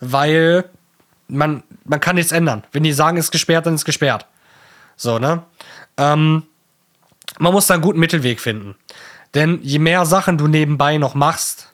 weil 0.00 0.64
man, 1.28 1.62
man 1.84 2.00
kann 2.00 2.16
nichts 2.16 2.32
ändern. 2.32 2.64
Wenn 2.72 2.84
die 2.84 2.92
sagen, 2.92 3.16
ist 3.16 3.32
gesperrt, 3.32 3.66
dann 3.66 3.74
ist 3.74 3.84
gesperrt. 3.84 4.26
So, 4.96 5.18
ne? 5.18 5.42
Ähm, 5.96 6.44
man 7.38 7.52
muss 7.52 7.66
da 7.66 7.74
einen 7.74 7.82
guten 7.82 7.98
Mittelweg 7.98 8.40
finden. 8.40 8.76
Denn 9.34 9.60
je 9.62 9.78
mehr 9.78 10.06
Sachen 10.06 10.38
du 10.38 10.46
nebenbei 10.46 10.98
noch 10.98 11.14
machst, 11.14 11.72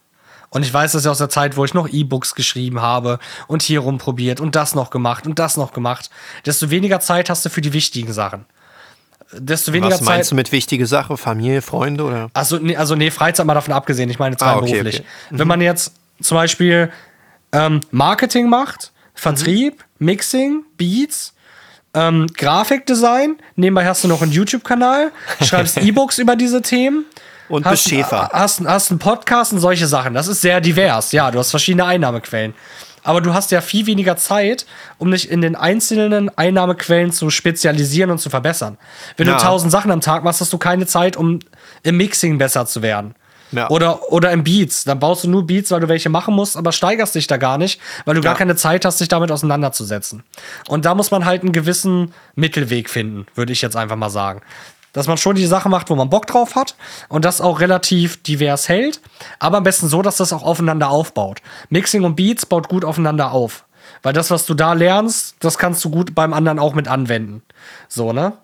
und 0.52 0.62
ich 0.62 0.72
weiß 0.72 0.92
das 0.92 1.04
ja 1.04 1.10
aus 1.10 1.18
der 1.18 1.28
Zeit, 1.28 1.56
wo 1.56 1.64
ich 1.64 1.74
noch 1.74 1.88
E-Books 1.88 2.34
geschrieben 2.34 2.80
habe 2.80 3.18
und 3.48 3.62
hier 3.62 3.80
rumprobiert 3.80 4.40
und 4.40 4.54
das 4.54 4.74
noch 4.74 4.90
gemacht 4.90 5.26
und 5.26 5.38
das 5.38 5.56
noch 5.56 5.72
gemacht, 5.72 6.10
desto 6.46 6.70
weniger 6.70 7.00
Zeit 7.00 7.28
hast 7.30 7.44
du 7.44 7.50
für 7.50 7.60
die 7.60 7.72
wichtigen 7.72 8.12
Sachen. 8.12 8.44
Desto 9.34 9.72
weniger 9.72 9.94
Was 9.94 10.02
meinst 10.02 10.26
Zeit. 10.28 10.32
du 10.32 10.36
mit 10.36 10.52
wichtige 10.52 10.86
Sache? 10.86 11.16
Familie, 11.16 11.62
Freunde 11.62 12.04
oder? 12.04 12.30
Also, 12.34 12.58
nee, 12.58 12.76
also 12.76 12.94
nee, 12.94 13.10
Freizeit 13.10 13.46
mal 13.46 13.54
davon 13.54 13.72
abgesehen. 13.72 14.10
Ich 14.10 14.18
meine 14.18 14.34
jetzt 14.34 14.42
Ah, 14.42 14.52
rein 14.52 14.58
okay, 14.58 14.70
beruflich. 14.72 14.96
okay. 15.00 15.06
Wenn 15.30 15.48
man 15.48 15.60
jetzt 15.62 15.94
zum 16.20 16.34
Beispiel 16.36 16.92
ähm, 17.52 17.80
Marketing 17.90 18.48
macht, 18.50 18.92
Vertrieb, 19.14 19.84
Mixing, 19.98 20.64
Beats, 20.76 21.34
ähm, 21.94 22.26
Grafikdesign, 22.36 23.36
nebenbei 23.56 23.86
hast 23.86 24.04
du 24.04 24.08
noch 24.08 24.20
einen 24.20 24.32
YouTube-Kanal, 24.32 25.12
schreibst 25.42 25.78
E-Books 25.78 26.18
über 26.18 26.36
diese 26.36 26.60
Themen. 26.60 27.06
Und 27.52 27.64
hast, 27.66 27.72
bist 27.84 27.88
Schäfer. 27.90 28.30
Hast, 28.32 28.60
hast 28.64 28.90
einen 28.90 28.98
Podcast 28.98 29.52
und 29.52 29.58
solche 29.60 29.86
Sachen. 29.86 30.14
Das 30.14 30.26
ist 30.26 30.40
sehr 30.40 30.60
divers. 30.60 31.12
Ja, 31.12 31.30
du 31.30 31.38
hast 31.38 31.50
verschiedene 31.50 31.84
Einnahmequellen. 31.84 32.54
Aber 33.04 33.20
du 33.20 33.34
hast 33.34 33.50
ja 33.50 33.60
viel 33.60 33.86
weniger 33.86 34.16
Zeit, 34.16 34.64
um 34.98 35.10
dich 35.10 35.28
in 35.28 35.40
den 35.42 35.56
einzelnen 35.56 36.30
Einnahmequellen 36.38 37.10
zu 37.12 37.30
spezialisieren 37.30 38.10
und 38.10 38.18
zu 38.18 38.30
verbessern. 38.30 38.78
Wenn 39.16 39.26
Ja. 39.26 39.34
du 39.36 39.42
tausend 39.42 39.72
Sachen 39.72 39.90
am 39.90 40.00
Tag 40.00 40.22
machst, 40.24 40.40
hast 40.40 40.52
du 40.52 40.58
keine 40.58 40.86
Zeit, 40.86 41.16
um 41.16 41.40
im 41.82 41.96
Mixing 41.96 42.38
besser 42.38 42.64
zu 42.64 42.80
werden. 42.80 43.14
Ja. 43.50 43.68
Oder, 43.68 44.10
oder 44.10 44.30
im 44.30 44.44
Beats. 44.44 44.84
Dann 44.84 44.98
baust 44.98 45.24
du 45.24 45.28
nur 45.28 45.46
Beats, 45.46 45.70
weil 45.72 45.80
du 45.80 45.88
welche 45.88 46.08
machen 46.08 46.32
musst, 46.34 46.56
aber 46.56 46.72
steigerst 46.72 47.14
dich 47.16 47.26
da 47.26 47.36
gar 47.36 47.58
nicht, 47.58 47.80
weil 48.06 48.14
du 48.14 48.22
gar 48.22 48.32
Ja. 48.32 48.38
keine 48.38 48.56
Zeit 48.56 48.84
hast, 48.86 48.98
dich 49.00 49.08
damit 49.08 49.30
auseinanderzusetzen. 49.30 50.22
Und 50.68 50.86
da 50.86 50.94
muss 50.94 51.10
man 51.10 51.26
halt 51.26 51.42
einen 51.42 51.52
gewissen 51.52 52.14
Mittelweg 52.34 52.88
finden, 52.88 53.26
würde 53.34 53.52
ich 53.52 53.60
jetzt 53.60 53.76
einfach 53.76 53.96
mal 53.96 54.08
sagen. 54.10 54.40
Dass 54.92 55.06
man 55.06 55.16
schon 55.16 55.36
die 55.36 55.46
Sache 55.46 55.68
macht, 55.68 55.90
wo 55.90 55.94
man 55.94 56.10
Bock 56.10 56.26
drauf 56.26 56.54
hat 56.54 56.74
und 57.08 57.24
das 57.24 57.40
auch 57.40 57.60
relativ 57.60 58.22
divers 58.22 58.68
hält, 58.68 59.00
aber 59.38 59.58
am 59.58 59.64
besten 59.64 59.88
so, 59.88 60.02
dass 60.02 60.18
das 60.18 60.32
auch 60.32 60.42
aufeinander 60.42 60.90
aufbaut. 60.90 61.40
Mixing 61.70 62.04
und 62.04 62.16
Beats 62.16 62.44
baut 62.46 62.68
gut 62.68 62.84
aufeinander 62.84 63.32
auf. 63.32 63.64
Weil 64.02 64.12
das, 64.12 64.30
was 64.30 64.46
du 64.46 64.54
da 64.54 64.74
lernst, 64.74 65.36
das 65.40 65.58
kannst 65.58 65.84
du 65.84 65.90
gut 65.90 66.14
beim 66.14 66.32
anderen 66.32 66.58
auch 66.58 66.74
mit 66.74 66.88
anwenden. 66.88 67.42
So, 67.88 68.12
ne? 68.12 68.34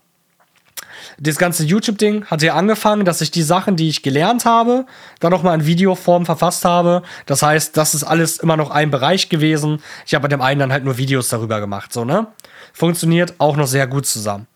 das 1.20 1.37
ganze 1.37 1.64
YouTube-Ding 1.64 2.26
hat 2.26 2.42
ja 2.42 2.54
angefangen, 2.54 3.04
dass 3.04 3.20
ich 3.20 3.30
die 3.30 3.42
Sachen, 3.42 3.76
die 3.76 3.88
ich 3.88 4.02
gelernt 4.02 4.44
habe, 4.44 4.87
dann 5.20 5.32
noch 5.32 5.42
mal 5.42 5.54
in 5.54 5.66
Videoform 5.66 6.26
verfasst 6.26 6.64
habe. 6.64 7.02
Das 7.26 7.42
heißt, 7.42 7.76
das 7.76 7.94
ist 7.94 8.04
alles 8.04 8.38
immer 8.38 8.56
noch 8.56 8.70
ein 8.70 8.90
Bereich 8.90 9.28
gewesen. 9.28 9.82
Ich 10.06 10.14
habe 10.14 10.22
bei 10.22 10.28
dem 10.28 10.40
einen 10.40 10.61
dann 10.61 10.72
halt 10.72 10.84
nur 10.84 10.96
Videos 10.96 11.28
darüber 11.28 11.61
gemacht, 11.61 11.92
so, 11.92 12.04
ne? 12.04 12.28
Funktioniert 12.72 13.34
auch 13.38 13.56
noch 13.56 13.66
sehr 13.66 13.87
gut 13.87 14.06
zusammen. 14.06 14.46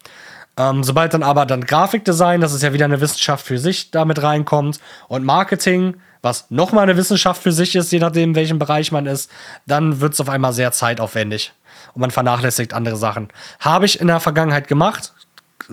Ähm, 0.56 0.84
sobald 0.84 1.14
dann 1.14 1.22
aber 1.22 1.46
dann 1.46 1.64
Grafikdesign, 1.64 2.40
das 2.40 2.52
ist 2.52 2.62
ja 2.62 2.72
wieder 2.72 2.84
eine 2.84 3.00
Wissenschaft 3.00 3.46
für 3.46 3.58
sich, 3.58 3.90
damit 3.90 4.22
reinkommt 4.22 4.80
und 5.08 5.24
Marketing, 5.24 5.96
was 6.20 6.50
nochmal 6.50 6.84
eine 6.84 6.96
Wissenschaft 6.96 7.42
für 7.42 7.52
sich 7.52 7.74
ist, 7.74 7.90
je 7.90 7.98
nachdem, 7.98 8.30
in 8.30 8.34
welchem 8.34 8.58
Bereich 8.58 8.92
man 8.92 9.06
ist, 9.06 9.30
dann 9.66 10.00
wird 10.00 10.12
es 10.12 10.20
auf 10.20 10.28
einmal 10.28 10.52
sehr 10.52 10.70
zeitaufwendig 10.72 11.52
und 11.94 12.00
man 12.00 12.10
vernachlässigt 12.10 12.74
andere 12.74 12.96
Sachen. 12.96 13.28
Habe 13.60 13.86
ich 13.86 14.00
in 14.00 14.06
der 14.06 14.20
Vergangenheit 14.20 14.68
gemacht. 14.68 15.12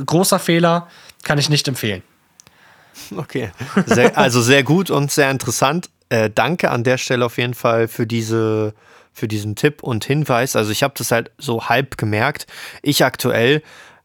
Großer 0.05 0.39
Fehler, 0.39 0.87
kann 1.23 1.37
ich 1.37 1.49
nicht 1.49 1.67
empfehlen. 1.67 2.01
Okay. 3.15 3.51
Sehr, 3.85 4.17
also 4.17 4.41
sehr 4.41 4.63
gut 4.63 4.89
und 4.89 5.11
sehr 5.11 5.29
interessant. 5.31 5.89
Äh, 6.09 6.29
danke 6.33 6.71
an 6.71 6.83
der 6.83 6.97
Stelle 6.97 7.25
auf 7.25 7.37
jeden 7.37 7.53
Fall 7.53 7.87
für 7.87 8.07
diese 8.07 8.73
für 9.11 9.27
diesen 9.27 9.55
Tipp 9.55 9.83
und 9.83 10.05
Hinweis. 10.05 10.55
Also 10.55 10.71
ich 10.71 10.81
habe 10.81 10.93
das 10.97 11.11
halt 11.11 11.31
so 11.37 11.67
halb 11.67 11.97
gemerkt. 11.97 12.47
Ich 12.81 13.03
aktuell 13.03 13.61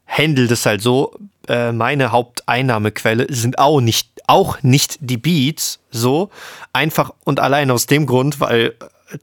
handle 0.07 0.47
das 0.47 0.67
halt 0.67 0.83
so. 0.83 1.15
Äh, 1.49 1.73
meine 1.73 2.13
Haupteinnahmequelle 2.13 3.27
sind 3.29 3.59
auch 3.59 3.81
nicht 3.81 4.11
auch 4.27 4.63
nicht 4.63 4.97
die 5.01 5.19
Beats 5.19 5.81
so 5.91 6.31
einfach 6.73 7.13
und 7.25 7.41
allein 7.41 7.71
aus 7.71 7.87
dem 7.87 8.07
Grund, 8.07 8.41
weil 8.41 8.75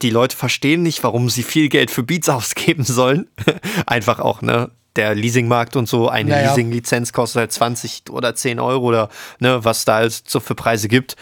die 0.01 0.11
Leute 0.11 0.37
verstehen 0.37 0.83
nicht, 0.83 1.03
warum 1.03 1.29
sie 1.29 1.43
viel 1.43 1.69
Geld 1.69 1.89
für 1.89 2.03
Beats 2.03 2.29
ausgeben 2.29 2.83
sollen. 2.83 3.27
einfach 3.85 4.19
auch 4.19 4.41
ne 4.41 4.69
der 4.95 5.15
Leasingmarkt 5.15 5.75
und 5.77 5.87
so, 5.87 6.09
eine 6.09 6.31
Naja. 6.31 6.49
Leasing-Lizenz 6.49 7.13
kostet 7.13 7.39
halt 7.39 7.51
20 7.53 8.03
oder 8.09 8.35
10 8.35 8.59
Euro 8.59 8.85
oder 8.85 9.09
ne, 9.39 9.63
was 9.63 9.85
da 9.85 9.95
halt 9.95 10.11
so 10.11 10.41
für 10.41 10.53
Preise 10.55 10.89
gibt. 10.89 11.15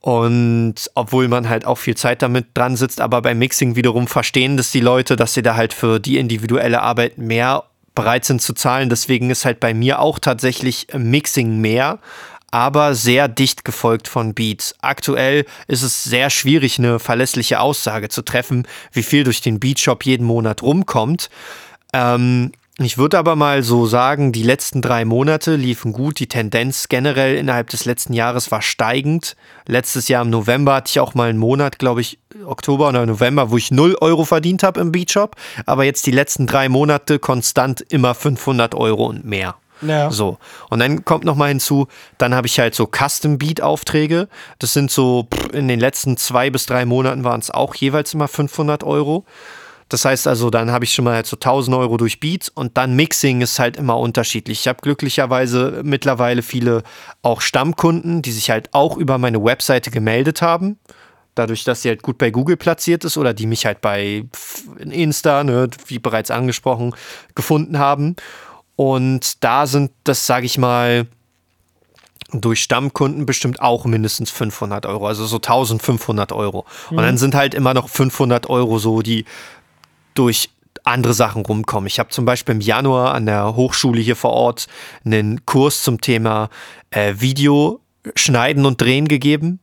Und 0.00 0.74
obwohl 0.94 1.28
man 1.28 1.48
halt 1.48 1.64
auch 1.64 1.78
viel 1.78 1.96
Zeit 1.96 2.20
damit 2.20 2.48
dran 2.54 2.76
sitzt, 2.76 3.00
aber 3.00 3.22
beim 3.22 3.38
Mixing 3.38 3.76
wiederum 3.76 4.06
verstehen 4.06 4.56
das 4.56 4.70
die 4.70 4.80
Leute, 4.80 5.16
dass 5.16 5.34
sie 5.34 5.42
da 5.42 5.54
halt 5.54 5.72
für 5.72 5.98
die 5.98 6.18
individuelle 6.18 6.82
Arbeit 6.82 7.16
mehr 7.16 7.64
bereit 7.94 8.24
sind 8.24 8.42
zu 8.42 8.52
zahlen. 8.54 8.90
Deswegen 8.90 9.30
ist 9.30 9.44
halt 9.44 9.60
bei 9.60 9.74
mir 9.74 10.00
auch 10.00 10.18
tatsächlich 10.18 10.88
Mixing 10.92 11.60
mehr, 11.60 11.98
aber 12.50 12.94
sehr 12.94 13.28
dicht 13.28 13.64
gefolgt 13.64 14.06
von 14.06 14.34
Beats. 14.34 14.74
Aktuell 14.80 15.44
ist 15.66 15.82
es 15.82 16.04
sehr 16.04 16.30
schwierig, 16.30 16.78
eine 16.78 16.98
verlässliche 16.98 17.60
Aussage 17.60 18.08
zu 18.08 18.22
treffen, 18.22 18.66
wie 18.92 19.02
viel 19.02 19.24
durch 19.24 19.40
den 19.40 19.58
Beatshop 19.58 20.04
jeden 20.04 20.26
Monat 20.26 20.62
rumkommt. 20.62 21.30
Ähm, 21.92 22.52
ich 22.78 22.98
würde 22.98 23.18
aber 23.18 23.36
mal 23.36 23.62
so 23.62 23.86
sagen, 23.86 24.32
die 24.32 24.42
letzten 24.42 24.82
drei 24.82 25.04
Monate 25.04 25.54
liefen 25.54 25.92
gut. 25.92 26.18
Die 26.18 26.26
Tendenz 26.26 26.88
generell 26.88 27.36
innerhalb 27.36 27.70
des 27.70 27.84
letzten 27.84 28.14
Jahres 28.14 28.50
war 28.50 28.62
steigend. 28.62 29.36
Letztes 29.68 30.08
Jahr 30.08 30.22
im 30.22 30.30
November 30.30 30.74
hatte 30.74 30.90
ich 30.90 30.98
auch 30.98 31.14
mal 31.14 31.30
einen 31.30 31.38
Monat, 31.38 31.78
glaube 31.78 32.00
ich, 32.00 32.18
Oktober 32.44 32.88
oder 32.88 33.06
November, 33.06 33.52
wo 33.52 33.56
ich 33.56 33.70
0 33.70 33.96
Euro 34.00 34.24
verdient 34.24 34.64
habe 34.64 34.80
im 34.80 34.90
Beatshop. 34.90 35.36
Aber 35.66 35.84
jetzt 35.84 36.04
die 36.06 36.10
letzten 36.10 36.48
drei 36.48 36.68
Monate 36.68 37.20
konstant 37.20 37.80
immer 37.80 38.12
500 38.12 38.74
Euro 38.74 39.06
und 39.06 39.24
mehr. 39.24 39.54
Ja. 39.80 40.10
So. 40.10 40.38
Und 40.68 40.80
dann 40.80 41.04
kommt 41.04 41.24
noch 41.24 41.36
mal 41.36 41.48
hinzu, 41.48 41.86
dann 42.18 42.34
habe 42.34 42.48
ich 42.48 42.58
halt 42.58 42.74
so 42.74 42.88
Custom-Beat-Aufträge. 42.88 44.28
Das 44.58 44.72
sind 44.72 44.90
so, 44.90 45.28
pff, 45.32 45.52
in 45.52 45.68
den 45.68 45.78
letzten 45.78 46.16
zwei 46.16 46.50
bis 46.50 46.66
drei 46.66 46.86
Monaten 46.86 47.22
waren 47.22 47.38
es 47.38 47.52
auch 47.52 47.76
jeweils 47.76 48.14
immer 48.14 48.26
500 48.26 48.82
Euro. 48.82 49.24
Das 49.88 50.04
heißt 50.04 50.26
also, 50.26 50.50
dann 50.50 50.70
habe 50.70 50.84
ich 50.84 50.92
schon 50.92 51.04
mal 51.04 51.14
halt 51.14 51.26
so 51.26 51.36
1000 51.36 51.76
Euro 51.76 51.96
durch 51.96 52.20
Beats 52.20 52.48
und 52.48 52.76
dann 52.76 52.96
Mixing 52.96 53.42
ist 53.42 53.58
halt 53.58 53.76
immer 53.76 53.98
unterschiedlich. 53.98 54.60
Ich 54.60 54.68
habe 54.68 54.80
glücklicherweise 54.80 55.82
mittlerweile 55.84 56.42
viele 56.42 56.82
auch 57.22 57.40
Stammkunden, 57.40 58.22
die 58.22 58.32
sich 58.32 58.50
halt 58.50 58.72
auch 58.72 58.96
über 58.96 59.18
meine 59.18 59.44
Webseite 59.44 59.90
gemeldet 59.90 60.42
haben. 60.42 60.78
Dadurch, 61.34 61.64
dass 61.64 61.82
sie 61.82 61.88
halt 61.88 62.02
gut 62.02 62.16
bei 62.16 62.30
Google 62.30 62.56
platziert 62.56 63.04
ist 63.04 63.16
oder 63.16 63.34
die 63.34 63.46
mich 63.46 63.66
halt 63.66 63.80
bei 63.80 64.24
Insta, 64.78 65.44
ne, 65.44 65.68
wie 65.86 65.98
bereits 65.98 66.30
angesprochen, 66.30 66.94
gefunden 67.34 67.78
haben. 67.78 68.16
Und 68.76 69.42
da 69.44 69.66
sind 69.66 69.90
das, 70.04 70.26
sage 70.26 70.46
ich 70.46 70.58
mal, 70.58 71.06
durch 72.32 72.62
Stammkunden 72.62 73.26
bestimmt 73.26 73.60
auch 73.60 73.84
mindestens 73.84 74.30
500 74.30 74.86
Euro, 74.86 75.06
also 75.06 75.26
so 75.26 75.36
1500 75.36 76.32
Euro. 76.32 76.64
Und 76.90 76.98
dann 76.98 77.18
sind 77.18 77.34
halt 77.34 77.54
immer 77.54 77.74
noch 77.74 77.88
500 77.88 78.48
Euro 78.48 78.78
so, 78.78 79.02
die 79.02 79.24
durch 80.14 80.50
andere 80.84 81.14
Sachen 81.14 81.44
rumkommen. 81.44 81.86
Ich 81.86 81.98
habe 81.98 82.10
zum 82.10 82.24
Beispiel 82.24 82.54
im 82.54 82.60
Januar 82.60 83.14
an 83.14 83.26
der 83.26 83.56
Hochschule 83.56 84.00
hier 84.00 84.16
vor 84.16 84.32
Ort 84.32 84.66
einen 85.04 85.44
Kurs 85.46 85.82
zum 85.82 86.00
Thema 86.00 86.50
äh, 86.90 87.14
Video 87.18 87.80
schneiden 88.14 88.66
und 88.66 88.80
drehen 88.80 89.08
gegeben. 89.08 89.60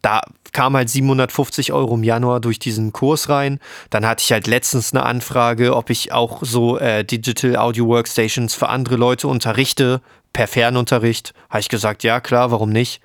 Da 0.00 0.22
kam 0.52 0.76
halt 0.76 0.88
750 0.88 1.72
Euro 1.72 1.94
im 1.94 2.04
Januar 2.04 2.40
durch 2.40 2.58
diesen 2.58 2.92
Kurs 2.92 3.28
rein. 3.28 3.58
Dann 3.90 4.06
hatte 4.06 4.22
ich 4.22 4.32
halt 4.32 4.46
letztens 4.46 4.92
eine 4.92 5.02
Anfrage, 5.02 5.76
ob 5.76 5.90
ich 5.90 6.12
auch 6.12 6.42
so 6.42 6.78
äh, 6.78 7.04
Digital 7.04 7.56
Audio 7.56 7.86
Workstations 7.86 8.54
für 8.54 8.68
andere 8.68 8.96
Leute 8.96 9.28
unterrichte, 9.28 10.00
per 10.32 10.46
Fernunterricht. 10.46 11.34
Habe 11.48 11.60
ich 11.60 11.68
gesagt, 11.68 12.04
ja 12.04 12.20
klar, 12.20 12.50
warum 12.50 12.70
nicht? 12.70 13.00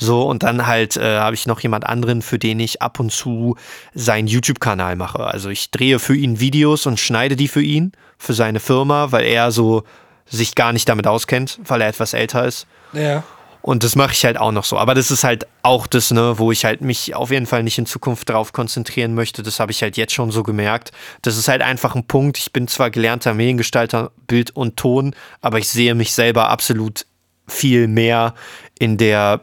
So, 0.00 0.22
und 0.22 0.44
dann 0.44 0.66
halt 0.66 0.96
äh, 0.96 1.18
habe 1.18 1.34
ich 1.34 1.46
noch 1.46 1.60
jemand 1.60 1.84
anderen, 1.84 2.22
für 2.22 2.38
den 2.38 2.60
ich 2.60 2.80
ab 2.80 3.00
und 3.00 3.10
zu 3.10 3.56
seinen 3.94 4.28
YouTube-Kanal 4.28 4.94
mache. 4.94 5.24
Also 5.24 5.50
ich 5.50 5.72
drehe 5.72 5.98
für 5.98 6.14
ihn 6.14 6.38
Videos 6.38 6.86
und 6.86 7.00
schneide 7.00 7.34
die 7.34 7.48
für 7.48 7.62
ihn, 7.62 7.90
für 8.16 8.32
seine 8.32 8.60
Firma, 8.60 9.10
weil 9.10 9.24
er 9.24 9.50
so 9.50 9.82
sich 10.26 10.54
gar 10.54 10.72
nicht 10.72 10.88
damit 10.88 11.08
auskennt, 11.08 11.58
weil 11.64 11.80
er 11.80 11.88
etwas 11.88 12.14
älter 12.14 12.44
ist. 12.44 12.68
Ja. 12.92 13.24
Und 13.60 13.82
das 13.82 13.96
mache 13.96 14.12
ich 14.12 14.24
halt 14.24 14.38
auch 14.38 14.52
noch 14.52 14.64
so. 14.64 14.78
Aber 14.78 14.94
das 14.94 15.10
ist 15.10 15.24
halt 15.24 15.48
auch 15.62 15.88
das, 15.88 16.12
ne, 16.12 16.38
wo 16.38 16.52
ich 16.52 16.64
halt 16.64 16.80
mich 16.80 17.16
auf 17.16 17.32
jeden 17.32 17.46
Fall 17.46 17.64
nicht 17.64 17.76
in 17.76 17.86
Zukunft 17.86 18.30
drauf 18.30 18.52
konzentrieren 18.52 19.14
möchte. 19.14 19.42
Das 19.42 19.58
habe 19.58 19.72
ich 19.72 19.82
halt 19.82 19.96
jetzt 19.96 20.12
schon 20.12 20.30
so 20.30 20.44
gemerkt. 20.44 20.92
Das 21.22 21.36
ist 21.36 21.48
halt 21.48 21.60
einfach 21.60 21.96
ein 21.96 22.06
Punkt. 22.06 22.38
Ich 22.38 22.52
bin 22.52 22.68
zwar 22.68 22.90
gelernter 22.90 23.34
Mediengestalter, 23.34 24.12
Bild 24.28 24.52
und 24.52 24.76
Ton, 24.76 25.14
aber 25.40 25.58
ich 25.58 25.68
sehe 25.68 25.96
mich 25.96 26.12
selber 26.12 26.50
absolut 26.50 27.04
viel 27.48 27.88
mehr 27.88 28.34
in 28.78 28.96
der 28.96 29.40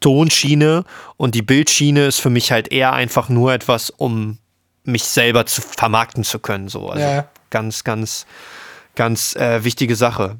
Tonschiene 0.00 0.84
und 1.16 1.34
die 1.34 1.42
Bildschiene 1.42 2.06
ist 2.06 2.20
für 2.20 2.30
mich 2.30 2.52
halt 2.52 2.70
eher 2.72 2.92
einfach 2.92 3.28
nur 3.28 3.52
etwas, 3.52 3.90
um 3.90 4.38
mich 4.84 5.04
selber 5.04 5.46
zu 5.46 5.62
vermarkten 5.62 6.24
zu 6.24 6.38
können. 6.38 6.68
So. 6.68 6.88
Also 6.90 7.04
Ja. 7.06 7.28
ganz, 7.50 7.84
ganz, 7.84 8.26
ganz 8.96 9.34
äh, 9.36 9.64
wichtige 9.64 9.96
Sache. 9.96 10.36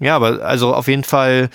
Ja, 0.00 0.16
aber 0.16 0.42
also 0.44 0.74
auf 0.74 0.88
jeden 0.88 1.04
Fall 1.04 1.48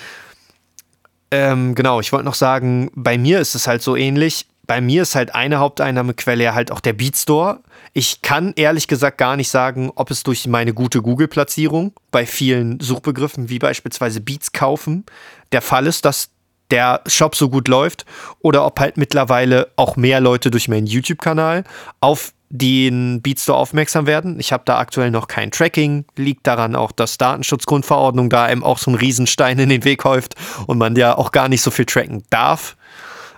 ähm, 1.31 1.75
genau, 1.75 1.99
ich 1.99 2.11
wollte 2.11 2.25
noch 2.25 2.33
sagen, 2.33 2.91
bei 2.93 3.17
mir 3.17 3.39
ist 3.39 3.55
es 3.55 3.67
halt 3.67 3.81
so 3.81 3.95
ähnlich. 3.95 4.47
bei 4.67 4.79
mir 4.81 5.01
ist 5.01 5.15
halt 5.15 5.35
eine 5.35 5.59
Haupteinnahmequelle 5.59 6.43
ja 6.43 6.53
halt 6.53 6.71
auch 6.71 6.79
der 6.79 6.93
Beatstore. 6.93 7.59
Ich 7.93 8.21
kann 8.21 8.53
ehrlich 8.55 8.87
gesagt 8.87 9.17
gar 9.17 9.35
nicht 9.35 9.49
sagen, 9.49 9.91
ob 9.95 10.11
es 10.11 10.23
durch 10.23 10.47
meine 10.47 10.73
gute 10.73 11.01
Google-Platzierung 11.01 11.93
bei 12.09 12.25
vielen 12.25 12.79
Suchbegriffen 12.79 13.49
wie 13.49 13.59
beispielsweise 13.59 14.21
Beats 14.21 14.51
kaufen 14.53 15.05
der 15.51 15.61
Fall 15.61 15.87
ist, 15.87 16.05
dass 16.05 16.29
der 16.71 17.01
Shop 17.05 17.35
so 17.35 17.49
gut 17.49 17.67
läuft 17.67 18.05
oder 18.39 18.65
ob 18.65 18.79
halt 18.79 18.97
mittlerweile 18.97 19.69
auch 19.75 19.95
mehr 19.95 20.19
Leute 20.19 20.51
durch 20.51 20.67
meinen 20.67 20.87
YouTube-Kanal 20.87 21.63
auf 21.99 22.33
den 22.51 23.21
Beatstore 23.21 23.57
aufmerksam 23.57 24.07
werden. 24.07 24.39
Ich 24.39 24.51
habe 24.51 24.63
da 24.65 24.77
aktuell 24.77 25.09
noch 25.09 25.27
kein 25.27 25.51
Tracking, 25.51 26.05
liegt 26.17 26.45
daran 26.45 26.75
auch, 26.75 26.91
dass 26.91 27.17
Datenschutzgrundverordnung 27.17 28.29
da 28.29 28.51
eben 28.51 28.63
auch 28.63 28.77
so 28.77 28.91
einen 28.91 28.99
Riesenstein 28.99 29.57
in 29.57 29.69
den 29.69 29.85
Weg 29.85 30.03
häuft 30.03 30.35
und 30.67 30.77
man 30.77 30.95
ja 30.95 31.17
auch 31.17 31.31
gar 31.31 31.47
nicht 31.47 31.61
so 31.61 31.71
viel 31.71 31.85
tracken 31.85 32.23
darf. 32.29 32.75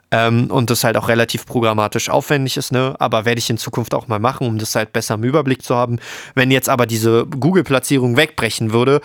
Ähm, 0.10 0.52
und 0.52 0.70
das 0.70 0.84
halt 0.84 0.96
auch 0.96 1.08
relativ 1.08 1.48
programmatisch 1.48 2.10
aufwendig 2.10 2.58
ist, 2.58 2.72
ne? 2.72 2.96
Aber 3.00 3.26
werde 3.26 3.40
ich 3.40 3.50
in 3.50 3.58
Zukunft 3.58 3.96
auch 3.96 4.08
mal 4.08 4.20
machen, 4.20 4.46
um 4.46 4.60
das 4.60 4.76
halt 4.76 4.94
besser 4.94 5.16
im 5.16 5.24
Überblick 5.24 5.64
zu 5.64 5.76
haben. 5.76 5.98
Wenn 6.36 6.52
jetzt 6.52 6.70
aber 6.70 6.86
diese 6.86 7.26
Google-Platzierung 7.26 8.16
wegbrechen 8.16 8.74
würde, 8.74 9.02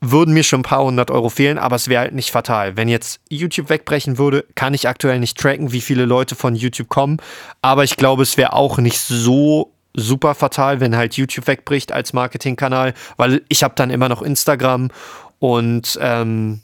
würden 0.00 0.34
mir 0.34 0.42
schon 0.42 0.60
ein 0.60 0.64
paar 0.64 0.84
hundert 0.84 1.10
Euro 1.10 1.28
fehlen, 1.28 1.58
aber 1.58 1.76
es 1.76 1.88
wäre 1.88 2.02
halt 2.02 2.14
nicht 2.14 2.30
fatal. 2.30 2.76
Wenn 2.76 2.88
jetzt 2.88 3.20
YouTube 3.28 3.68
wegbrechen 3.68 4.18
würde, 4.18 4.44
kann 4.54 4.74
ich 4.74 4.88
aktuell 4.88 5.18
nicht 5.18 5.38
tracken, 5.38 5.72
wie 5.72 5.80
viele 5.80 6.04
Leute 6.04 6.34
von 6.34 6.54
YouTube 6.54 6.88
kommen. 6.88 7.18
Aber 7.62 7.84
ich 7.84 7.96
glaube, 7.96 8.22
es 8.22 8.36
wäre 8.36 8.52
auch 8.52 8.78
nicht 8.78 8.98
so 8.98 9.72
super 9.94 10.34
fatal, 10.34 10.80
wenn 10.80 10.96
halt 10.96 11.14
YouTube 11.14 11.46
wegbricht 11.46 11.92
als 11.92 12.12
Marketingkanal, 12.12 12.94
weil 13.16 13.42
ich 13.48 13.62
habe 13.62 13.74
dann 13.74 13.90
immer 13.90 14.08
noch 14.08 14.22
Instagram 14.22 14.90
und 15.38 15.98
ähm, 16.00 16.60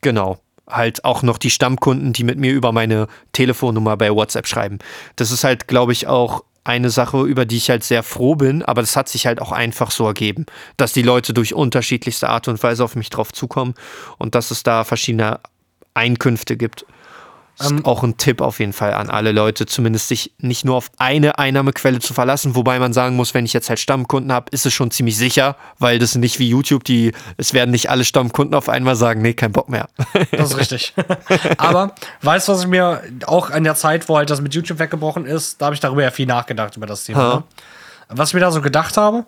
genau 0.00 0.38
halt 0.68 1.04
auch 1.04 1.22
noch 1.22 1.38
die 1.38 1.50
Stammkunden, 1.50 2.12
die 2.12 2.24
mit 2.24 2.38
mir 2.38 2.52
über 2.52 2.72
meine 2.72 3.08
Telefonnummer 3.32 3.96
bei 3.96 4.10
WhatsApp 4.10 4.46
schreiben. 4.46 4.78
Das 5.16 5.30
ist 5.30 5.44
halt, 5.44 5.68
glaube 5.68 5.92
ich, 5.92 6.06
auch 6.06 6.42
eine 6.64 6.90
Sache, 6.90 7.22
über 7.22 7.44
die 7.44 7.58
ich 7.58 7.70
halt 7.70 7.84
sehr 7.84 8.02
froh 8.02 8.36
bin, 8.36 8.62
aber 8.62 8.80
das 8.80 8.96
hat 8.96 9.08
sich 9.08 9.26
halt 9.26 9.40
auch 9.40 9.52
einfach 9.52 9.90
so 9.90 10.06
ergeben, 10.06 10.46
dass 10.78 10.94
die 10.94 11.02
Leute 11.02 11.34
durch 11.34 11.54
unterschiedlichste 11.54 12.28
Art 12.28 12.48
und 12.48 12.62
Weise 12.62 12.82
auf 12.82 12.96
mich 12.96 13.10
drauf 13.10 13.32
zukommen 13.32 13.74
und 14.18 14.34
dass 14.34 14.50
es 14.50 14.62
da 14.62 14.84
verschiedene 14.84 15.40
Einkünfte 15.92 16.56
gibt. 16.56 16.86
Ähm, 17.60 17.84
auch 17.84 18.02
ein 18.02 18.16
Tipp 18.16 18.40
auf 18.40 18.58
jeden 18.58 18.72
Fall 18.72 18.94
an 18.94 19.10
alle 19.10 19.30
Leute, 19.30 19.64
zumindest 19.66 20.08
sich 20.08 20.32
nicht 20.38 20.64
nur 20.64 20.74
auf 20.74 20.90
eine 20.98 21.38
Einnahmequelle 21.38 22.00
zu 22.00 22.12
verlassen, 22.12 22.56
wobei 22.56 22.80
man 22.80 22.92
sagen 22.92 23.14
muss, 23.14 23.32
wenn 23.32 23.44
ich 23.44 23.52
jetzt 23.52 23.68
halt 23.68 23.78
Stammkunden 23.78 24.32
habe, 24.32 24.46
ist 24.50 24.66
es 24.66 24.72
schon 24.72 24.90
ziemlich 24.90 25.16
sicher, 25.16 25.56
weil 25.78 26.00
das 26.00 26.16
nicht 26.16 26.40
wie 26.40 26.48
YouTube, 26.48 26.82
die, 26.82 27.12
es 27.36 27.54
werden 27.54 27.70
nicht 27.70 27.90
alle 27.90 28.04
Stammkunden 28.04 28.54
auf 28.54 28.68
einmal 28.68 28.96
sagen, 28.96 29.22
nee, 29.22 29.34
kein 29.34 29.52
Bock 29.52 29.68
mehr. 29.68 29.88
Das 30.32 30.50
ist 30.50 30.58
richtig. 30.58 30.94
Aber 31.58 31.94
weißt 32.22 32.48
du, 32.48 32.52
was 32.52 32.62
ich 32.62 32.66
mir 32.66 33.02
auch 33.26 33.50
in 33.50 33.62
der 33.62 33.76
Zeit, 33.76 34.08
wo 34.08 34.16
halt 34.16 34.30
das 34.30 34.40
mit 34.40 34.54
YouTube 34.54 34.78
weggebrochen 34.78 35.26
ist, 35.26 35.60
da 35.60 35.66
habe 35.66 35.74
ich 35.74 35.80
darüber 35.80 36.02
ja 36.02 36.10
viel 36.10 36.26
nachgedacht, 36.26 36.76
über 36.76 36.86
das 36.86 37.04
Thema. 37.04 37.34
Ne? 37.36 37.44
Was 38.08 38.30
ich 38.30 38.34
mir 38.34 38.40
da 38.40 38.50
so 38.50 38.60
gedacht 38.60 38.96
habe, 38.96 39.24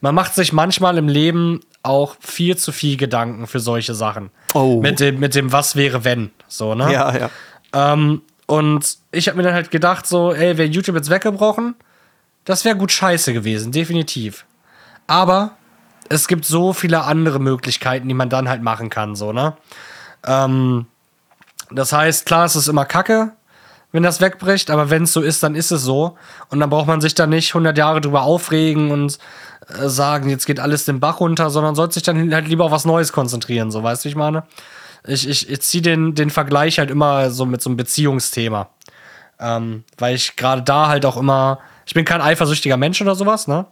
man 0.00 0.14
macht 0.14 0.34
sich 0.34 0.52
manchmal 0.52 0.98
im 0.98 1.08
Leben 1.08 1.60
auch 1.82 2.16
viel 2.20 2.56
zu 2.56 2.70
viel 2.70 2.96
Gedanken 2.96 3.46
für 3.46 3.60
solche 3.60 3.94
Sachen. 3.94 4.30
Oh. 4.54 4.80
Mit 4.80 5.00
dem, 5.00 5.18
mit 5.18 5.34
dem 5.34 5.52
Was 5.52 5.74
wäre 5.74 6.04
wenn. 6.04 6.30
So, 6.48 6.74
ne? 6.74 6.92
Ja, 6.92 7.16
ja. 7.16 7.30
Ähm, 7.72 8.22
und 8.46 8.96
ich 9.12 9.28
habe 9.28 9.36
mir 9.36 9.42
dann 9.42 9.54
halt 9.54 9.70
gedacht, 9.70 10.06
so, 10.06 10.32
ey, 10.32 10.56
wäre 10.56 10.68
YouTube 10.68 10.96
jetzt 10.96 11.10
weggebrochen, 11.10 11.76
das 12.44 12.64
wäre 12.64 12.76
gut 12.76 12.90
scheiße 12.90 13.32
gewesen, 13.34 13.72
definitiv. 13.72 14.46
Aber 15.06 15.52
es 16.08 16.28
gibt 16.28 16.46
so 16.46 16.72
viele 16.72 17.02
andere 17.02 17.38
Möglichkeiten, 17.38 18.08
die 18.08 18.14
man 18.14 18.30
dann 18.30 18.48
halt 18.48 18.62
machen 18.62 18.88
kann, 18.88 19.14
so, 19.14 19.32
ne? 19.32 19.54
Ähm, 20.26 20.86
das 21.70 21.92
heißt, 21.92 22.24
klar, 22.24 22.46
es 22.46 22.56
ist 22.56 22.68
immer 22.68 22.86
Kacke, 22.86 23.32
wenn 23.92 24.02
das 24.02 24.20
wegbricht, 24.20 24.70
aber 24.70 24.90
wenn 24.90 25.04
es 25.04 25.12
so 25.12 25.20
ist, 25.20 25.42
dann 25.42 25.54
ist 25.54 25.70
es 25.70 25.82
so. 25.82 26.16
Und 26.50 26.60
dann 26.60 26.70
braucht 26.70 26.86
man 26.86 27.00
sich 27.00 27.14
da 27.14 27.26
nicht 27.26 27.50
100 27.50 27.76
Jahre 27.76 28.00
drüber 28.00 28.22
aufregen 28.22 28.90
und 28.90 29.18
äh, 29.68 29.88
sagen, 29.88 30.28
jetzt 30.30 30.46
geht 30.46 30.60
alles 30.60 30.84
den 30.84 31.00
Bach 31.00 31.20
runter, 31.20 31.50
sondern 31.50 31.74
sollte 31.74 31.94
sich 31.94 32.02
dann 32.02 32.32
halt 32.32 32.48
lieber 32.48 32.64
auf 32.64 32.72
was 32.72 32.84
Neues 32.84 33.12
konzentrieren, 33.12 33.70
so 33.70 33.82
weißt 33.82 34.04
du, 34.04 34.08
ich 34.08 34.16
meine. 34.16 34.44
Ich, 35.06 35.28
ich, 35.28 35.48
ich 35.48 35.60
ziehe 35.62 35.82
den, 35.82 36.14
den 36.14 36.30
Vergleich 36.30 36.78
halt 36.78 36.90
immer 36.90 37.30
so 37.30 37.46
mit 37.46 37.62
so 37.62 37.70
einem 37.70 37.76
Beziehungsthema. 37.76 38.70
Ähm, 39.40 39.84
weil 39.96 40.14
ich 40.14 40.36
gerade 40.36 40.62
da 40.62 40.88
halt 40.88 41.06
auch 41.06 41.16
immer, 41.16 41.60
ich 41.86 41.94
bin 41.94 42.04
kein 42.04 42.20
eifersüchtiger 42.20 42.76
Mensch 42.76 43.00
oder 43.00 43.14
sowas, 43.14 43.46
ne? 43.46 43.66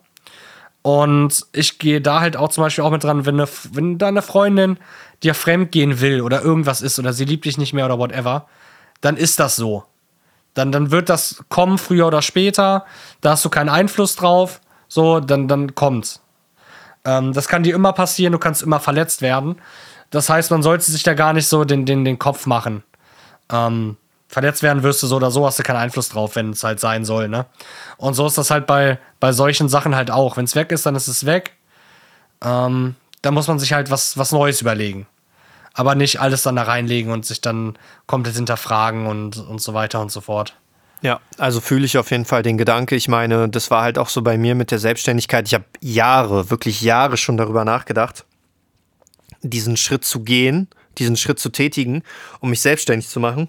Und 0.83 1.45
ich 1.53 1.81
gehe 1.81 2.01
da 2.01 2.21
halt 2.21 2.37
auch 2.37 2.51
zum 2.51 2.63
Beispiel 2.63 2.85
auch 2.85 2.93
mit 2.93 3.03
dran, 3.03 3.27
wenn, 3.27 3.41
eine, 3.41 3.49
wenn 3.73 3.99
deine 3.99 4.23
Freundin 4.23 4.79
dir 5.25 5.35
fremd 5.35 5.73
gehen 5.73 6.01
will 6.01 6.21
oder 6.21 6.43
irgendwas 6.43 6.81
ist 6.81 7.01
oder 7.01 7.13
sie 7.13 7.25
liebt 7.25 7.45
dich 7.45 7.59
nicht 7.59 7.73
mehr 7.73 7.87
oder 7.87 7.99
whatever, 7.99 8.47
dann 9.01 9.17
ist 9.17 9.41
das 9.41 9.57
so. 9.57 9.85
Dann, 10.55 10.71
dann 10.71 10.93
wird 10.93 11.09
das 11.09 11.45
kommen, 11.49 11.79
früher 11.79 12.07
oder 12.07 12.23
später. 12.23 12.87
Da 13.21 13.33
hast 13.33 13.45
du 13.45 13.51
keinen 13.51 13.69
Einfluss 13.69 14.15
drauf. 14.15 14.61
So, 14.87 15.19
dann, 15.19 15.49
dann 15.49 15.75
kommt's. 15.75 16.23
Ähm, 17.05 17.33
das 17.33 17.49
kann 17.49 17.63
dir 17.63 17.75
immer 17.75 17.93
passieren, 17.93 18.33
du 18.33 18.39
kannst 18.39 18.63
immer 18.63 18.81
verletzt 18.81 19.23
werden. 19.23 19.57
Das 20.11 20.29
heißt, 20.29 20.51
man 20.51 20.63
sollte 20.63 20.91
sich 20.91 21.03
da 21.03 21.15
gar 21.15 21.33
nicht 21.33 21.49
so 21.49 21.65
den, 21.65 21.85
den, 21.87 22.05
den 22.05 22.19
Kopf 22.19 22.47
machen. 22.47 22.83
Ähm, 23.51 23.97
verletzt 24.29 24.63
werden 24.63 24.83
wirst 24.83 25.03
du 25.03 25.07
so 25.07 25.17
oder 25.17 25.31
so, 25.31 25.47
hast 25.47 25.59
du 25.59 25.63
keinen 25.63 25.77
Einfluss 25.77 26.09
drauf, 26.09 26.37
wenn 26.37 26.51
es 26.51 26.65
halt 26.65 26.81
sein 26.81 27.05
soll, 27.05 27.29
ne? 27.29 27.47
Und 27.97 28.15
so 28.15 28.27
ist 28.27 28.39
das 28.39 28.51
halt 28.51 28.67
bei, 28.67 28.99
bei 29.21 29.33
solchen 29.33 29.69
Sachen 29.69 29.95
halt 29.95 30.11
auch. 30.11 30.37
Wenn 30.37 30.45
es 30.45 30.55
weg 30.55 30.73
ist, 30.73 30.87
dann 30.87 30.95
ist 30.95 31.09
es 31.09 31.27
weg. 31.27 31.53
Ähm, 32.43 32.97
da 33.23 33.31
muss 33.31 33.49
man 33.49 33.59
sich 33.59 33.73
halt 33.73 33.91
was, 33.91 34.17
was 34.19 34.33
Neues 34.33 34.61
überlegen. 34.61 35.07
Aber 35.75 35.95
nicht 35.95 36.21
alles 36.21 36.43
dann 36.43 36.57
da 36.57 36.63
reinlegen 36.63 37.13
und 37.13 37.27
sich 37.27 37.41
dann 37.41 37.79
komplett 38.07 38.37
hinterfragen 38.37 39.07
und, 39.07 39.37
und 39.37 39.61
so 39.61 39.75
weiter 39.75 40.01
und 40.01 40.11
so 40.11 40.21
fort. 40.21 40.55
Ja, 41.03 41.21
also 41.39 41.61
fühle 41.61 41.85
ich 41.85 41.99
auf 41.99 42.11
jeden 42.11 42.25
Fall 42.25 42.43
den 42.43 42.57
Gedanke. 42.57 42.97
Ich 42.97 43.09
meine, 43.09 43.49
das 43.49 43.71
war 43.71 43.83
halt 43.83 43.99
auch 43.99 44.09
so 44.09 44.23
bei 44.23 44.39
mir 44.39 44.55
mit 44.55 44.71
der 44.71 44.79
Selbstständigkeit. 44.79 45.47
Ich 45.47 45.55
habe 45.55 45.65
Jahre, 45.81 46.51
wirklich 46.51 46.81
Jahre 46.81 47.17
schon 47.17 47.37
darüber 47.37 47.65
nachgedacht, 47.65 48.25
diesen 49.51 49.77
Schritt 49.77 50.05
zu 50.05 50.21
gehen, 50.21 50.69
diesen 50.99 51.17
Schritt 51.17 51.39
zu 51.39 51.51
tätigen, 51.51 52.03
um 52.41 52.51
mich 52.51 52.61
selbstständig 52.61 53.09
zu 53.09 53.21
machen. 53.21 53.49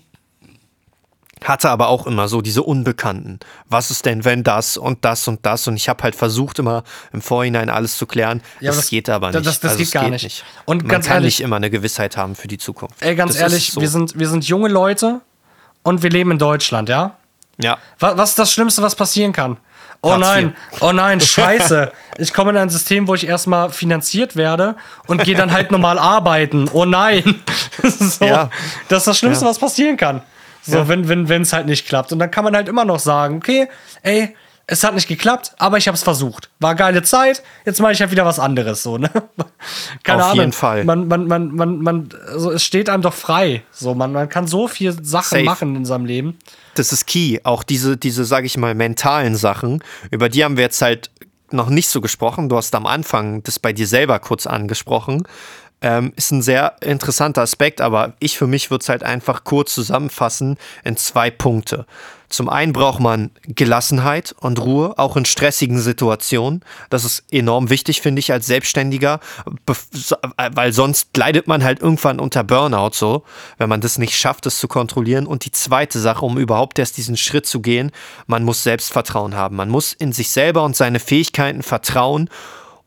Hatte 1.44 1.70
aber 1.70 1.90
auch 1.90 2.08
immer 2.08 2.28
so 2.28 2.42
diese 2.42 2.64
Unbekannten. 2.64 3.40
Was 3.70 3.92
ist 3.92 4.06
denn, 4.06 4.26
wenn 4.26 4.44
das 4.44 4.76
und 4.76 5.06
das 5.06 5.28
und 5.28 5.46
das? 5.46 5.68
Und 5.68 5.76
ich 5.76 5.88
habe 5.88 6.02
halt 6.02 6.16
versucht, 6.16 6.58
immer 6.58 6.84
im 7.14 7.22
Vorhinein 7.22 7.70
alles 7.70 7.96
zu 7.98 8.08
klären. 8.08 8.42
Ja, 8.60 8.72
das, 8.72 8.78
das, 8.78 8.90
geht 8.90 9.08
aber 9.08 9.32
nicht. 9.32 9.46
Das, 9.46 9.60
das 9.60 9.74
also 9.74 9.84
geht 9.84 9.92
gar 9.92 10.04
geht 10.06 10.14
nicht. 10.14 10.24
nicht. 10.24 10.46
Und 10.66 10.82
Man 10.82 10.90
ganz 10.90 11.06
kann 11.06 11.18
ehrlich, 11.18 11.38
nicht 11.38 11.46
immer 11.46 11.58
eine 11.58 11.70
Gewissheit 11.70 12.18
haben 12.18 12.36
für 12.36 12.48
die 12.48 12.58
Zukunft. 12.58 12.96
Ey, 13.02 13.16
ganz 13.16 13.34
das 13.34 13.42
ehrlich, 13.42 13.72
so. 13.72 13.82
wir, 13.82 13.88
sind, 13.88 14.18
wir 14.18 14.28
sind 14.28 14.48
junge 14.48 14.68
Leute 14.68 15.22
und 15.84 16.02
wir 16.02 16.10
leben 16.10 16.32
in 16.32 16.40
Deutschland, 16.40 16.90
ja? 16.90 17.18
Ja. 17.62 17.78
Was, 18.00 18.18
was 18.18 18.30
ist 18.32 18.40
das 18.40 18.52
Schlimmste, 18.52 18.82
was 18.82 18.96
passieren 18.96 19.32
kann? 19.32 19.58
Oh 20.02 20.12
Hartz 20.12 20.22
nein, 20.22 20.56
oh 20.82 20.92
nein, 20.92 21.20
scheiße. 21.22 21.92
Ich 22.18 22.34
komme 22.34 22.52
in 22.52 22.58
ein 22.58 22.70
System, 22.70 23.08
wo 23.08 23.16
ich 23.16 23.28
erstmal 23.28 23.72
finanziert 23.72 24.36
werde 24.36 24.76
und 25.08 25.24
gehe 25.24 25.36
dann 25.36 25.52
halt 25.52 25.72
normal 25.72 26.00
arbeiten. 26.00 26.70
Oh 26.72 26.86
nein. 26.86 27.44
so, 27.84 28.26
ja. 28.26 28.50
Das 28.90 29.00
ist 29.00 29.08
das 29.08 29.18
Schlimmste, 29.20 29.46
ja. 29.46 29.52
was 29.52 29.60
passieren 29.60 29.98
kann. 29.98 30.22
So, 30.62 30.78
ja. 30.78 30.88
wenn 30.88 31.08
wenn 31.08 31.30
wenn, 31.30 31.42
es 31.44 31.54
halt 31.54 31.66
nicht 31.66 31.88
klappt. 31.88 32.12
Und 32.12 32.20
dann 32.20 32.32
kann 32.32 32.44
man 32.44 32.56
halt 32.56 32.68
immer 32.68 32.86
noch 32.86 33.00
sagen, 33.00 33.38
okay, 33.38 33.70
ey, 34.04 34.36
es 34.68 34.84
hat 34.84 34.94
nicht 34.96 35.08
geklappt, 35.08 35.54
aber 35.58 35.78
ich 35.78 35.88
habe 35.88 35.96
es 35.96 36.04
versucht. 36.04 36.50
War 36.60 36.76
geile 36.76 37.02
Zeit, 37.02 37.42
jetzt 37.66 37.80
mache 37.80 37.94
ich 37.94 38.02
halt 38.02 38.12
wieder 38.12 38.26
was 38.26 38.38
anderes, 38.38 38.84
so, 38.84 38.98
ne? 38.98 39.10
Keine 40.04 40.24
Auf 40.24 40.32
Ahnung. 40.32 40.40
jeden 40.40 40.52
Fall. 40.52 40.84
Man, 40.84 41.08
man, 41.08 41.28
man, 41.28 41.56
man, 41.56 41.82
man, 41.82 42.10
also 42.28 42.52
es 42.52 42.64
steht 42.64 42.90
einem 42.90 43.02
doch 43.02 43.14
frei. 43.14 43.64
So, 43.72 43.96
man, 43.96 44.12
man 44.12 44.28
kann 44.30 44.46
so 44.46 44.68
viel 44.68 44.92
Sachen 45.04 45.30
Safe. 45.30 45.44
machen 45.44 45.76
in 45.76 45.86
seinem 45.86 46.06
Leben 46.06 46.38
das 46.78 46.94
ist 46.94 47.08
key. 47.08 47.40
Auch 47.44 47.64
diese, 47.64 47.98
diese, 47.98 48.26
sag 48.26 48.46
ich 48.46 48.58
mal, 48.58 48.76
mentalen 48.76 49.36
Sachen, 49.36 49.84
über 50.12 50.30
die 50.30 50.44
haben 50.44 50.58
wir 50.58 50.64
jetzt 50.64 50.82
halt 50.82 51.10
noch 51.52 51.70
nicht 51.70 51.90
so 51.90 52.02
gesprochen. 52.02 52.50
Du 52.50 52.58
hast 52.58 52.76
am 52.76 52.86
Anfang 52.86 53.42
das 53.44 53.60
bei 53.60 53.74
dir 53.74 53.88
selber 53.88 54.20
kurz 54.20 54.48
angesprochen. 54.48 55.24
Ähm, 55.80 56.12
ist 56.16 56.32
ein 56.32 56.42
sehr 56.42 56.76
interessanter 56.82 57.44
Aspekt, 57.44 57.82
aber 57.82 58.14
ich 58.20 58.38
für 58.38 58.48
mich 58.48 58.72
würde 58.72 58.82
es 58.82 58.90
halt 58.90 59.04
einfach 59.04 59.44
kurz 59.44 59.74
zusammenfassen 59.76 60.58
in 60.84 60.98
zwei 60.98 61.30
Punkte. 61.30 61.86
Zum 62.30 62.50
einen 62.50 62.74
braucht 62.74 63.00
man 63.00 63.32
Gelassenheit 63.44 64.36
und 64.40 64.60
Ruhe, 64.60 64.98
auch 64.98 65.16
in 65.16 65.24
stressigen 65.24 65.80
Situationen. 65.80 66.62
Das 66.90 67.06
ist 67.06 67.24
enorm 67.32 67.70
wichtig, 67.70 68.02
finde 68.02 68.20
ich, 68.20 68.34
als 68.34 68.48
Selbstständiger, 68.48 69.22
weil 70.52 70.74
sonst 70.74 71.16
leidet 71.16 71.48
man 71.48 71.64
halt 71.64 71.82
irgendwann 71.82 72.20
unter 72.20 72.44
Burnout 72.44 72.92
so, 72.94 73.24
wenn 73.58 73.70
man 73.70 73.80
das 73.80 73.98
nicht 73.98 74.16
schafft, 74.18 74.46
das 74.46 74.60
zu 74.60 74.68
kontrollieren. 74.68 75.26
Und 75.26 75.46
die 75.46 75.52
zweite 75.52 76.00
Sache, 76.00 76.26
um 76.26 76.38
überhaupt 76.38 76.80
erst 76.80 76.98
diesen 76.98 77.16
Schritt 77.16 77.46
zu 77.46 77.62
gehen, 77.62 77.92
man 78.26 78.44
muss 78.44 78.64
Selbstvertrauen 78.64 79.36
haben. 79.36 79.56
Man 79.56 79.70
muss 79.70 79.94
in 79.94 80.12
sich 80.12 80.30
selber 80.30 80.64
und 80.64 80.76
seine 80.76 81.00
Fähigkeiten 81.00 81.64
vertrauen 81.64 82.30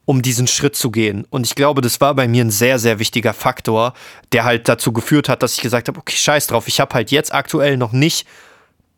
um 0.07 0.23
diesen 0.23 0.49
Schritt 0.49 0.75
zu 0.75 0.91
gehen. 0.91 1.25
Und 1.31 1.47
ich 1.47 1.55
glaube, 1.55 1.83
das 1.83 2.01
war 2.01 2.17
bei 2.17 2.27
mir 2.27 2.45
ein 2.45 2.51
sehr, 2.51 2.81
sehr 2.81 2.99
wichtiger 2.99 3.33
Faktor, 3.33 3.95
der 4.33 4.43
halt 4.43 4.69
dazu 4.69 4.93
geführt 4.93 5.29
hat, 5.29 5.45
dass 5.45 5.55
ich 5.55 5.61
gesagt 5.61 5.87
habe, 5.87 6.01
okay, 6.01 6.17
scheiß 6.17 6.49
drauf, 6.49 6.67
ich 6.67 6.81
habe 6.81 6.95
halt 6.95 7.13
jetzt 7.13 7.33
aktuell 7.33 7.77
noch 7.77 7.93
nicht 7.93 8.27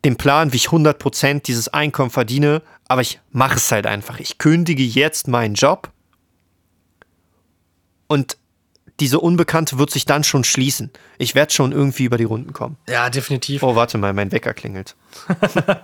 den 0.05 0.17
Plan, 0.17 0.53
wie 0.53 0.57
ich 0.57 0.69
100% 0.69 1.43
dieses 1.43 1.69
Einkommen 1.69 2.11
verdiene, 2.11 2.63
aber 2.89 3.03
ich 3.03 3.21
mache 3.31 3.57
es 3.57 3.71
halt 3.71 3.87
einfach. 3.87 4.19
Ich 4.19 4.39
kündige 4.39 4.83
jetzt 4.83 5.29
meinen 5.29 5.55
Job 5.55 5.91
und 8.09 8.37
diese 9.01 9.21
Unbekannte 9.21 9.79
wird 9.79 9.91
sich 9.91 10.05
dann 10.05 10.23
schon 10.23 10.45
schließen. 10.45 10.91
Ich 11.19 11.35
werde 11.35 11.53
schon 11.53 11.73
irgendwie 11.73 12.05
über 12.05 12.19
die 12.19 12.25
Runden 12.25 12.53
kommen. 12.53 12.77
Ja, 12.89 13.11
definitiv. 13.11 13.63
Oh, 13.63 13.75
warte 13.75 13.99
mal, 13.99 14.13
mein 14.13 14.31
Wecker 14.31 14.55
klingelt. 14.55 14.95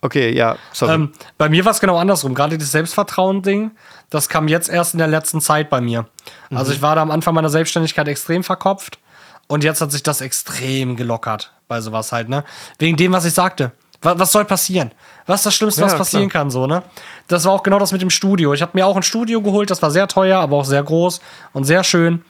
okay, 0.00 0.34
ja, 0.34 0.56
sorry. 0.72 0.94
Ähm, 0.94 1.12
bei 1.38 1.48
mir 1.48 1.64
war 1.64 1.72
es 1.72 1.80
genau 1.80 1.96
andersrum. 1.96 2.34
Gerade 2.34 2.58
das 2.58 2.72
Selbstvertrauen-Ding, 2.72 3.70
das 4.10 4.28
kam 4.28 4.48
jetzt 4.48 4.68
erst 4.68 4.94
in 4.94 4.98
der 4.98 5.06
letzten 5.06 5.40
Zeit 5.40 5.70
bei 5.70 5.80
mir. 5.80 6.06
Also 6.50 6.72
ich 6.72 6.82
war 6.82 6.96
da 6.96 7.02
am 7.02 7.10
Anfang 7.10 7.34
meiner 7.34 7.50
Selbstständigkeit 7.50 8.08
extrem 8.08 8.42
verkopft 8.42 8.98
und 9.46 9.64
jetzt 9.64 9.80
hat 9.80 9.92
sich 9.92 10.02
das 10.02 10.20
extrem 10.20 10.96
gelockert 10.96 11.55
bei 11.68 11.80
sowas 11.80 12.12
halt, 12.12 12.28
ne? 12.28 12.44
Wegen 12.78 12.96
dem, 12.96 13.12
was 13.12 13.24
ich 13.24 13.34
sagte. 13.34 13.72
Was, 14.02 14.18
was 14.18 14.32
soll 14.32 14.44
passieren? 14.44 14.92
Was 15.26 15.40
ist 15.40 15.46
das 15.46 15.54
Schlimmste, 15.54 15.82
was 15.82 15.92
Ja, 15.92 15.98
passieren 15.98 16.28
kann, 16.28 16.50
so, 16.50 16.66
ne? 16.66 16.82
Das 17.28 17.44
war 17.44 17.52
auch 17.52 17.62
genau 17.62 17.78
das 17.78 17.92
mit 17.92 18.02
dem 18.02 18.10
Studio. 18.10 18.52
Ich 18.54 18.62
habe 18.62 18.72
mir 18.74 18.86
auch 18.86 18.96
ein 18.96 19.02
Studio 19.02 19.40
geholt, 19.40 19.70
das 19.70 19.82
war 19.82 19.90
sehr 19.90 20.06
teuer, 20.06 20.38
aber 20.38 20.56
auch 20.56 20.64
sehr 20.64 20.82
groß 20.82 21.20
und 21.52 21.64
sehr 21.64 21.82
schön. 21.82 22.24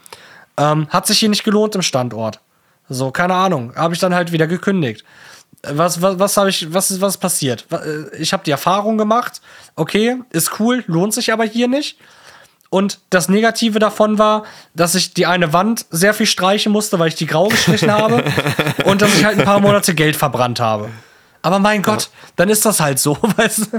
Ähm, 0.57 0.89
hat 0.91 1.07
sich 1.07 1.19
hier 1.19 1.29
nicht 1.29 1.45
gelohnt 1.45 1.75
im 1.75 1.83
Standort. 1.83 2.41
So, 2.89 3.11
keine 3.11 3.35
Ahnung. 3.35 3.75
Habe 3.75 3.95
ich 3.95 4.01
dann 4.01 4.15
halt 4.15 4.33
wieder 4.33 4.47
gekündigt. 4.47 5.05
Was, 5.63 6.01
was, 6.01 6.19
was 6.19 6.37
habe 6.37 6.51
ich, 6.51 6.73
was 6.73 6.91
ist, 6.91 7.01
was 7.01 7.19
passiert? 7.19 7.67
Äh, 7.73 8.17
Ich 8.19 8.33
habe 8.33 8.45
die 8.45 8.53
Erfahrung 8.53 8.97
gemacht, 8.97 9.41
okay, 9.75 10.17
ist 10.31 10.61
cool, 10.61 10.85
lohnt 10.87 11.13
sich 11.13 11.33
aber 11.33 11.45
hier 11.45 11.67
nicht. 11.69 11.99
Und 12.77 12.99
das 13.09 13.31
Negative 13.31 13.79
davon 13.79 14.19
war, 14.19 14.45
dass 14.75 14.95
ich 14.95 15.15
die 15.15 15.25
eine 15.25 15.55
Wand 15.55 15.87
sehr 15.91 16.13
viel 16.13 16.27
streichen 16.27 16.73
musste, 16.73 16.99
weil 16.99 17.09
ich 17.09 17.15
die 17.15 17.25
grau 17.25 17.49
gestrichen 17.49 17.91
habe. 17.91 18.23
Und 18.85 19.01
dass 19.01 19.17
ich 19.17 19.25
halt 19.25 19.39
ein 19.39 19.47
paar 19.47 19.61
Monate 19.61 19.95
Geld 19.95 20.15
verbrannt 20.15 20.61
habe. 20.61 20.91
Aber 21.41 21.59
mein 21.59 21.81
Gott, 21.83 22.11
dann 22.37 22.51
ist 22.51 22.67
das 22.67 22.79
halt 22.81 22.99
so. 22.99 23.17
Weißt? 23.37 23.71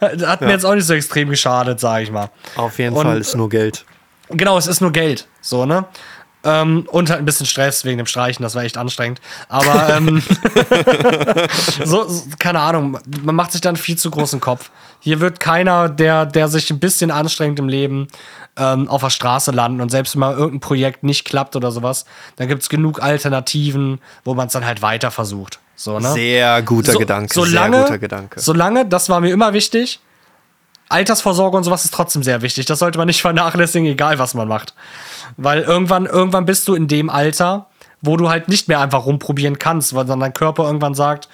Hat 0.00 0.40
mir 0.40 0.46
Ja. 0.46 0.52
jetzt 0.54 0.64
auch 0.64 0.74
nicht 0.74 0.86
so 0.86 0.94
extrem 0.94 1.28
geschadet, 1.28 1.80
sage 1.80 2.04
ich 2.04 2.10
mal. 2.10 2.30
Auf 2.56 2.78
jeden 2.78 2.96
und- 2.96 3.04
Fall 3.04 3.20
ist 3.20 3.34
nur 3.36 3.50
Geld. 3.50 3.84
Genau, 4.30 4.56
es 4.56 4.66
ist 4.66 4.80
nur 4.80 4.90
Geld. 4.90 5.28
So, 5.42 5.66
ne? 5.66 5.84
Ähm, 6.48 6.86
und 6.92 7.10
halt 7.10 7.18
ein 7.18 7.24
bisschen 7.24 7.44
Stress 7.46 7.84
wegen 7.84 7.98
dem 7.98 8.06
Streichen, 8.06 8.42
das 8.44 8.54
war 8.54 8.62
echt 8.62 8.76
anstrengend. 8.78 9.20
Aber 9.48 9.96
ähm, 9.96 10.22
so, 11.84 12.08
so, 12.08 12.22
keine 12.38 12.60
Ahnung, 12.60 12.98
man 13.22 13.34
macht 13.34 13.52
sich 13.52 13.60
dann 13.60 13.74
viel 13.76 13.96
zu 13.96 14.10
großen 14.10 14.40
Kopf. 14.40 14.70
Hier 15.00 15.20
wird 15.20 15.40
keiner, 15.40 15.88
der, 15.88 16.24
der 16.26 16.48
sich 16.48 16.70
ein 16.70 16.78
bisschen 16.78 17.10
anstrengt 17.10 17.58
im 17.58 17.68
Leben, 17.68 18.08
ähm, 18.56 18.88
auf 18.88 19.02
der 19.02 19.10
Straße 19.10 19.50
landen 19.50 19.80
und 19.80 19.90
selbst 19.90 20.14
wenn 20.14 20.20
mal 20.20 20.32
irgendein 20.34 20.60
Projekt 20.60 21.02
nicht 21.02 21.24
klappt 21.24 21.56
oder 21.56 21.70
sowas, 21.72 22.06
dann 22.36 22.48
gibt 22.48 22.62
es 22.62 22.68
genug 22.68 23.02
Alternativen, 23.02 24.00
wo 24.24 24.34
man 24.34 24.46
es 24.46 24.52
dann 24.52 24.64
halt 24.64 24.82
weiter 24.82 25.10
versucht. 25.10 25.58
So, 25.74 25.98
ne? 25.98 26.12
Sehr 26.12 26.62
guter 26.62 26.92
So- 26.92 26.98
Gedanke. 26.98 27.34
Solange, 27.34 27.76
sehr 27.76 27.84
guter 27.84 27.98
Gedanke. 27.98 28.40
Solange, 28.40 28.86
das 28.86 29.08
war 29.10 29.20
mir 29.20 29.30
immer 29.30 29.52
wichtig, 29.52 30.00
Altersvorsorge 30.88 31.56
und 31.56 31.64
sowas 31.64 31.84
ist 31.84 31.94
trotzdem 31.94 32.22
sehr 32.22 32.42
wichtig. 32.42 32.66
Das 32.66 32.78
sollte 32.78 32.98
man 32.98 33.06
nicht 33.06 33.22
vernachlässigen, 33.22 33.88
egal 33.88 34.18
was 34.18 34.34
man 34.34 34.48
macht. 34.48 34.74
Weil 35.36 35.62
irgendwann, 35.62 36.06
irgendwann 36.06 36.46
bist 36.46 36.68
du 36.68 36.74
in 36.74 36.88
dem 36.88 37.10
Alter, 37.10 37.66
wo 38.00 38.16
du 38.16 38.28
halt 38.28 38.48
nicht 38.48 38.68
mehr 38.68 38.80
einfach 38.80 39.06
rumprobieren 39.06 39.58
kannst, 39.58 39.94
weil 39.94 40.04
dann 40.04 40.20
dein 40.20 40.34
Körper 40.34 40.64
irgendwann 40.64 40.94
sagt, 40.94 41.28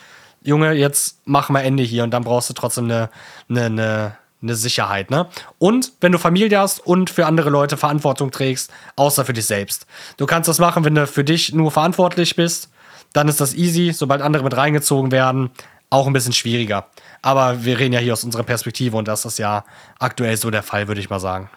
Junge, 0.45 0.73
jetzt 0.73 1.19
mach 1.25 1.49
mal 1.51 1.61
Ende 1.61 1.83
hier 1.83 2.03
und 2.03 2.11
dann 2.11 2.25
brauchst 2.25 2.51
du 2.51 2.55
trotzdem 2.55 2.85
eine, 2.85 3.11
eine, 3.49 3.67
eine, 3.67 4.17
eine 4.43 4.55
Sicherheit, 4.57 5.11
ne? 5.11 5.29
Und 5.59 5.93
wenn 6.01 6.11
du 6.11 6.19
Familie 6.19 6.59
hast 6.59 6.85
und 6.85 7.11
für 7.11 7.27
andere 7.27 7.49
Leute 7.49 7.77
Verantwortung 7.77 8.33
trägst, 8.33 8.73
außer 8.97 9.25
für 9.25 9.33
dich 9.33 9.47
selbst. 9.47 9.87
Du 10.17 10.27
kannst 10.27 10.49
das 10.49 10.59
machen, 10.59 10.85
wenn 10.85 10.97
du 10.97 11.07
für 11.07 11.23
dich 11.23 11.53
nur 11.53 11.71
verantwortlich 11.71 12.35
bist, 12.35 12.71
dann 13.13 13.29
ist 13.29 13.41
das 13.41 13.55
easy. 13.55 13.93
Sobald 13.93 14.21
andere 14.21 14.43
mit 14.43 14.57
reingezogen 14.57 15.13
werden, 15.13 15.51
auch 15.91 16.09
ein 16.09 16.13
bisschen 16.13 16.33
schwieriger. 16.33 16.87
Aber 17.23 17.65
wir 17.65 17.79
reden 17.79 17.95
ja 17.95 18.01
hier 18.01 18.13
aus 18.13 18.25
unserer 18.25 18.43
Perspektive 18.43 18.97
und 18.97 19.07
das 19.09 19.25
ist 19.25 19.39
ja 19.39 19.65
aktuell 19.99 20.37
so 20.37 20.51
der 20.51 20.63
Fall, 20.63 20.89
würde 20.89 21.01
ich 21.01 21.09
mal 21.09 21.21
sagen. 21.21 21.49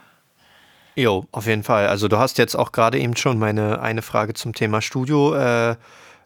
Jo, 0.96 1.26
auf 1.32 1.48
jeden 1.48 1.64
Fall. 1.64 1.88
Also 1.88 2.08
du 2.08 2.18
hast 2.18 2.38
jetzt 2.38 2.56
auch 2.56 2.72
gerade 2.72 3.00
eben 3.00 3.18
schon 3.18 3.38
meine 3.38 3.82
eine 3.82 4.02
Frage 4.02 4.34
zum 4.34 4.54
Thema 4.54 4.82
Studio 4.82 5.36
äh, 5.36 5.76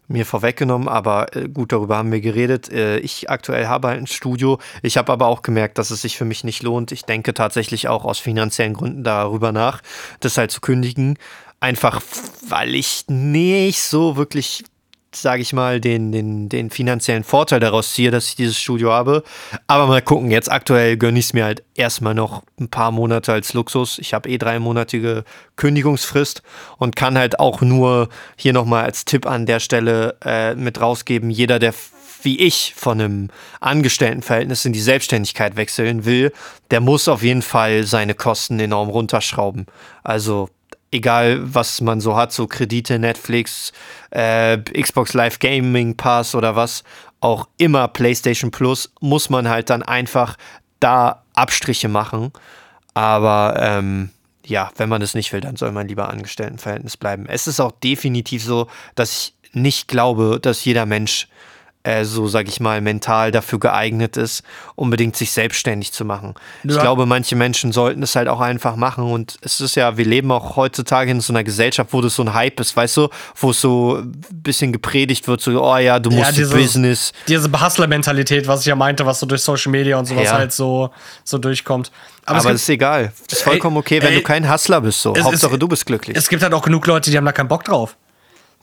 mir 0.06 0.26
vorweggenommen, 0.26 0.88
aber 0.88 1.34
äh, 1.34 1.48
gut, 1.48 1.72
darüber 1.72 1.96
haben 1.96 2.12
wir 2.12 2.20
geredet. 2.20 2.70
Äh, 2.70 2.98
ich 2.98 3.30
aktuell 3.30 3.66
habe 3.66 3.88
halt 3.88 4.00
ein 4.00 4.06
Studio. 4.06 4.58
Ich 4.82 4.96
habe 4.96 5.12
aber 5.12 5.26
auch 5.26 5.42
gemerkt, 5.42 5.78
dass 5.78 5.90
es 5.90 6.02
sich 6.02 6.16
für 6.16 6.24
mich 6.24 6.44
nicht 6.44 6.62
lohnt. 6.62 6.92
Ich 6.92 7.04
denke 7.04 7.34
tatsächlich 7.34 7.88
auch 7.88 8.04
aus 8.04 8.18
finanziellen 8.18 8.74
Gründen 8.74 9.02
darüber 9.02 9.52
nach, 9.52 9.80
das 10.20 10.36
halt 10.36 10.50
zu 10.50 10.60
kündigen. 10.60 11.16
Einfach, 11.60 12.00
weil 12.48 12.74
ich 12.74 13.04
nicht 13.08 13.82
so 13.82 14.16
wirklich 14.16 14.64
sage 15.12 15.42
ich 15.42 15.52
mal, 15.52 15.80
den, 15.80 16.12
den, 16.12 16.48
den 16.48 16.70
finanziellen 16.70 17.24
Vorteil 17.24 17.60
daraus 17.60 17.92
ziehe, 17.92 18.10
dass 18.10 18.28
ich 18.28 18.36
dieses 18.36 18.58
Studio 18.58 18.92
habe. 18.92 19.24
Aber 19.66 19.86
mal 19.86 20.02
gucken, 20.02 20.30
jetzt 20.30 20.50
aktuell 20.50 20.96
gönne 20.96 21.18
ich 21.18 21.26
es 21.26 21.32
mir 21.32 21.44
halt 21.44 21.64
erstmal 21.74 22.14
noch 22.14 22.42
ein 22.60 22.68
paar 22.68 22.92
Monate 22.92 23.32
als 23.32 23.52
Luxus. 23.52 23.98
Ich 23.98 24.14
habe 24.14 24.28
eh 24.28 24.38
dreimonatige 24.38 25.24
Kündigungsfrist 25.56 26.42
und 26.78 26.94
kann 26.94 27.18
halt 27.18 27.40
auch 27.40 27.60
nur 27.60 28.08
hier 28.36 28.52
nochmal 28.52 28.84
als 28.84 29.04
Tipp 29.04 29.26
an 29.26 29.46
der 29.46 29.60
Stelle 29.60 30.16
äh, 30.24 30.54
mit 30.54 30.80
rausgeben, 30.80 31.30
jeder, 31.30 31.58
der 31.58 31.74
wie 32.22 32.38
ich 32.38 32.74
von 32.76 33.00
einem 33.00 33.28
Angestelltenverhältnis 33.60 34.66
in 34.66 34.74
die 34.74 34.80
Selbstständigkeit 34.80 35.56
wechseln 35.56 36.04
will, 36.04 36.32
der 36.70 36.80
muss 36.80 37.08
auf 37.08 37.22
jeden 37.22 37.40
Fall 37.40 37.84
seine 37.84 38.14
Kosten 38.14 38.60
enorm 38.60 38.90
runterschrauben. 38.90 39.64
Also 40.02 40.50
egal 40.90 41.38
was 41.42 41.80
man 41.80 42.00
so 42.00 42.16
hat, 42.16 42.32
so 42.32 42.46
Kredite, 42.46 42.98
Netflix, 42.98 43.72
äh, 44.10 44.58
Xbox 44.58 45.14
Live 45.14 45.38
Gaming 45.38 45.96
Pass 45.96 46.34
oder 46.34 46.56
was, 46.56 46.84
auch 47.20 47.48
immer 47.58 47.88
PlayStation 47.88 48.50
Plus, 48.50 48.92
muss 49.00 49.30
man 49.30 49.48
halt 49.48 49.70
dann 49.70 49.82
einfach 49.82 50.36
da 50.80 51.22
Abstriche 51.34 51.88
machen. 51.88 52.32
Aber 52.94 53.56
ähm, 53.58 54.10
ja, 54.44 54.70
wenn 54.76 54.88
man 54.88 55.00
das 55.00 55.14
nicht 55.14 55.32
will, 55.32 55.40
dann 55.40 55.56
soll 55.56 55.70
man 55.72 55.86
lieber 55.86 56.08
Angestelltenverhältnis 56.08 56.96
bleiben. 56.96 57.26
Es 57.26 57.46
ist 57.46 57.60
auch 57.60 57.72
definitiv 57.72 58.42
so, 58.42 58.66
dass 58.94 59.12
ich 59.12 59.34
nicht 59.52 59.88
glaube, 59.88 60.38
dass 60.40 60.64
jeder 60.64 60.86
Mensch 60.86 61.28
äh, 61.82 62.04
so, 62.04 62.28
sag 62.28 62.46
ich 62.46 62.60
mal, 62.60 62.80
mental 62.82 63.30
dafür 63.30 63.58
geeignet 63.58 64.18
ist, 64.18 64.42
unbedingt 64.76 65.16
sich 65.16 65.32
selbstständig 65.32 65.92
zu 65.92 66.04
machen. 66.04 66.34
Ich 66.62 66.74
Ja. 66.74 66.82
glaube, 66.82 67.06
manche 67.06 67.36
Menschen 67.36 67.72
sollten 67.72 68.02
es 68.02 68.14
halt 68.16 68.28
auch 68.28 68.40
einfach 68.40 68.76
machen 68.76 69.04
und 69.10 69.38
es 69.40 69.60
ist 69.62 69.76
ja, 69.76 69.96
wir 69.96 70.04
leben 70.04 70.30
auch 70.30 70.56
heutzutage 70.56 71.10
in 71.10 71.20
so 71.22 71.32
einer 71.32 71.42
Gesellschaft, 71.42 71.94
wo 71.94 72.02
das 72.02 72.14
so 72.16 72.22
ein 72.22 72.34
Hype 72.34 72.60
ist, 72.60 72.76
weißt 72.76 72.98
du, 72.98 73.08
wo 73.36 73.50
es 73.52 73.60
so 73.62 73.96
ein 73.96 74.12
bisschen 74.30 74.72
gepredigt 74.72 75.26
wird, 75.26 75.40
so, 75.40 75.62
oh 75.62 75.76
ja, 75.78 75.98
du 75.98 76.10
musst 76.10 76.36
dieses- 76.36 76.52
Business. 76.52 77.12
Diese 77.28 77.50
Hustler-Mentalität, 77.50 78.46
was 78.46 78.60
ich 78.60 78.66
ja 78.66 78.76
meinte, 78.76 79.06
was 79.06 79.18
so 79.20 79.24
durch 79.26 79.40
Social 79.42 79.72
Media 79.72 79.98
und 79.98 80.04
sowas 80.04 80.24
Ja. 80.26 80.32
halt 80.34 80.52
so, 80.52 80.90
so 81.24 81.38
durchkommt. 81.38 81.90
Aber, 82.26 82.36
es 82.38 82.44
es 82.44 82.48
gibt- 82.50 82.60
ist 82.60 82.68
egal. 82.68 83.12
Es 83.26 83.38
ist 83.38 83.42
vollkommen 83.42 83.78
okay, 83.78 84.02
wenn 84.02 84.10
ey, 84.12 84.16
du 84.16 84.22
kein 84.22 84.52
Hustler 84.52 84.82
bist, 84.82 85.00
so. 85.00 85.14
es 85.14 85.24
Hauptsache, 85.24 85.54
ist- 85.54 85.62
du 85.62 85.66
bist 85.68 85.86
glücklich. 85.86 86.14
Es 86.16 86.28
gibt 86.28 86.42
halt 86.42 86.52
auch 86.52 86.62
genug 86.62 86.86
Leute, 86.86 87.10
die 87.10 87.16
haben 87.16 87.24
da 87.24 87.32
keinen 87.32 87.48
Bock 87.48 87.64
drauf. 87.64 87.96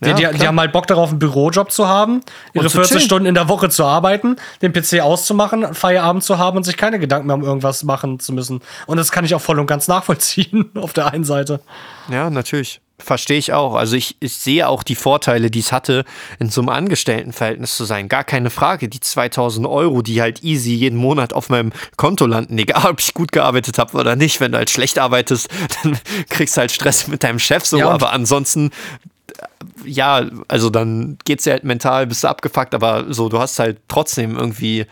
Die, 0.04 0.10
Ja, 0.10 0.32
die, 0.32 0.38
die 0.40 0.48
haben 0.48 0.60
halt 0.60 0.72
Bock 0.74 0.86
darauf, 0.86 1.10
einen 1.10 1.18
Bürojob 1.20 1.72
zu 1.72 1.88
haben, 1.88 2.22
ihre 2.54 2.66
zu 2.66 2.78
40 2.78 2.90
chillen. 2.90 3.02
Stunden 3.06 3.26
in 3.26 3.34
der 3.36 3.48
Woche 3.50 3.70
zu 3.70 3.84
arbeiten, 3.84 4.36
den 4.62 4.72
PC 4.74 5.00
auszumachen, 5.02 5.74
Feierabend 5.74 6.24
zu 6.24 6.38
haben 6.38 6.58
und 6.58 6.64
sich 6.64 6.78
keine 6.78 7.00
Gedanken 7.00 7.28
mehr 7.28 7.36
um 7.36 7.44
irgendwas 7.44 7.84
machen 7.84 8.20
zu 8.20 8.32
müssen. 8.34 8.62
Und 8.86 8.98
das 8.98 9.12
kann 9.12 9.26
ich 9.26 9.34
auch 9.34 9.42
voll 9.42 9.60
und 9.60 9.66
ganz 9.66 9.88
nachvollziehen 9.88 10.70
auf 10.76 10.94
der 10.94 11.08
einen 11.14 11.24
Seite. 11.24 11.62
Ja, 12.10 12.30
natürlich. 12.30 12.80
Verstehe 13.00 13.38
ich 13.38 13.54
auch. 13.54 13.76
Also 13.76 13.96
ich, 13.96 14.18
ich 14.22 14.34
sehe 14.38 14.68
auch 14.68 14.82
die 14.82 14.96
Vorteile, 14.96 15.52
die 15.52 15.60
es 15.60 15.72
hatte, 15.72 16.04
in 16.40 16.50
so 16.50 16.62
einem 16.62 16.70
Angestelltenverhältnis 16.70 17.76
zu 17.78 17.86
sein. 17.86 18.08
Gar 18.10 18.24
keine 18.24 18.50
Frage. 18.50 18.90
Die 18.90 19.00
2000 19.00 19.68
Euro, 19.68 20.02
die 20.02 20.20
halt 20.20 20.44
easy 20.44 20.74
jeden 20.74 20.98
Monat 20.98 21.32
auf 21.32 21.50
meinem 21.50 21.72
Konto 21.96 22.26
landen, 22.26 22.58
egal 22.58 22.90
ob 22.90 23.00
ich 23.00 23.14
gut 23.14 23.32
gearbeitet 23.32 23.78
habe 23.78 23.96
oder 23.98 24.16
nicht. 24.16 24.40
Wenn 24.40 24.52
du 24.52 24.58
halt 24.58 24.72
schlecht 24.72 24.98
arbeitest, 24.98 25.48
dann 25.84 25.98
kriegst 26.30 26.58
du 26.58 26.62
halt 26.62 26.72
Stress 26.72 27.08
mit 27.08 27.24
deinem 27.24 27.38
Chef 27.40 27.66
so. 27.66 27.78
Ja, 27.78 27.86
und- 27.88 27.94
aber 27.94 28.14
ansonsten, 28.14 28.72
ja, 29.88 30.26
also 30.48 30.70
dann 30.70 31.18
geht's 31.26 31.46
dir 31.46 31.52
halt 31.52 31.64
mental, 31.64 32.08
bist 32.08 32.24
du 32.24 32.28
abgefuckt, 32.28 32.76
aber 32.76 33.06
so, 33.14 33.30
du 33.30 33.40
hast 33.40 33.58
halt 33.60 33.80
trotzdem 33.88 34.38
irgendwie 34.38 34.86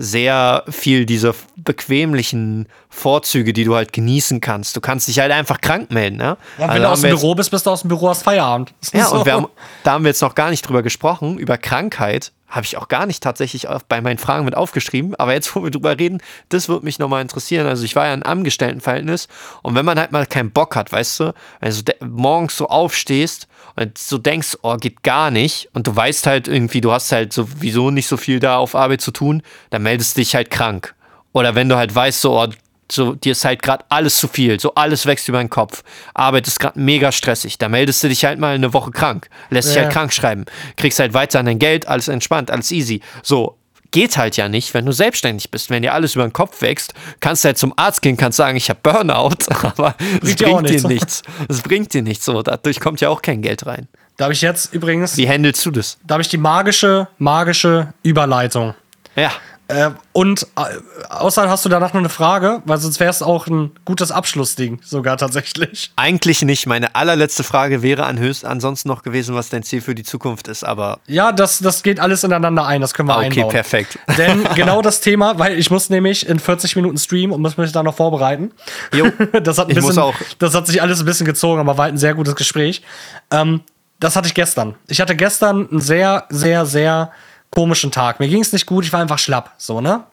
sehr 0.00 0.62
viel 0.68 1.06
dieser 1.06 1.34
bequemlichen 1.56 2.68
Vorzüge, 2.88 3.52
die 3.52 3.64
du 3.64 3.74
halt 3.74 3.92
genießen 3.92 4.40
kannst. 4.40 4.76
Du 4.76 4.80
kannst 4.80 5.08
dich 5.08 5.18
halt 5.18 5.32
einfach 5.32 5.60
krank 5.60 5.90
melden, 5.90 6.16
ne? 6.18 6.36
Ja, 6.56 6.64
wenn 6.64 6.70
Also 6.70 6.82
du 6.82 6.88
aus 6.90 7.00
dem 7.00 7.10
Büro 7.10 7.34
bist, 7.34 7.50
bist 7.50 7.66
du 7.66 7.70
aus 7.70 7.80
dem 7.82 7.88
Büro, 7.88 8.08
hast 8.08 8.22
Feierabend. 8.22 8.72
Ja, 8.92 9.06
so. 9.08 9.16
und 9.16 9.26
wir 9.26 9.32
haben, 9.32 9.46
da 9.82 9.92
haben 9.92 10.04
wir 10.04 10.10
jetzt 10.10 10.22
noch 10.22 10.36
gar 10.36 10.50
nicht 10.50 10.62
drüber 10.62 10.82
gesprochen. 10.82 11.38
Über 11.38 11.58
Krankheit 11.58 12.32
habe 12.48 12.64
ich 12.64 12.76
auch 12.76 12.88
gar 12.88 13.06
nicht 13.06 13.22
tatsächlich 13.22 13.66
bei 13.88 14.00
meinen 14.00 14.18
Fragen 14.18 14.44
mit 14.44 14.56
aufgeschrieben. 14.56 15.14
Aber 15.16 15.34
jetzt, 15.34 15.54
wo 15.54 15.62
wir 15.62 15.70
drüber 15.70 15.98
reden, 15.98 16.22
das 16.48 16.68
würde 16.68 16.84
mich 16.84 16.98
nochmal 16.98 17.22
interessieren. 17.22 17.66
Also 17.66 17.84
ich 17.84 17.94
war 17.94 18.06
ja 18.06 18.14
in 18.14 18.22
einem 18.22 18.38
Angestelltenverhältnis 18.38 19.28
und 19.62 19.74
wenn 19.74 19.84
man 19.84 19.98
halt 19.98 20.12
mal 20.12 20.26
keinen 20.26 20.50
Bock 20.50 20.74
hat, 20.76 20.90
weißt 20.90 21.20
du, 21.20 21.34
also 21.60 21.82
de- 21.82 21.96
morgens 22.04 22.56
so 22.56 22.68
aufstehst 22.68 23.48
und 23.76 23.98
so 23.98 24.18
denkst, 24.18 24.58
oh, 24.62 24.76
geht 24.76 25.02
gar 25.02 25.30
nicht 25.30 25.68
und 25.74 25.86
du 25.86 25.94
weißt 25.94 26.26
halt 26.26 26.48
irgendwie, 26.48 26.80
du 26.80 26.90
hast 26.92 27.12
halt 27.12 27.32
sowieso 27.32 27.90
nicht 27.90 28.08
so 28.08 28.16
viel 28.16 28.40
da 28.40 28.56
auf 28.56 28.74
Arbeit 28.74 29.02
zu 29.02 29.10
tun, 29.10 29.42
dann 29.70 29.82
meldest 29.82 30.16
du 30.16 30.20
dich 30.20 30.34
halt 30.34 30.50
krank. 30.50 30.94
Oder 31.32 31.54
wenn 31.54 31.68
du 31.68 31.76
halt 31.76 31.94
weißt, 31.94 32.20
so, 32.20 32.40
oh, 32.40 32.46
so, 32.90 33.14
dir 33.14 33.32
ist 33.32 33.44
halt 33.44 33.62
gerade 33.62 33.84
alles 33.88 34.16
zu 34.16 34.28
viel, 34.28 34.58
so 34.58 34.74
alles 34.74 35.04
wächst 35.06 35.28
über 35.28 35.38
den 35.38 35.50
Kopf. 35.50 35.82
Arbeit 36.14 36.46
ist 36.48 36.58
gerade 36.58 36.78
mega 36.80 37.12
stressig. 37.12 37.58
Da 37.58 37.68
meldest 37.68 38.02
du 38.02 38.08
dich 38.08 38.24
halt 38.24 38.38
mal 38.38 38.54
eine 38.54 38.72
Woche 38.72 38.90
krank, 38.90 39.28
lässt 39.50 39.68
dich 39.68 39.76
Ja. 39.76 39.82
halt 39.82 39.92
krank 39.92 40.12
schreiben, 40.12 40.44
kriegst 40.76 40.98
halt 40.98 41.12
weiter 41.14 41.40
an 41.40 41.46
dein 41.46 41.58
Geld, 41.58 41.86
alles 41.88 42.08
entspannt, 42.08 42.50
alles 42.50 42.70
easy. 42.72 43.00
So, 43.22 43.58
geht 43.90 44.16
halt 44.16 44.36
ja 44.36 44.48
nicht, 44.48 44.74
wenn 44.74 44.84
du 44.86 44.92
selbstständig 44.92 45.50
bist. 45.50 45.70
Wenn 45.70 45.82
dir 45.82 45.94
alles 45.94 46.14
über 46.14 46.26
den 46.26 46.32
Kopf 46.32 46.60
wächst, 46.62 46.94
kannst 47.20 47.44
du 47.44 47.48
halt 47.48 47.58
zum 47.58 47.72
Arzt 47.76 48.02
gehen, 48.02 48.16
kannst 48.16 48.36
sagen, 48.36 48.56
ich 48.56 48.68
habe 48.70 48.80
Burnout, 48.82 49.36
aber 49.62 49.94
es 50.22 50.36
bringt, 50.36 50.38
bringt 50.62 50.68
dir 50.70 50.88
nichts. 50.88 51.22
Es 51.48 51.62
bringt 51.62 51.92
dir 51.94 52.02
nichts 52.02 52.24
so. 52.24 52.42
Dadurch 52.42 52.80
kommt 52.80 53.00
ja 53.00 53.08
auch 53.08 53.22
kein 53.22 53.42
Geld 53.42 53.66
rein. 53.66 53.88
Da 54.16 54.24
habe 54.24 54.34
ich 54.34 54.40
jetzt 54.42 54.74
übrigens. 54.74 55.16
Wie 55.16 55.28
handelst 55.28 55.64
du 55.64 55.70
das? 55.70 55.96
Da 56.04 56.14
habe 56.14 56.22
ich 56.22 56.28
die 56.28 56.38
magische, 56.38 57.06
magische 57.18 57.92
Überleitung. 58.02 58.74
Ja. 59.14 59.30
Äh, 59.68 59.90
und 60.12 60.46
äh, 60.56 60.62
außer 61.10 61.48
hast 61.50 61.66
du 61.66 61.68
danach 61.68 61.92
noch 61.92 62.00
eine 62.00 62.08
Frage, 62.08 62.62
weil 62.64 62.78
sonst 62.78 63.00
wäre 63.00 63.10
es 63.10 63.20
auch 63.20 63.46
ein 63.46 63.72
gutes 63.84 64.10
Abschlussding, 64.10 64.80
sogar 64.82 65.18
tatsächlich. 65.18 65.92
Eigentlich 65.96 66.40
nicht. 66.40 66.66
Meine 66.66 66.94
allerletzte 66.94 67.44
Frage 67.44 67.82
wäre 67.82 68.06
an 68.06 68.18
höchst 68.18 68.46
ansonsten 68.46 68.88
noch 68.88 69.02
gewesen, 69.02 69.34
was 69.34 69.50
dein 69.50 69.62
Ziel 69.62 69.82
für 69.82 69.94
die 69.94 70.04
Zukunft 70.04 70.48
ist, 70.48 70.64
aber. 70.64 71.00
Ja, 71.06 71.32
das, 71.32 71.58
das 71.58 71.82
geht 71.82 72.00
alles 72.00 72.24
ineinander 72.24 72.66
ein, 72.66 72.80
das 72.80 72.94
können 72.94 73.08
wir 73.08 73.16
okay, 73.16 73.26
einbauen. 73.26 73.44
Okay, 73.44 73.52
perfekt. 73.52 73.98
Denn 74.16 74.42
genau 74.54 74.80
das 74.80 75.02
Thema, 75.02 75.38
weil 75.38 75.58
ich 75.58 75.70
muss 75.70 75.90
nämlich 75.90 76.26
in 76.26 76.38
40 76.38 76.74
Minuten 76.76 76.96
streamen 76.96 77.34
und 77.34 77.42
muss 77.42 77.58
mich 77.58 77.70
da 77.70 77.82
noch 77.82 77.94
vorbereiten. 77.94 78.52
Jo, 78.94 79.08
das 79.42 79.58
hat 79.58 79.66
ein 79.66 79.70
ich 79.70 79.76
bisschen, 79.76 79.96
muss 79.96 79.98
auch. 79.98 80.14
Das 80.38 80.54
hat 80.54 80.66
sich 80.66 80.80
alles 80.80 81.00
ein 81.00 81.04
bisschen 81.04 81.26
gezogen, 81.26 81.60
aber 81.60 81.76
war 81.76 81.84
halt 81.84 81.94
ein 81.94 81.98
sehr 81.98 82.14
gutes 82.14 82.36
Gespräch. 82.36 82.82
Ähm, 83.30 83.60
das 84.00 84.16
hatte 84.16 84.28
ich 84.28 84.34
gestern. 84.34 84.76
Ich 84.86 85.00
hatte 85.02 85.14
gestern 85.14 85.68
einen 85.68 85.80
sehr, 85.80 86.24
sehr, 86.30 86.64
sehr 86.64 87.12
komischen 87.50 87.90
Tag. 87.90 88.20
Mir 88.20 88.28
ging 88.28 88.42
es 88.42 88.52
nicht 88.52 88.66
gut, 88.66 88.84
ich 88.84 88.92
war 88.92 89.00
einfach 89.00 89.18
schlapp, 89.18 89.52
so, 89.58 89.80
ne? 89.80 90.04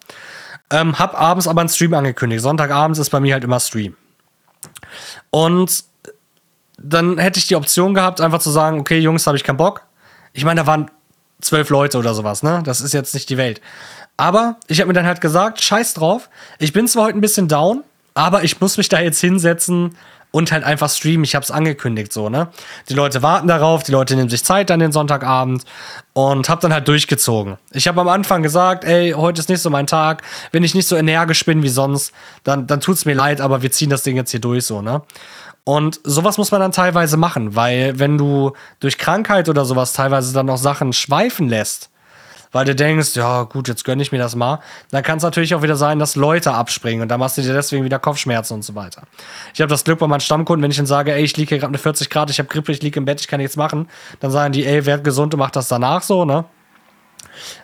Ähm, 0.71 0.97
hab 0.97 1.19
abends 1.19 1.47
aber 1.47 1.61
einen 1.61 1.69
Stream 1.69 1.93
angekündigt. 1.93 2.41
Sonntagabends 2.41 2.97
ist 2.97 3.09
bei 3.09 3.19
mir 3.19 3.33
halt 3.33 3.43
immer 3.43 3.59
Stream. 3.59 3.95
Und 5.29 5.83
dann 6.77 7.17
hätte 7.17 7.39
ich 7.39 7.47
die 7.47 7.55
Option 7.55 7.93
gehabt, 7.93 8.19
einfach 8.19 8.39
zu 8.39 8.49
sagen, 8.49 8.79
okay, 8.79 8.99
Jungs, 8.99 9.27
habe 9.27 9.37
ich 9.37 9.43
keinen 9.43 9.57
Bock. 9.57 9.83
Ich 10.33 10.43
meine, 10.43 10.61
da 10.61 10.67
waren 10.67 10.89
zwölf 11.41 11.69
Leute 11.69 11.97
oder 11.97 12.13
sowas, 12.13 12.43
ne? 12.43 12.61
Das 12.63 12.81
ist 12.81 12.93
jetzt 12.93 13.13
nicht 13.13 13.29
die 13.29 13.37
Welt. 13.37 13.61
Aber 14.17 14.57
ich 14.67 14.79
habe 14.79 14.87
mir 14.87 14.93
dann 14.93 15.05
halt 15.05 15.21
gesagt, 15.21 15.61
scheiß 15.61 15.93
drauf. 15.93 16.29
Ich 16.59 16.73
bin 16.73 16.87
zwar 16.87 17.05
heute 17.05 17.17
ein 17.17 17.21
bisschen 17.21 17.47
down, 17.47 17.83
aber 18.13 18.43
ich 18.43 18.59
muss 18.59 18.77
mich 18.77 18.89
da 18.89 18.99
jetzt 18.99 19.19
hinsetzen 19.19 19.97
und 20.35 20.51
halt 20.51 20.65
einfach 20.65 20.89
streamen. 20.89 21.23
Ich 21.23 21.33
habe 21.33 21.43
es 21.43 21.49
angekündigt 21.49 22.11
so, 22.11 22.27
ne? 22.27 22.49
Die 22.89 22.93
Leute 22.93 23.23
warten 23.23 23.47
darauf, 23.47 23.83
die 23.83 23.93
Leute 23.93 24.17
nehmen 24.17 24.27
sich 24.27 24.43
Zeit 24.43 24.69
dann 24.69 24.81
den 24.81 24.91
Sonntagabend 24.91 25.63
und 26.11 26.49
habe 26.49 26.59
dann 26.59 26.73
halt 26.73 26.89
durchgezogen. 26.89 27.55
Ich 27.71 27.87
habe 27.87 28.01
am 28.01 28.09
Anfang 28.09 28.43
gesagt, 28.43 28.83
ey, 28.83 29.11
heute 29.11 29.39
ist 29.39 29.47
nicht 29.47 29.61
so 29.61 29.69
mein 29.69 29.87
Tag. 29.87 30.23
Wenn 30.51 30.65
ich 30.65 30.75
nicht 30.75 30.89
so 30.89 30.97
energisch 30.97 31.45
bin 31.45 31.63
wie 31.63 31.69
sonst, 31.69 32.11
dann, 32.43 32.67
dann 32.67 32.81
tut's 32.81 33.05
mir 33.05 33.13
leid, 33.13 33.39
aber 33.39 33.61
wir 33.61 33.71
ziehen 33.71 33.89
das 33.89 34.03
Ding 34.03 34.17
jetzt 34.17 34.31
hier 34.31 34.41
durch 34.41 34.65
so, 34.65 34.81
ne? 34.81 35.03
Und 35.63 36.01
sowas 36.03 36.37
muss 36.37 36.51
man 36.51 36.59
dann 36.59 36.73
teilweise 36.73 37.15
machen, 37.15 37.55
weil 37.55 37.97
wenn 37.97 38.17
du 38.17 38.51
durch 38.81 38.97
Krankheit 38.97 39.47
oder 39.47 39.63
sowas 39.63 39.93
teilweise 39.93 40.33
dann 40.33 40.47
noch 40.47 40.57
Sachen 40.57 40.91
schweifen 40.91 41.47
lässt, 41.47 41.89
weil 42.55 42.63
du 42.63 42.73
denkst, 42.73 43.17
ja 43.17 43.43
gut, 43.43 43.67
jetzt 43.67 43.83
gönne 43.83 44.01
ich 44.01 44.13
mir 44.13 44.17
das 44.17 44.33
mal, 44.33 44.61
dann 44.89 45.03
kann 45.03 45.17
es 45.17 45.23
natürlich 45.23 45.53
auch 45.55 45.61
wieder 45.61 45.75
sein, 45.75 45.99
dass 45.99 46.15
Leute 46.15 46.53
abspringen 46.53 47.01
und 47.01 47.09
dann 47.09 47.19
machst 47.19 47.37
du 47.37 47.41
dir 47.41 47.51
deswegen 47.51 47.83
wieder 47.83 47.99
Kopfschmerzen 47.99 48.53
und 48.53 48.63
so 48.63 48.75
weiter. 48.75 49.01
Ich 49.53 49.59
habe 49.59 49.69
das 49.69 49.83
Glück 49.83 49.99
bei 49.99 50.07
meinen 50.07 50.21
Stammkunden, 50.21 50.63
wenn 50.63 50.71
ich 50.71 50.77
ihnen 50.77 50.87
sage, 50.87 51.11
ey, 51.11 51.21
ich 51.21 51.35
liege 51.35 51.49
hier 51.49 51.57
gerade 51.57 51.73
mit 51.73 51.81
40 51.81 52.09
Grad, 52.09 52.29
ich 52.29 52.39
habe 52.39 52.47
Grippe, 52.47 52.71
ich 52.71 52.81
liege 52.81 52.97
im 52.97 53.03
Bett, 53.03 53.19
ich 53.19 53.27
kann 53.27 53.41
nichts 53.41 53.57
machen, 53.57 53.89
dann 54.21 54.31
sagen 54.31 54.53
die, 54.53 54.65
ey, 54.65 54.85
werd 54.85 55.03
gesund 55.03 55.33
und 55.33 55.39
mach 55.41 55.51
das 55.51 55.67
danach 55.67 56.01
so, 56.01 56.23
ne? 56.23 56.45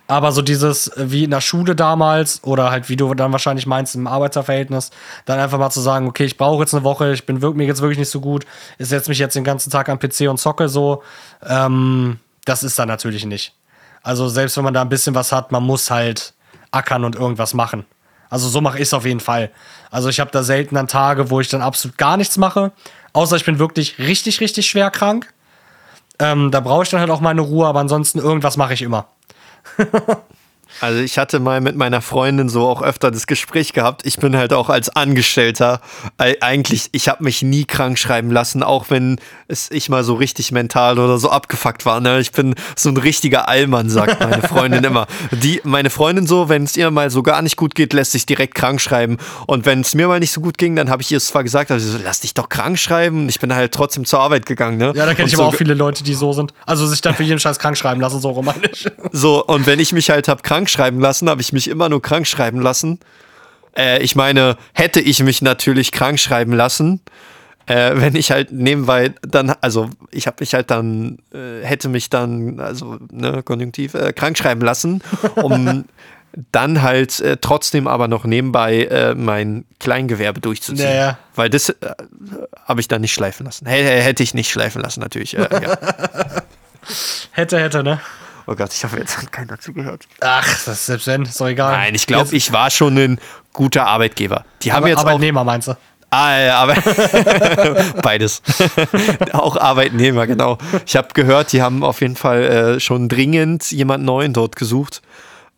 Aber 0.08 0.34
so 0.34 0.42
dieses, 0.42 0.92
wie 0.98 1.24
in 1.24 1.32
der 1.32 1.40
Schule 1.40 1.74
damals 1.74 2.44
oder 2.44 2.70
halt, 2.70 2.90
wie 2.90 2.98
du 2.98 3.14
dann 3.14 3.32
wahrscheinlich 3.32 3.68
meinst, 3.68 3.96
im 3.96 4.08
Arbeiterverhältnis, 4.08 4.92
dann 5.24 5.40
einfach 5.40 5.58
mal 5.58 5.70
zu 5.70 5.80
sagen, 5.80 6.06
okay, 6.10 6.26
ich 6.26 6.36
brauche 6.36 6.64
jetzt 6.64 6.74
eine 6.74 6.84
Woche, 6.84 7.14
ich 7.14 7.26
bin 7.26 7.40
mir 7.40 7.66
jetzt 7.66 7.80
wirklich 7.80 8.00
nicht 8.00 8.12
so 8.12 8.20
gut, 8.20 8.46
ich 8.78 8.90
setze 8.90 9.10
mich 9.10 9.20
jetzt 9.20 9.38
den 9.38 9.46
ganzen 9.46 9.70
Tag 9.70 9.88
am 9.88 10.00
PC 10.00 10.28
und 10.30 10.38
zocke 10.38 10.68
so, 10.68 11.02
ähm, 11.48 12.20
das 12.44 12.64
ist 12.64 12.78
dann 12.78 12.90
natürlich 12.90 13.26
nicht. 13.26 13.54
Also 14.04 14.28
selbst 14.30 14.58
wenn 14.58 14.64
man 14.64 14.74
da 14.74 14.82
ein 14.82 14.90
bisschen 14.90 15.16
was 15.16 15.32
hat, 15.32 15.52
man 15.52 15.64
muss 15.64 15.92
halt 15.92 16.34
ackern 16.72 17.06
und 17.06 17.16
irgendwas 17.16 17.54
machen. 17.54 17.86
Also 18.30 18.48
so 18.48 18.62
mache 18.62 18.78
ich 18.78 18.84
es 18.84 18.94
auf 18.94 19.06
jeden 19.06 19.20
Fall. 19.20 19.52
Also 19.92 20.10
ich 20.10 20.20
habe 20.20 20.32
da 20.32 20.42
selten 20.42 20.76
dann 20.76 20.88
Tage, 20.88 21.30
wo 21.30 21.40
ich 21.42 21.50
dann 21.50 21.62
absolut 21.62 21.98
gar 21.98 22.18
nichts 22.18 22.38
mache, 22.38 22.72
außer 23.14 23.36
ich 23.36 23.46
bin 23.46 23.60
wirklich 23.60 24.00
richtig, 24.00 24.40
richtig 24.40 24.70
schwer 24.70 24.90
krank. 24.90 25.34
Ähm, 26.18 26.50
da 26.50 26.62
brauche 26.62 26.84
ich 26.84 26.90
dann 26.90 27.02
halt 27.02 27.10
auch 27.10 27.20
meine 27.20 27.42
Ruhe, 27.42 27.68
aber 27.68 27.80
ansonsten 27.82 28.20
irgendwas 28.20 28.56
mache 28.56 28.74
ich 28.74 28.82
immer. 28.82 29.08
Also 30.80 31.00
ich 31.00 31.18
hatte 31.18 31.40
mal 31.40 31.62
mit 31.62 31.76
meiner 31.76 32.02
Freundin 32.02 32.50
so 32.50 32.68
auch 32.68 32.82
öfter 32.82 33.12
das 33.12 33.28
Gespräch 33.28 33.74
gehabt. 33.74 34.06
Ich 34.06 34.18
bin 34.18 34.36
halt 34.36 34.54
auch 34.54 34.70
als 34.70 34.90
Angestellter 34.90 35.82
eigentlich, 36.18 36.90
ich 36.92 37.10
habe 37.10 37.24
mich 37.24 37.42
nie 37.42 37.66
krank 37.66 37.98
schreiben 37.98 38.32
lassen, 38.32 38.64
auch 38.64 38.90
wenn 38.90 39.20
es 39.48 39.70
ich 39.72 39.90
mal 39.90 40.04
so 40.04 40.16
richtig 40.16 40.52
mental 40.52 41.00
oder 41.00 41.18
so 41.18 41.30
abgefuckt 41.30 41.86
war. 41.86 42.00
Ne? 42.00 42.20
Ich 42.20 42.32
bin 42.32 42.56
so 42.76 42.90
ein 42.90 42.98
richtiger 42.98 43.48
Allmann, 43.48 43.90
sagt 43.90 44.20
meine 44.22 44.42
Freundin 44.42 44.84
immer. 44.84 45.08
Die, 45.32 45.62
meine 45.64 45.90
Freundin 45.90 46.28
so, 46.28 46.50
wenn 46.50 46.64
es 46.64 46.78
ihr 46.78 46.92
mal 46.92 47.10
so 47.10 47.24
gar 47.24 47.42
nicht 47.42 47.58
gut 47.58 47.76
geht, 47.76 47.94
lässt 47.94 48.14
sich 48.14 48.26
direkt 48.26 48.56
krank 48.56 48.82
schreiben. 48.82 49.18
Und 49.48 49.66
wenn 49.66 49.82
es 49.82 49.94
mir 49.94 50.08
mal 50.08 50.20
nicht 50.20 50.32
so 50.32 50.42
gut 50.42 50.58
ging, 50.58 50.76
dann 50.76 50.90
habe 50.90 51.02
ich 51.02 51.12
ihr 51.12 51.20
zwar 51.20 51.44
gesagt, 51.44 51.72
also 51.72 51.98
so, 51.98 52.00
lass 52.04 52.22
dich 52.22 52.34
doch 52.34 52.50
krank 52.50 52.80
schreiben. 52.80 53.30
Ich 53.30 53.40
bin 53.40 53.54
halt 53.54 53.74
trotzdem 53.74 54.06
zur 54.06 54.20
Arbeit 54.20 54.46
gegangen. 54.46 54.78
Ne? 54.78 54.94
Ja, 54.96 55.06
da 55.06 55.14
kenne 55.14 55.28
ich 55.28 55.36
so 55.36 55.42
aber 55.42 55.50
auch 55.50 55.56
viele 55.56 55.74
Leute, 55.74 56.04
die 56.04 56.14
so 56.14 56.34
sind. 56.34 56.54
Also 56.66 56.88
sich 56.88 57.02
dann 57.02 57.16
für 57.16 57.24
jeden 57.24 57.40
Scheiß 57.40 57.60
krank 57.60 57.78
schreiben 57.78 58.02
lassen, 58.02 58.20
so 58.20 58.30
romantisch. 58.30 58.86
So, 59.12 59.46
und 59.46 59.66
wenn 59.66 59.80
ich 59.80 59.92
mich 59.94 60.10
halt 60.10 60.28
habe 60.28 60.42
krank 60.42 60.61
schreiben 60.70 61.00
lassen, 61.00 61.30
habe 61.30 61.42
ich 61.42 61.54
mich 61.54 61.68
immer 61.68 61.90
nur 61.90 62.02
krank 62.02 62.28
schreiben 62.28 62.62
lassen. 62.62 63.00
Äh, 63.76 64.02
ich 64.04 64.16
meine, 64.16 64.58
hätte 64.74 65.00
ich 65.00 65.24
mich 65.24 65.42
natürlich 65.42 65.92
krank 65.92 66.20
schreiben 66.20 66.54
lassen, 66.54 67.02
äh, 67.68 67.92
wenn 67.96 68.16
ich 68.16 68.32
halt 68.32 68.52
nebenbei 68.52 69.14
dann, 69.22 69.52
also 69.62 69.90
ich 70.12 70.28
habe 70.28 70.38
mich 70.40 70.54
halt 70.54 70.72
dann, 70.72 71.20
äh, 71.34 71.66
hätte 71.66 71.90
mich 71.90 72.10
dann, 72.10 72.60
also 72.60 72.98
ne, 73.12 73.44
konjunktiv, 73.44 73.94
äh, 73.94 74.14
krank 74.14 74.38
schreiben 74.38 74.62
lassen, 74.62 75.02
um 75.36 75.86
dann 76.52 76.82
halt 76.82 77.20
äh, 77.20 77.38
trotzdem 77.40 77.88
aber 77.88 78.08
noch 78.08 78.26
nebenbei 78.26 78.86
äh, 78.86 79.16
mein 79.16 79.66
Kleingewerbe 79.80 80.40
durchzuziehen. 80.40 80.88
Naja. 80.88 81.18
Weil 81.36 81.50
das 81.50 81.76
habe 82.66 82.82
ich 82.82 82.88
dann 82.88 83.02
nicht 83.02 83.14
schleifen 83.14 83.46
lassen. 83.46 83.68
H 83.68 83.72
hätte 83.72 84.24
ich 84.24 84.34
nicht 84.34 84.50
schleifen 84.50 84.82
lassen, 84.82 85.02
natürlich. 85.02 85.34
Ja. 85.34 85.48
hätte, 87.32 87.60
hätte, 87.60 87.84
ne? 87.84 88.00
Oh 88.48 88.56
Gott, 88.56 88.74
ich 88.74 88.84
hoffe, 88.84 88.98
jetzt 88.98 89.18
hat 89.18 89.32
keiner 89.32 89.60
zugehört. 89.60 90.08
Ach, 90.20 90.48
das 90.48 90.68
ist 90.68 90.86
selbst 90.86 91.08
wenn, 91.08 91.24
ist 91.24 91.40
doch 91.40 91.48
egal. 91.48 91.72
Nein, 91.72 91.96
ich 91.96 92.08
glaube, 92.08 92.36
ich 92.36 92.52
war 92.52 92.70
schon 92.70 92.98
ein 92.98 93.20
guter 93.54 93.86
Arbeitgeber. 93.86 94.46
Die 94.62 94.72
haben 94.72 94.80
Aber, 94.80 94.90
jetzt 94.90 95.00
Arbeitnehmer, 95.00 95.44
meinst 95.44 95.68
du? 95.68 95.78
Ah, 96.10 96.38
ja, 96.38 96.58
aber 96.58 96.76
beides. 98.02 98.42
auch 99.32 99.56
Arbeitnehmer, 99.56 100.28
genau. 100.28 100.58
Ich 100.86 100.98
habe 100.98 101.08
gehört, 101.14 101.54
die 101.54 101.62
haben 101.62 101.84
auf 101.86 102.02
jeden 102.02 102.18
Fall 102.18 102.44
äh, 102.44 102.80
schon 102.82 103.08
dringend 103.08 103.72
jemand 103.72 104.04
Neuen 104.04 104.34
dort 104.34 104.58
gesucht. 104.58 105.02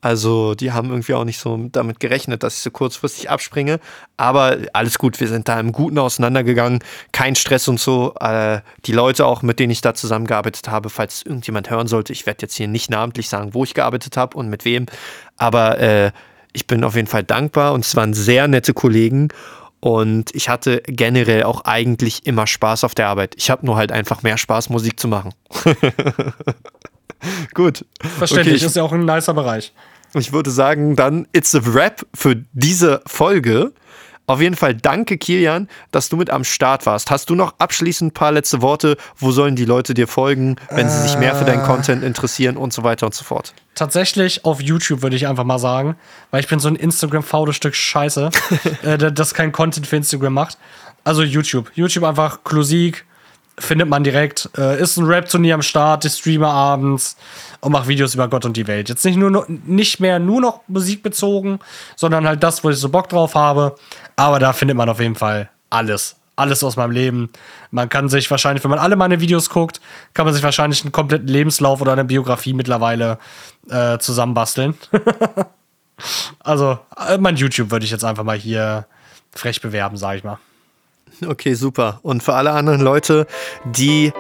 Also 0.03 0.53
die 0.53 0.73
haben 0.73 0.89
irgendwie 0.89 1.13
auch 1.13 1.23
nicht 1.23 1.39
so 1.39 1.57
damit 1.71 2.01
gerechnet, 2.01 2.43
dass 2.43 2.55
ich 2.55 2.61
so 2.61 2.71
kurzfristig 2.71 3.29
abspringe. 3.29 3.79
Aber 4.17 4.57
alles 4.73 4.99
gut, 4.99 5.21
wir 5.21 5.29
sind 5.29 5.47
da 5.47 5.57
im 5.57 5.71
Guten 5.71 5.97
auseinandergegangen. 5.97 6.79
Kein 7.13 7.35
Stress 7.35 7.69
und 7.69 7.79
so. 7.79 8.13
Äh, 8.19 8.59
die 8.85 8.91
Leute 8.91 9.25
auch, 9.25 9.43
mit 9.43 9.59
denen 9.59 9.71
ich 9.71 9.79
da 9.79 9.93
zusammengearbeitet 9.93 10.67
habe, 10.67 10.89
falls 10.89 11.23
irgendjemand 11.23 11.69
hören 11.69 11.87
sollte, 11.87 12.11
ich 12.11 12.25
werde 12.25 12.41
jetzt 12.41 12.55
hier 12.55 12.67
nicht 12.67 12.89
namentlich 12.89 13.29
sagen, 13.29 13.53
wo 13.53 13.63
ich 13.63 13.73
gearbeitet 13.73 14.17
habe 14.17 14.35
und 14.35 14.49
mit 14.49 14.65
wem. 14.65 14.87
Aber 15.37 15.79
äh, 15.79 16.11
ich 16.51 16.67
bin 16.67 16.83
auf 16.83 16.95
jeden 16.95 17.07
Fall 17.07 17.23
dankbar 17.23 17.71
und 17.71 17.85
es 17.85 17.95
waren 17.95 18.13
sehr 18.13 18.49
nette 18.49 18.73
Kollegen. 18.73 19.29
Und 19.79 20.35
ich 20.35 20.49
hatte 20.49 20.81
generell 20.85 21.43
auch 21.43 21.63
eigentlich 21.63 22.25
immer 22.25 22.45
Spaß 22.45 22.83
auf 22.83 22.93
der 22.93 23.07
Arbeit. 23.07 23.35
Ich 23.37 23.49
habe 23.49 23.65
nur 23.65 23.77
halt 23.77 23.93
einfach 23.93 24.21
mehr 24.21 24.37
Spaß, 24.37 24.69
Musik 24.69 24.99
zu 24.99 25.07
machen. 25.07 25.33
Gut. 27.53 27.85
Verständlich, 28.01 28.57
okay, 28.57 28.65
ist 28.65 28.75
ja 28.75 28.83
auch 28.83 28.91
ein 28.91 29.05
nicer 29.05 29.33
Bereich. 29.33 29.71
Ich 30.15 30.31
würde 30.31 30.51
sagen, 30.51 30.95
dann 30.95 31.27
it's 31.33 31.55
a 31.55 31.61
wrap 31.63 32.05
für 32.13 32.35
diese 32.53 33.01
Folge. 33.07 33.73
Auf 34.25 34.39
jeden 34.39 34.55
Fall 34.55 34.73
danke, 34.73 35.17
Kilian, 35.17 35.67
dass 35.91 36.07
du 36.07 36.15
mit 36.15 36.29
am 36.29 36.45
Start 36.45 36.85
warst. 36.85 37.11
Hast 37.11 37.29
du 37.29 37.35
noch 37.35 37.55
abschließend 37.57 38.11
ein 38.11 38.13
paar 38.13 38.31
letzte 38.31 38.61
Worte? 38.61 38.95
Wo 39.17 39.31
sollen 39.31 39.57
die 39.57 39.65
Leute 39.65 39.93
dir 39.93 40.07
folgen, 40.07 40.55
wenn 40.69 40.89
sie 40.89 41.01
sich 41.01 41.17
mehr 41.17 41.35
für 41.35 41.43
deinen 41.43 41.63
Content 41.63 42.03
interessieren 42.03 42.55
und 42.55 42.71
so 42.71 42.83
weiter 42.83 43.05
und 43.05 43.13
so 43.13 43.25
fort? 43.25 43.53
Tatsächlich 43.75 44.45
auf 44.45 44.61
YouTube 44.61 45.01
würde 45.01 45.17
ich 45.17 45.27
einfach 45.27 45.43
mal 45.43 45.59
sagen, 45.59 45.97
weil 46.31 46.39
ich 46.39 46.47
bin 46.47 46.59
so 46.59 46.69
ein 46.69 46.77
Instagram-faules 46.77 47.55
Stück 47.55 47.75
Scheiße, 47.75 48.29
äh, 48.83 49.11
das 49.11 49.33
kein 49.33 49.51
Content 49.51 49.87
für 49.87 49.97
Instagram 49.97 50.33
macht. 50.33 50.57
Also 51.03 51.21
YouTube. 51.23 51.71
YouTube 51.75 52.05
einfach 52.05 52.45
Klusik, 52.45 53.05
findet 53.57 53.87
man 53.87 54.03
direkt. 54.03 54.49
Äh, 54.57 54.81
ist 54.81 54.97
ein 54.97 55.05
Rap-Turnier 55.05 55.55
am 55.55 55.61
Start, 55.61 56.05
ich 56.05 56.13
streame 56.13 56.47
abends 56.47 57.17
und 57.61 57.71
mache 57.71 57.87
Videos 57.87 58.15
über 58.15 58.27
Gott 58.27 58.45
und 58.45 58.57
die 58.57 58.67
Welt. 58.67 58.89
Jetzt 58.89 59.05
nicht, 59.05 59.17
nur 59.17 59.45
nicht 59.47 59.99
mehr 59.99 60.19
nur 60.19 60.41
noch 60.41 60.61
musikbezogen, 60.67 61.59
sondern 61.95 62.27
halt 62.27 62.43
das, 62.43 62.63
wo 62.63 62.69
ich 62.69 62.77
so 62.77 62.89
Bock 62.89 63.09
drauf 63.09 63.35
habe. 63.35 63.75
Aber 64.15 64.39
da 64.39 64.53
findet 64.53 64.77
man 64.77 64.89
auf 64.89 64.99
jeden 64.99 65.15
Fall 65.15 65.49
alles. 65.69 66.15
Alles 66.35 66.63
aus 66.63 66.77
meinem 66.77 66.91
Leben. 66.91 67.29
Man 67.69 67.89
kann 67.89 68.09
sich 68.09 68.29
wahrscheinlich, 68.31 68.63
wenn 68.63 68.71
man 68.71 68.79
alle 68.79 68.95
meine 68.95 69.19
Videos 69.19 69.49
guckt, 69.49 69.79
kann 70.15 70.25
man 70.25 70.33
sich 70.33 70.43
wahrscheinlich 70.43 70.81
einen 70.81 70.91
kompletten 70.91 71.27
Lebenslauf 71.27 71.79
oder 71.79 71.93
eine 71.93 72.05
Biografie 72.05 72.53
mittlerweile 72.53 73.19
äh, 73.69 73.99
zusammenbasteln. 73.99 74.73
also, 76.39 76.79
äh, 77.07 77.19
mein 77.19 77.35
YouTube 77.35 77.69
würde 77.69 77.85
ich 77.85 77.91
jetzt 77.91 78.03
einfach 78.03 78.23
mal 78.23 78.37
hier 78.37 78.87
frech 79.31 79.61
bewerben, 79.61 79.95
sag 79.95 80.17
ich 80.17 80.23
mal. 80.23 80.39
Okay, 81.27 81.53
super. 81.53 81.99
Und 82.03 82.23
für 82.23 82.33
alle 82.33 82.51
anderen 82.51 82.81
Leute, 82.81 83.27
die 83.65 84.11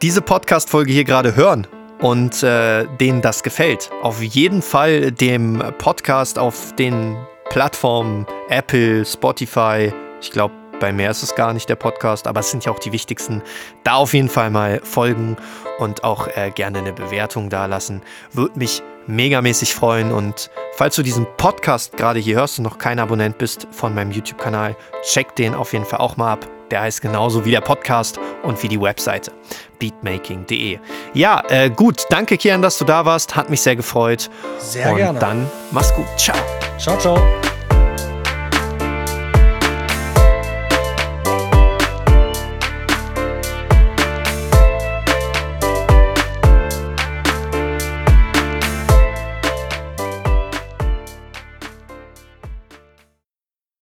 diese 0.00 0.22
Podcast-Folge 0.22 0.92
hier 0.92 1.04
gerade 1.04 1.36
hören 1.36 1.66
und 2.00 2.42
äh, 2.42 2.86
denen 3.00 3.22
das 3.22 3.42
gefällt, 3.42 3.90
auf 4.02 4.22
jeden 4.22 4.62
Fall 4.62 5.12
dem 5.12 5.62
Podcast 5.78 6.38
auf 6.38 6.74
den 6.76 7.16
Plattformen 7.50 8.26
Apple, 8.48 9.04
Spotify, 9.04 9.92
ich 10.20 10.30
glaube, 10.30 10.54
bei 10.82 10.92
mehr 10.92 11.12
ist 11.12 11.22
es 11.22 11.36
gar 11.36 11.52
nicht 11.52 11.68
der 11.68 11.76
Podcast, 11.76 12.26
aber 12.26 12.40
es 12.40 12.50
sind 12.50 12.64
ja 12.64 12.72
auch 12.72 12.80
die 12.80 12.90
wichtigsten. 12.90 13.40
Da 13.84 13.94
auf 13.94 14.14
jeden 14.14 14.28
Fall 14.28 14.50
mal 14.50 14.80
folgen 14.82 15.36
und 15.78 16.02
auch 16.02 16.26
äh, 16.26 16.50
gerne 16.50 16.80
eine 16.80 16.92
Bewertung 16.92 17.50
da 17.50 17.66
lassen. 17.66 18.02
Würde 18.32 18.58
mich 18.58 18.82
megamäßig 19.06 19.74
freuen. 19.74 20.10
Und 20.10 20.50
falls 20.74 20.96
du 20.96 21.04
diesen 21.04 21.28
Podcast 21.36 21.96
gerade 21.96 22.18
hier 22.18 22.34
hörst 22.34 22.58
und 22.58 22.64
noch 22.64 22.78
kein 22.78 22.98
Abonnent 22.98 23.38
bist 23.38 23.68
von 23.70 23.94
meinem 23.94 24.10
YouTube-Kanal, 24.10 24.74
check 25.04 25.36
den 25.36 25.54
auf 25.54 25.72
jeden 25.72 25.84
Fall 25.84 26.00
auch 26.00 26.16
mal 26.16 26.32
ab. 26.32 26.48
Der 26.72 26.80
heißt 26.80 27.00
genauso 27.00 27.44
wie 27.44 27.52
der 27.52 27.60
Podcast 27.60 28.18
und 28.42 28.60
wie 28.64 28.68
die 28.68 28.80
Webseite 28.80 29.30
beatmaking.de. 29.78 30.80
Ja, 31.14 31.44
äh, 31.48 31.70
gut. 31.70 32.06
Danke, 32.10 32.36
Kian, 32.36 32.60
dass 32.60 32.76
du 32.78 32.84
da 32.84 33.04
warst. 33.04 33.36
Hat 33.36 33.50
mich 33.50 33.60
sehr 33.60 33.76
gefreut. 33.76 34.30
Sehr 34.58 34.90
und 34.90 34.96
gerne. 34.96 35.18
dann 35.20 35.48
mach's 35.70 35.94
gut. 35.94 36.06
Ciao. 36.16 36.36
Ciao, 36.76 36.98
ciao. 36.98 37.51